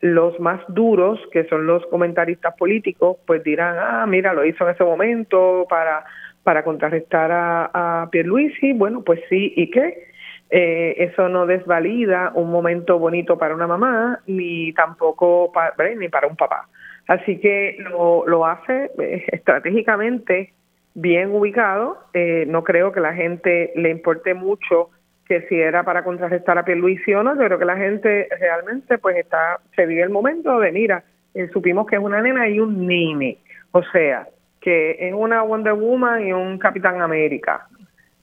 Los 0.00 0.40
más 0.40 0.60
duros, 0.68 1.20
que 1.32 1.44
son 1.44 1.66
los 1.66 1.84
comentaristas 1.86 2.54
políticos, 2.56 3.18
pues 3.26 3.44
dirán, 3.44 3.76
ah, 3.78 4.06
mira, 4.06 4.32
lo 4.32 4.44
hizo 4.44 4.64
en 4.64 4.74
ese 4.74 4.84
momento 4.84 5.66
para, 5.68 6.04
para 6.42 6.64
contrarrestar 6.64 7.30
a, 7.30 8.02
a 8.02 8.10
Pierluisi. 8.10 8.72
Bueno, 8.72 9.02
pues 9.02 9.20
sí, 9.28 9.52
¿y 9.56 9.70
qué? 9.70 10.08
Eh, 10.50 10.94
eso 10.98 11.28
no 11.28 11.46
desvalida 11.46 12.32
un 12.34 12.50
momento 12.50 12.98
bonito 12.98 13.36
para 13.36 13.54
una 13.54 13.66
mamá, 13.66 14.20
ni 14.26 14.72
tampoco 14.72 15.52
ni 15.98 16.08
para 16.08 16.26
un 16.26 16.36
papá. 16.36 16.68
Así 17.08 17.38
que 17.40 17.76
lo, 17.78 18.26
lo 18.26 18.46
hace 18.46 18.90
eh, 18.98 19.24
estratégicamente 19.32 20.52
bien 20.94 21.30
ubicado. 21.30 21.98
Eh, 22.12 22.44
no 22.46 22.62
creo 22.62 22.92
que 22.92 23.00
la 23.00 23.14
gente 23.14 23.72
le 23.74 23.90
importe 23.90 24.34
mucho 24.34 24.90
que 25.26 25.42
si 25.48 25.56
era 25.56 25.84
para 25.84 26.04
contrarrestar 26.04 26.58
a 26.58 26.64
Pierluisi 26.64 27.14
o 27.14 27.22
no. 27.22 27.34
Yo 27.34 27.44
creo 27.46 27.58
que 27.58 27.64
la 27.64 27.78
gente 27.78 28.28
realmente 28.38 28.98
pues 28.98 29.16
está 29.16 29.58
se 29.74 29.86
vive 29.86 30.02
el 30.02 30.10
momento 30.10 30.60
de 30.60 30.70
mira, 30.70 31.02
eh, 31.34 31.48
supimos 31.52 31.86
que 31.86 31.96
es 31.96 32.02
una 32.02 32.20
nena 32.20 32.46
y 32.46 32.60
un 32.60 32.86
nene. 32.86 33.38
O 33.72 33.82
sea, 33.84 34.28
que 34.60 34.96
es 35.00 35.14
una 35.14 35.42
Wonder 35.42 35.72
Woman 35.74 36.26
y 36.26 36.32
un 36.32 36.58
Capitán 36.58 37.00
América. 37.00 37.68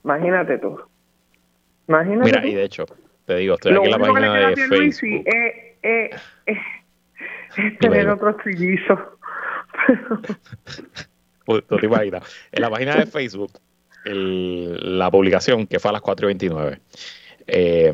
Imagínate 0.04 0.58
tú. 0.58 0.78
Imagínate 1.88 2.30
Mira, 2.30 2.46
y 2.46 2.54
de 2.54 2.64
hecho, 2.64 2.84
te 3.24 3.36
digo, 3.36 3.54
estoy 3.54 3.72
aquí 3.74 3.84
en 3.84 3.90
la 3.90 3.98
página 3.98 4.50
de 4.50 4.56
Facebook. 4.56 5.24
Eh, 5.82 6.10
tener 7.80 8.08
otros 8.08 8.36
trillizos. 8.38 8.98
En 11.48 12.60
la 12.60 12.70
página 12.70 12.96
de 12.96 13.06
Facebook, 13.06 13.52
la 14.04 15.10
publicación 15.10 15.66
que 15.66 15.78
fue 15.78 15.88
a 15.90 15.92
las 15.92 16.02
4.29, 16.02 16.80
eh, 17.46 17.92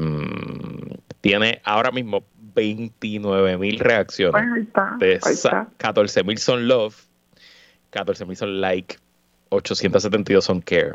tiene 1.21 1.61
ahora 1.65 1.91
mismo 1.91 2.25
29 2.55 3.59
mil 3.59 3.79
reacciones. 3.79 4.67
de 4.99 5.21
14 5.77 6.25
mil 6.25 6.39
son 6.39 6.67
love, 6.69 6.97
14 7.91 8.25
mil 8.25 8.37
son 8.37 8.59
like, 8.61 8.97
872 9.51 10.45
son 10.45 10.61
care. 10.61 10.95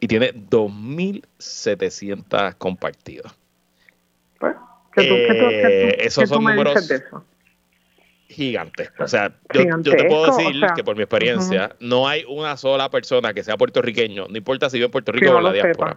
Y 0.00 0.06
tiene 0.06 0.32
2.700 0.32 2.54
compartidos. 2.56 3.36
Pues, 4.38 4.54
eh, 4.96 5.96
esos 5.98 6.28
son 6.28 6.44
números 6.44 6.88
gigantes. 8.28 8.92
O 8.98 9.08
sea, 9.08 9.32
yo, 9.52 9.80
te 9.82 10.04
puedo 10.04 10.26
decir 10.26 10.62
que 10.76 10.84
por 10.84 10.96
mi 10.96 11.02
experiencia, 11.02 11.70
no 11.80 12.06
hay 12.06 12.24
una 12.28 12.56
sola 12.56 12.90
persona 12.90 13.32
que 13.32 13.42
sea 13.42 13.56
puertorriqueño, 13.56 14.26
no 14.28 14.36
importa 14.36 14.68
si 14.68 14.76
vive 14.76 14.86
en 14.86 14.92
Puerto 14.92 15.12
Rico 15.12 15.32
o 15.32 15.38
en 15.38 15.44
la 15.44 15.52
diáspora, 15.52 15.96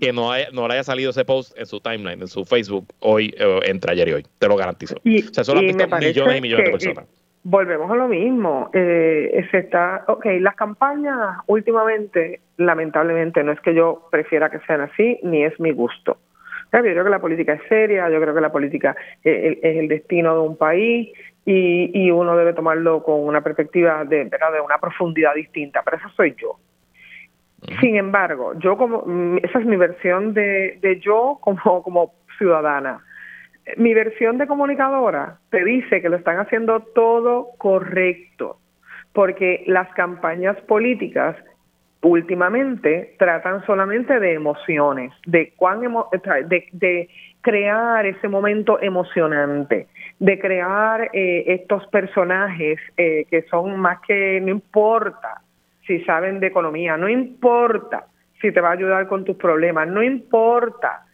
que 0.00 0.12
no, 0.12 0.30
haya, 0.30 0.48
no 0.52 0.68
le 0.68 0.74
haya 0.74 0.84
salido 0.84 1.10
ese 1.10 1.24
post 1.24 1.58
en 1.58 1.66
su 1.66 1.80
timeline, 1.80 2.20
en 2.20 2.28
su 2.28 2.44
Facebook, 2.44 2.86
hoy, 3.00 3.34
eh, 3.36 3.60
entre 3.64 3.92
ayer 3.92 4.08
y 4.08 4.12
hoy. 4.12 4.26
Te 4.38 4.48
lo 4.48 4.56
garantizo. 4.56 4.96
o 4.96 5.34
sea, 5.34 5.44
solo 5.44 5.60
han 5.60 5.66
visto 5.66 5.86
millones 5.88 6.38
y 6.38 6.40
millones 6.40 6.66
de 6.66 6.70
personas. 6.70 7.04
Volvemos 7.42 7.88
a 7.90 7.94
lo 7.94 8.08
mismo. 8.08 8.70
Eh, 8.72 9.46
se 9.52 9.58
está, 9.58 10.04
ok, 10.08 10.26
las 10.40 10.56
campañas 10.56 11.38
últimamente, 11.46 12.40
lamentablemente, 12.56 13.44
no 13.44 13.52
es 13.52 13.60
que 13.60 13.72
yo 13.72 14.08
prefiera 14.10 14.50
que 14.50 14.58
sean 14.66 14.80
así, 14.80 15.18
ni 15.22 15.44
es 15.44 15.58
mi 15.60 15.70
gusto. 15.70 16.18
Yo 16.72 16.80
creo 16.82 17.04
que 17.04 17.10
la 17.10 17.20
política 17.20 17.54
es 17.54 17.62
seria, 17.68 18.10
yo 18.10 18.20
creo 18.20 18.34
que 18.34 18.40
la 18.40 18.52
política 18.52 18.96
es, 19.22 19.58
el 19.62 19.88
destino 19.88 20.34
de 20.34 20.40
un 20.40 20.56
país 20.56 21.12
y, 21.46 21.90
y, 21.94 22.10
uno 22.10 22.36
debe 22.36 22.52
tomarlo 22.52 23.02
con 23.02 23.20
una 23.20 23.40
perspectiva 23.40 24.04
de, 24.04 24.24
¿verdad? 24.24 24.52
de 24.52 24.60
una 24.60 24.78
profundidad 24.78 25.34
distinta, 25.34 25.80
pero 25.84 25.96
eso 25.96 26.08
soy 26.10 26.34
yo. 26.36 26.58
Sin 27.80 27.96
embargo, 27.96 28.52
yo 28.58 28.76
como, 28.76 29.04
mm, 29.06 29.38
esa 29.42 29.60
es 29.60 29.64
mi 29.64 29.76
versión 29.76 30.34
de, 30.34 30.78
de 30.82 31.00
yo 31.00 31.38
como, 31.40 31.82
como 31.82 32.12
ciudadana 32.36 33.00
mi 33.76 33.94
versión 33.94 34.38
de 34.38 34.46
comunicadora 34.46 35.38
te 35.50 35.64
dice 35.64 36.00
que 36.00 36.08
lo 36.08 36.16
están 36.16 36.38
haciendo 36.38 36.80
todo 36.94 37.48
correcto, 37.58 38.58
porque 39.12 39.64
las 39.66 39.88
campañas 39.94 40.56
políticas 40.62 41.36
últimamente 42.02 43.16
tratan 43.18 43.64
solamente 43.66 44.20
de 44.20 44.34
emociones, 44.34 45.12
de 45.26 45.52
cuán 45.56 45.80
de, 45.80 47.08
crear 47.40 48.06
ese 48.06 48.28
momento 48.28 48.80
emocionante, 48.80 49.88
de 50.18 50.38
crear 50.38 51.10
eh, 51.12 51.44
estos 51.48 51.86
personajes 51.88 52.78
eh, 52.96 53.26
que 53.30 53.42
son 53.42 53.78
más 53.78 54.00
que 54.06 54.40
no 54.40 54.50
importa 54.50 55.42
si 55.86 56.02
saben 56.04 56.40
de 56.40 56.48
economía, 56.48 56.96
no 56.96 57.08
importa 57.08 58.06
si 58.40 58.52
te 58.52 58.60
va 58.60 58.70
a 58.70 58.72
ayudar 58.72 59.06
con 59.08 59.24
tus 59.24 59.36
problemas, 59.36 59.88
no 59.88 60.02
importa 60.02 61.06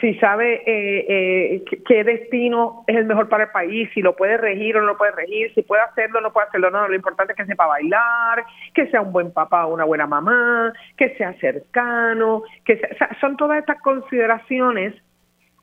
si 0.00 0.14
sabe 0.14 0.62
eh, 0.66 1.06
eh, 1.08 1.64
qué 1.86 2.04
destino 2.04 2.84
es 2.86 2.96
el 2.96 3.06
mejor 3.06 3.28
para 3.28 3.44
el 3.44 3.50
país, 3.50 3.88
si 3.92 4.00
lo 4.00 4.16
puede 4.16 4.36
regir 4.36 4.76
o 4.76 4.80
no 4.80 4.86
lo 4.86 4.96
puede 4.96 5.12
regir, 5.12 5.52
si 5.54 5.62
puede 5.62 5.82
hacerlo 5.82 6.18
o 6.18 6.22
no 6.22 6.32
puede 6.32 6.48
hacerlo. 6.48 6.70
No, 6.70 6.88
lo 6.88 6.94
importante 6.94 7.32
es 7.32 7.36
que 7.36 7.44
sepa 7.44 7.66
bailar, 7.66 8.44
que 8.74 8.86
sea 8.86 9.02
un 9.02 9.12
buen 9.12 9.32
papá 9.32 9.66
o 9.66 9.74
una 9.74 9.84
buena 9.84 10.06
mamá, 10.06 10.72
que 10.96 11.14
sea 11.16 11.34
cercano, 11.34 12.44
que 12.64 12.80
son 13.20 13.36
todas 13.36 13.58
estas 13.58 13.80
consideraciones 13.82 14.94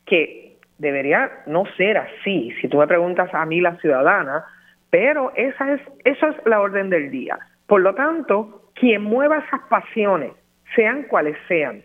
que 0.05 0.46
debería 0.77 1.31
no 1.45 1.65
ser 1.77 1.97
así, 1.97 2.53
si 2.61 2.67
tú 2.67 2.77
me 2.77 2.87
preguntas 2.87 3.33
a 3.33 3.45
mí 3.45 3.61
la 3.61 3.75
ciudadana, 3.77 4.45
pero 4.89 5.31
esa 5.35 5.73
es, 5.73 5.81
eso 6.05 6.27
es 6.27 6.35
la 6.45 6.61
orden 6.61 6.89
del 6.89 7.11
día. 7.11 7.37
Por 7.65 7.81
lo 7.81 7.93
tanto, 7.95 8.71
quien 8.75 9.03
mueva 9.03 9.39
esas 9.39 9.61
pasiones, 9.69 10.31
sean 10.75 11.03
cuales 11.03 11.37
sean, 11.47 11.83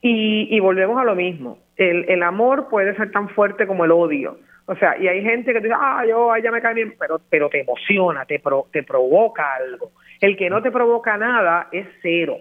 y, 0.00 0.48
y 0.54 0.60
volvemos 0.60 1.00
a 1.00 1.04
lo 1.04 1.14
mismo, 1.14 1.58
el, 1.76 2.04
el 2.08 2.22
amor 2.22 2.68
puede 2.68 2.94
ser 2.96 3.10
tan 3.12 3.28
fuerte 3.30 3.66
como 3.66 3.84
el 3.84 3.92
odio. 3.92 4.38
O 4.66 4.76
sea, 4.76 4.96
y 4.96 5.08
hay 5.08 5.22
gente 5.22 5.52
que 5.52 5.60
dice, 5.60 5.74
ah, 5.76 6.04
yo, 6.08 6.34
ella 6.34 6.50
me 6.50 6.60
cae 6.60 6.74
bien, 6.74 6.94
pero, 6.98 7.20
pero 7.28 7.48
te 7.48 7.60
emociona, 7.60 8.24
te, 8.24 8.40
te 8.70 8.82
provoca 8.82 9.54
algo. 9.54 9.90
El 10.20 10.36
que 10.36 10.48
no 10.48 10.62
te 10.62 10.70
provoca 10.70 11.16
nada 11.16 11.68
es 11.72 11.86
cero. 12.00 12.38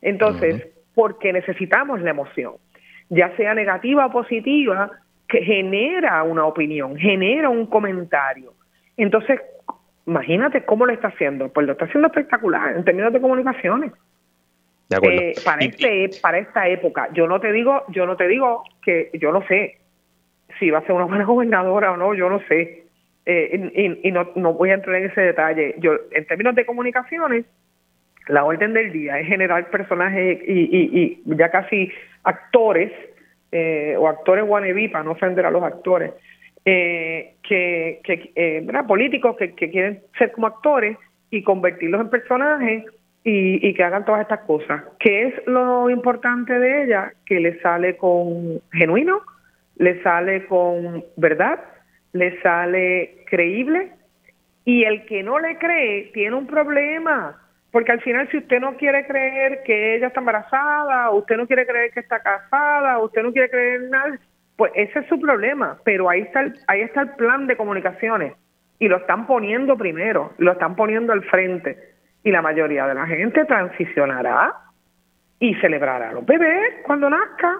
Entonces, 0.00 0.66
porque 0.94 1.32
necesitamos 1.32 2.00
la 2.00 2.10
emoción, 2.10 2.54
ya 3.10 3.36
sea 3.36 3.54
negativa 3.54 4.06
o 4.06 4.10
positiva, 4.10 4.90
que 5.28 5.42
genera 5.42 6.22
una 6.22 6.46
opinión, 6.46 6.96
genera 6.96 7.48
un 7.48 7.66
comentario. 7.66 8.54
Entonces, 8.96 9.40
imagínate 10.06 10.64
cómo 10.64 10.86
lo 10.86 10.92
está 10.92 11.08
haciendo. 11.08 11.48
Pues 11.52 11.66
lo 11.66 11.72
está 11.72 11.84
haciendo 11.84 12.08
espectacular 12.08 12.76
en 12.76 12.84
términos 12.84 13.12
de 13.12 13.20
comunicaciones. 13.20 13.92
Eh, 14.90 15.34
para, 15.44 15.60
este, 15.60 16.10
para 16.22 16.38
esta 16.38 16.66
época. 16.66 17.10
Yo 17.12 17.26
no 17.26 17.40
te 17.40 17.52
digo, 17.52 17.84
yo 17.88 18.06
no 18.06 18.16
te 18.16 18.26
digo 18.26 18.64
que 18.82 19.10
yo 19.20 19.32
no 19.32 19.46
sé 19.46 19.78
si 20.58 20.70
va 20.70 20.78
a 20.78 20.82
ser 20.82 20.92
una 20.92 21.04
buena 21.04 21.24
gobernadora 21.24 21.92
o 21.92 21.96
no, 21.96 22.14
yo 22.14 22.30
no 22.30 22.40
sé. 22.48 22.84
Eh, 23.26 24.00
y, 24.02 24.10
no, 24.10 24.30
no 24.36 24.54
voy 24.54 24.70
a 24.70 24.74
entrar 24.74 24.96
en 24.96 25.10
ese 25.10 25.20
detalle. 25.20 25.74
Yo, 25.78 25.92
en 26.12 26.26
términos 26.26 26.54
de 26.54 26.64
comunicaciones, 26.64 27.44
la 28.28 28.44
orden 28.44 28.72
del 28.72 28.90
día 28.90 29.20
es 29.20 29.26
generar 29.26 29.68
personajes 29.70 30.40
y, 30.46 30.60
y, 30.72 31.22
ya 31.36 31.50
casi 31.50 31.92
actores 32.22 32.90
eh, 33.52 33.96
o 33.98 34.08
actores 34.08 34.44
wannabe 34.46 34.88
para 34.88 35.04
no 35.04 35.12
ofender 35.12 35.46
a 35.46 35.50
los 35.50 35.62
actores 35.62 36.12
que, 36.64 38.00
que 38.04 38.66
políticos 38.86 39.36
que, 39.38 39.54
que 39.54 39.70
quieren 39.70 40.02
ser 40.18 40.32
como 40.32 40.48
actores 40.48 40.98
y 41.30 41.42
convertirlos 41.42 42.02
en 42.02 42.10
personajes 42.10 42.84
y, 43.24 43.74
que 43.74 43.84
hagan 43.84 44.04
todas 44.04 44.22
estas 44.22 44.40
cosas. 44.40 44.82
¿Qué 44.98 45.28
es 45.28 45.46
lo 45.46 45.90
importante 45.90 46.58
de 46.58 46.84
ella? 46.84 47.12
Que 47.26 47.40
le 47.40 47.60
sale 47.60 47.96
con 47.96 48.60
genuino, 48.72 49.20
le 49.76 50.02
sale 50.02 50.46
con 50.46 51.04
verdad, 51.16 51.60
le 52.12 52.40
sale 52.40 53.24
creíble 53.26 53.92
y 54.64 54.84
el 54.84 55.04
que 55.04 55.22
no 55.22 55.38
le 55.38 55.58
cree 55.58 56.10
tiene 56.14 56.36
un 56.36 56.46
problema. 56.46 57.36
Porque 57.70 57.92
al 57.92 58.00
final, 58.00 58.28
si 58.30 58.38
usted 58.38 58.60
no 58.60 58.76
quiere 58.76 59.06
creer 59.06 59.62
que 59.64 59.96
ella 59.96 60.08
está 60.08 60.20
embarazada, 60.20 61.10
usted 61.10 61.36
no 61.36 61.46
quiere 61.46 61.66
creer 61.66 61.92
que 61.92 62.00
está 62.00 62.20
casada, 62.20 62.98
usted 62.98 63.22
no 63.22 63.32
quiere 63.32 63.50
creer 63.50 63.82
en 63.82 63.90
nada, 63.90 64.18
pues 64.56 64.72
ese 64.74 65.00
es 65.00 65.06
su 65.08 65.20
problema. 65.20 65.78
Pero 65.84 66.08
ahí 66.08 66.22
está 66.22 66.40
el, 66.40 66.54
ahí 66.66 66.80
está 66.80 67.02
el 67.02 67.10
plan 67.10 67.46
de 67.46 67.56
comunicaciones 67.56 68.34
y 68.78 68.88
lo 68.88 68.98
están 68.98 69.26
poniendo 69.26 69.76
primero, 69.76 70.32
lo 70.38 70.52
están 70.52 70.76
poniendo 70.76 71.12
al 71.12 71.24
frente 71.24 71.76
y 72.24 72.30
la 72.30 72.42
mayoría 72.42 72.86
de 72.86 72.94
la 72.94 73.06
gente 73.06 73.44
transicionará 73.44 74.54
y 75.40 75.54
celebrará 75.56 76.10
a 76.10 76.12
los 76.12 76.26
bebés 76.26 76.74
cuando 76.84 77.10
nazcan. 77.10 77.56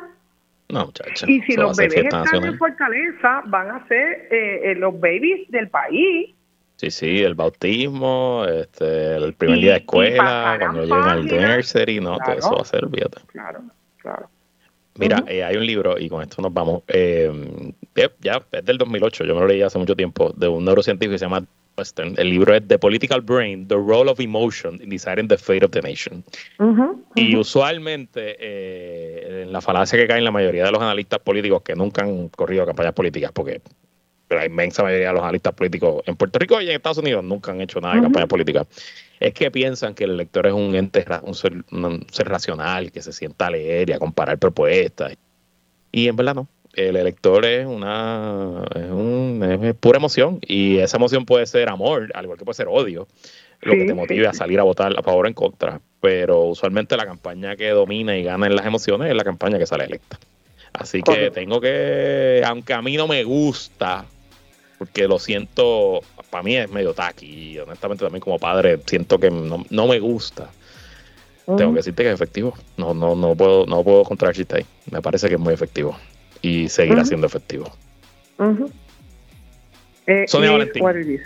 No, 0.70 0.86
muchacha. 0.86 1.26
Y 1.28 1.40
si 1.42 1.54
los 1.54 1.76
bebés 1.76 2.04
están 2.04 2.44
en 2.44 2.58
Fortaleza, 2.58 3.42
van 3.46 3.70
a 3.70 3.86
ser 3.86 4.28
eh, 4.30 4.70
eh, 4.70 4.74
los 4.74 4.98
babies 5.00 5.50
del 5.50 5.68
país. 5.68 6.34
Sí, 6.78 6.92
sí, 6.92 7.22
el 7.24 7.34
bautismo, 7.34 8.44
este, 8.48 9.16
el 9.16 9.34
primer 9.34 9.58
día 9.58 9.72
de 9.72 9.78
escuela, 9.78 10.56
cuando 10.60 10.84
llegan 10.84 11.08
al 11.08 11.26
nursery, 11.26 11.98
no, 11.98 12.16
todo 12.24 12.36
eso 12.36 12.52
va 12.52 12.62
a 12.62 12.64
ser, 12.64 12.88
fíjate. 12.88 13.20
Claro, 13.26 13.62
claro. 14.00 14.30
Mira, 14.94 15.24
eh, 15.26 15.42
hay 15.42 15.56
un 15.56 15.66
libro, 15.66 15.98
y 15.98 16.08
con 16.08 16.22
esto 16.22 16.40
nos 16.40 16.54
vamos, 16.54 16.82
ya 16.86 18.42
es 18.52 18.64
del 18.64 18.78
2008, 18.78 19.24
yo 19.24 19.34
me 19.34 19.40
lo 19.40 19.48
leí 19.48 19.60
hace 19.60 19.76
mucho 19.76 19.96
tiempo, 19.96 20.32
de 20.36 20.46
un 20.46 20.64
neurocientífico 20.64 21.14
que 21.14 21.18
se 21.18 21.24
llama 21.24 21.44
el 21.96 22.30
libro 22.30 22.54
es 22.54 22.66
The 22.66 22.78
Political 22.78 23.20
Brain, 23.20 23.68
The 23.68 23.76
Role 23.76 24.10
of 24.10 24.20
Emotion 24.20 24.80
in 24.82 24.90
Deciding 24.90 25.28
the 25.28 25.38
Fate 25.38 25.64
of 25.64 25.70
the 25.70 25.80
Nation. 25.80 26.24
Y 27.14 27.36
usualmente, 27.36 28.36
eh, 28.38 29.42
en 29.42 29.52
la 29.52 29.60
falacia 29.60 29.98
que 29.98 30.08
caen 30.08 30.24
la 30.24 30.30
mayoría 30.30 30.64
de 30.64 30.72
los 30.72 30.82
analistas 30.82 31.20
políticos 31.20 31.62
que 31.62 31.74
nunca 31.76 32.02
han 32.02 32.28
corrido 32.30 32.66
campañas 32.66 32.94
políticas, 32.94 33.30
porque 33.32 33.60
la 34.30 34.46
inmensa 34.46 34.82
mayoría 34.82 35.08
de 35.08 35.12
los 35.14 35.22
analistas 35.22 35.54
políticos 35.54 36.02
en 36.06 36.16
Puerto 36.16 36.38
Rico 36.38 36.60
y 36.60 36.68
en 36.68 36.76
Estados 36.76 36.98
Unidos 36.98 37.24
nunca 37.24 37.52
han 37.52 37.60
hecho 37.60 37.80
nada 37.80 37.94
de 37.94 38.02
campaña 38.02 38.26
política, 38.26 38.66
es 39.20 39.34
que 39.34 39.50
piensan 39.50 39.94
que 39.94 40.04
el 40.04 40.10
elector 40.10 40.46
es 40.46 40.52
un 40.52 40.74
ente, 40.74 41.04
un 41.22 41.34
ser, 41.34 41.64
un 41.72 42.06
ser 42.10 42.28
racional, 42.28 42.92
que 42.92 43.02
se 43.02 43.12
sienta 43.12 43.46
a 43.46 43.50
leer 43.50 43.90
y 43.90 43.92
a 43.92 43.98
comparar 43.98 44.38
propuestas. 44.38 45.16
Y 45.90 46.08
en 46.08 46.16
verdad 46.16 46.34
no 46.34 46.48
el 46.74 46.96
elector 46.96 47.44
es 47.44 47.66
una 47.66 48.64
es, 48.74 49.74
pura 49.74 49.98
emoción 49.98 50.38
y 50.42 50.78
esa 50.78 50.96
emoción 50.96 51.24
puede 51.24 51.46
ser 51.46 51.68
amor, 51.68 52.10
al 52.14 52.24
igual 52.24 52.38
que 52.38 52.44
puede 52.44 52.56
ser 52.56 52.68
odio, 52.68 53.08
lo 53.62 53.72
que 53.72 53.84
te 53.84 53.94
motive 53.94 54.28
a 54.28 54.32
salir 54.32 54.60
a 54.60 54.62
votar 54.62 54.94
a 54.96 55.02
favor 55.02 55.24
o 55.26 55.28
en 55.28 55.34
contra. 55.34 55.80
Pero 56.00 56.44
usualmente 56.44 56.96
la 56.96 57.06
campaña 57.06 57.56
que 57.56 57.70
domina 57.70 58.16
y 58.16 58.22
gana 58.22 58.46
en 58.46 58.54
las 58.54 58.64
emociones 58.64 59.10
es 59.10 59.16
la 59.16 59.24
campaña 59.24 59.58
que 59.58 59.66
sale 59.66 59.84
electa. 59.84 60.18
Así 60.72 61.02
que 61.02 61.30
tengo 61.32 61.60
que, 61.60 62.42
aunque 62.46 62.72
a 62.74 62.82
mí 62.82 62.96
no 62.96 63.08
me 63.08 63.24
gusta, 63.24 64.04
porque 64.78 65.08
lo 65.08 65.18
siento, 65.18 66.00
para 66.30 66.42
mí 66.42 66.56
es 66.56 66.70
medio 66.70 66.94
taqui 66.94 67.26
y 67.26 67.58
honestamente 67.58 68.04
también 68.04 68.20
como 68.20 68.38
padre 68.38 68.80
siento 68.86 69.18
que 69.18 69.30
no, 69.30 69.86
me 69.86 69.98
gusta. 69.98 70.48
Tengo 71.46 71.72
que 71.72 71.78
decirte 71.78 72.02
que 72.02 72.10
es 72.10 72.14
efectivo. 72.14 72.54
No, 72.76 72.92
no, 72.92 73.14
no 73.14 73.34
puedo, 73.34 73.66
no 73.66 73.82
puedo 73.82 74.04
ahí. 74.52 74.66
Me 74.90 75.00
parece 75.00 75.28
que 75.28 75.34
es 75.34 75.40
muy 75.40 75.54
efectivo 75.54 75.96
y 76.42 76.68
seguirá 76.68 77.04
siendo 77.04 77.26
efectivo. 77.26 77.72
Eh, 80.06 80.24
Sonia 80.28 80.52
Valentín. 80.52 80.84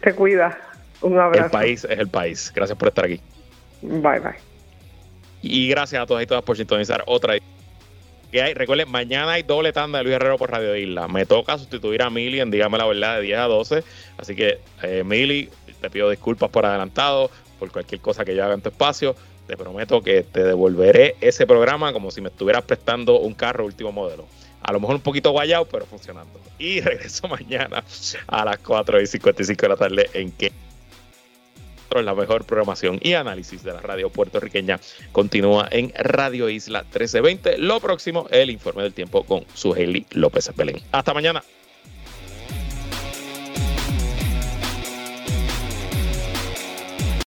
Te 0.00 0.14
cuida. 0.14 0.58
Un 1.02 1.18
abrazo. 1.18 1.44
El 1.44 1.50
país 1.50 1.84
es 1.84 1.98
el 1.98 2.08
país. 2.08 2.52
Gracias 2.54 2.76
por 2.78 2.88
estar 2.88 3.04
aquí. 3.04 3.20
Bye, 3.82 4.20
bye. 4.20 4.34
Y 5.42 5.68
gracias 5.68 6.02
a 6.02 6.06
todas 6.06 6.22
y 6.22 6.26
todas 6.26 6.42
por 6.42 6.56
sintonizar 6.56 7.02
otra 7.06 7.36
que 8.30 8.42
hay. 8.42 8.54
Recuerden, 8.54 8.90
mañana 8.90 9.32
hay 9.32 9.42
doble 9.42 9.72
tanda 9.72 9.98
de 9.98 10.04
Luis 10.04 10.16
Herrero 10.16 10.38
por 10.38 10.50
Radio 10.50 10.76
Isla. 10.76 11.08
Me 11.08 11.26
toca 11.26 11.58
sustituir 11.58 12.02
a 12.02 12.10
Mili 12.10 12.40
en 12.40 12.50
Dígame 12.50 12.78
la 12.78 12.86
Verdad 12.86 13.16
de 13.16 13.22
10 13.22 13.38
a 13.38 13.44
12. 13.44 13.84
Así 14.16 14.34
que, 14.34 14.58
eh, 14.82 15.02
Mili, 15.04 15.50
te 15.80 15.90
pido 15.90 16.08
disculpas 16.10 16.50
por 16.50 16.66
adelantado, 16.66 17.30
por 17.58 17.70
cualquier 17.70 18.00
cosa 18.00 18.24
que 18.24 18.34
yo 18.34 18.44
haga 18.44 18.54
en 18.54 18.62
tu 18.62 18.68
espacio. 18.68 19.14
Te 19.46 19.56
prometo 19.56 20.00
que 20.02 20.22
te 20.22 20.44
devolveré 20.44 21.16
ese 21.20 21.46
programa 21.46 21.92
como 21.92 22.10
si 22.10 22.20
me 22.20 22.28
estuvieras 22.28 22.62
prestando 22.62 23.18
un 23.18 23.34
carro 23.34 23.64
último 23.64 23.90
modelo. 23.90 24.26
A 24.62 24.72
lo 24.72 24.80
mejor 24.80 24.96
un 24.96 25.02
poquito 25.02 25.30
guayado, 25.32 25.64
pero 25.66 25.86
funcionando. 25.86 26.38
Y 26.58 26.80
regreso 26.80 27.26
mañana 27.28 27.82
a 28.26 28.44
las 28.44 28.58
4 28.58 29.00
y 29.00 29.06
55 29.06 29.62
de 29.62 29.68
la 29.68 29.76
tarde 29.76 30.10
en 30.14 30.30
que 30.32 30.52
la 31.98 32.14
mejor 32.14 32.44
programación 32.44 32.98
y 33.02 33.14
análisis 33.14 33.62
de 33.64 33.72
la 33.72 33.80
radio 33.80 34.10
puertorriqueña 34.10 34.78
continúa 35.12 35.68
en 35.70 35.92
Radio 35.98 36.48
Isla 36.48 36.82
1320. 36.82 37.58
Lo 37.58 37.80
próximo, 37.80 38.26
el 38.30 38.50
informe 38.50 38.84
del 38.84 38.94
tiempo 38.94 39.24
con 39.24 39.44
Sujeli 39.54 40.06
López 40.12 40.50
Belén. 40.56 40.80
Hasta 40.92 41.12
mañana. 41.12 41.42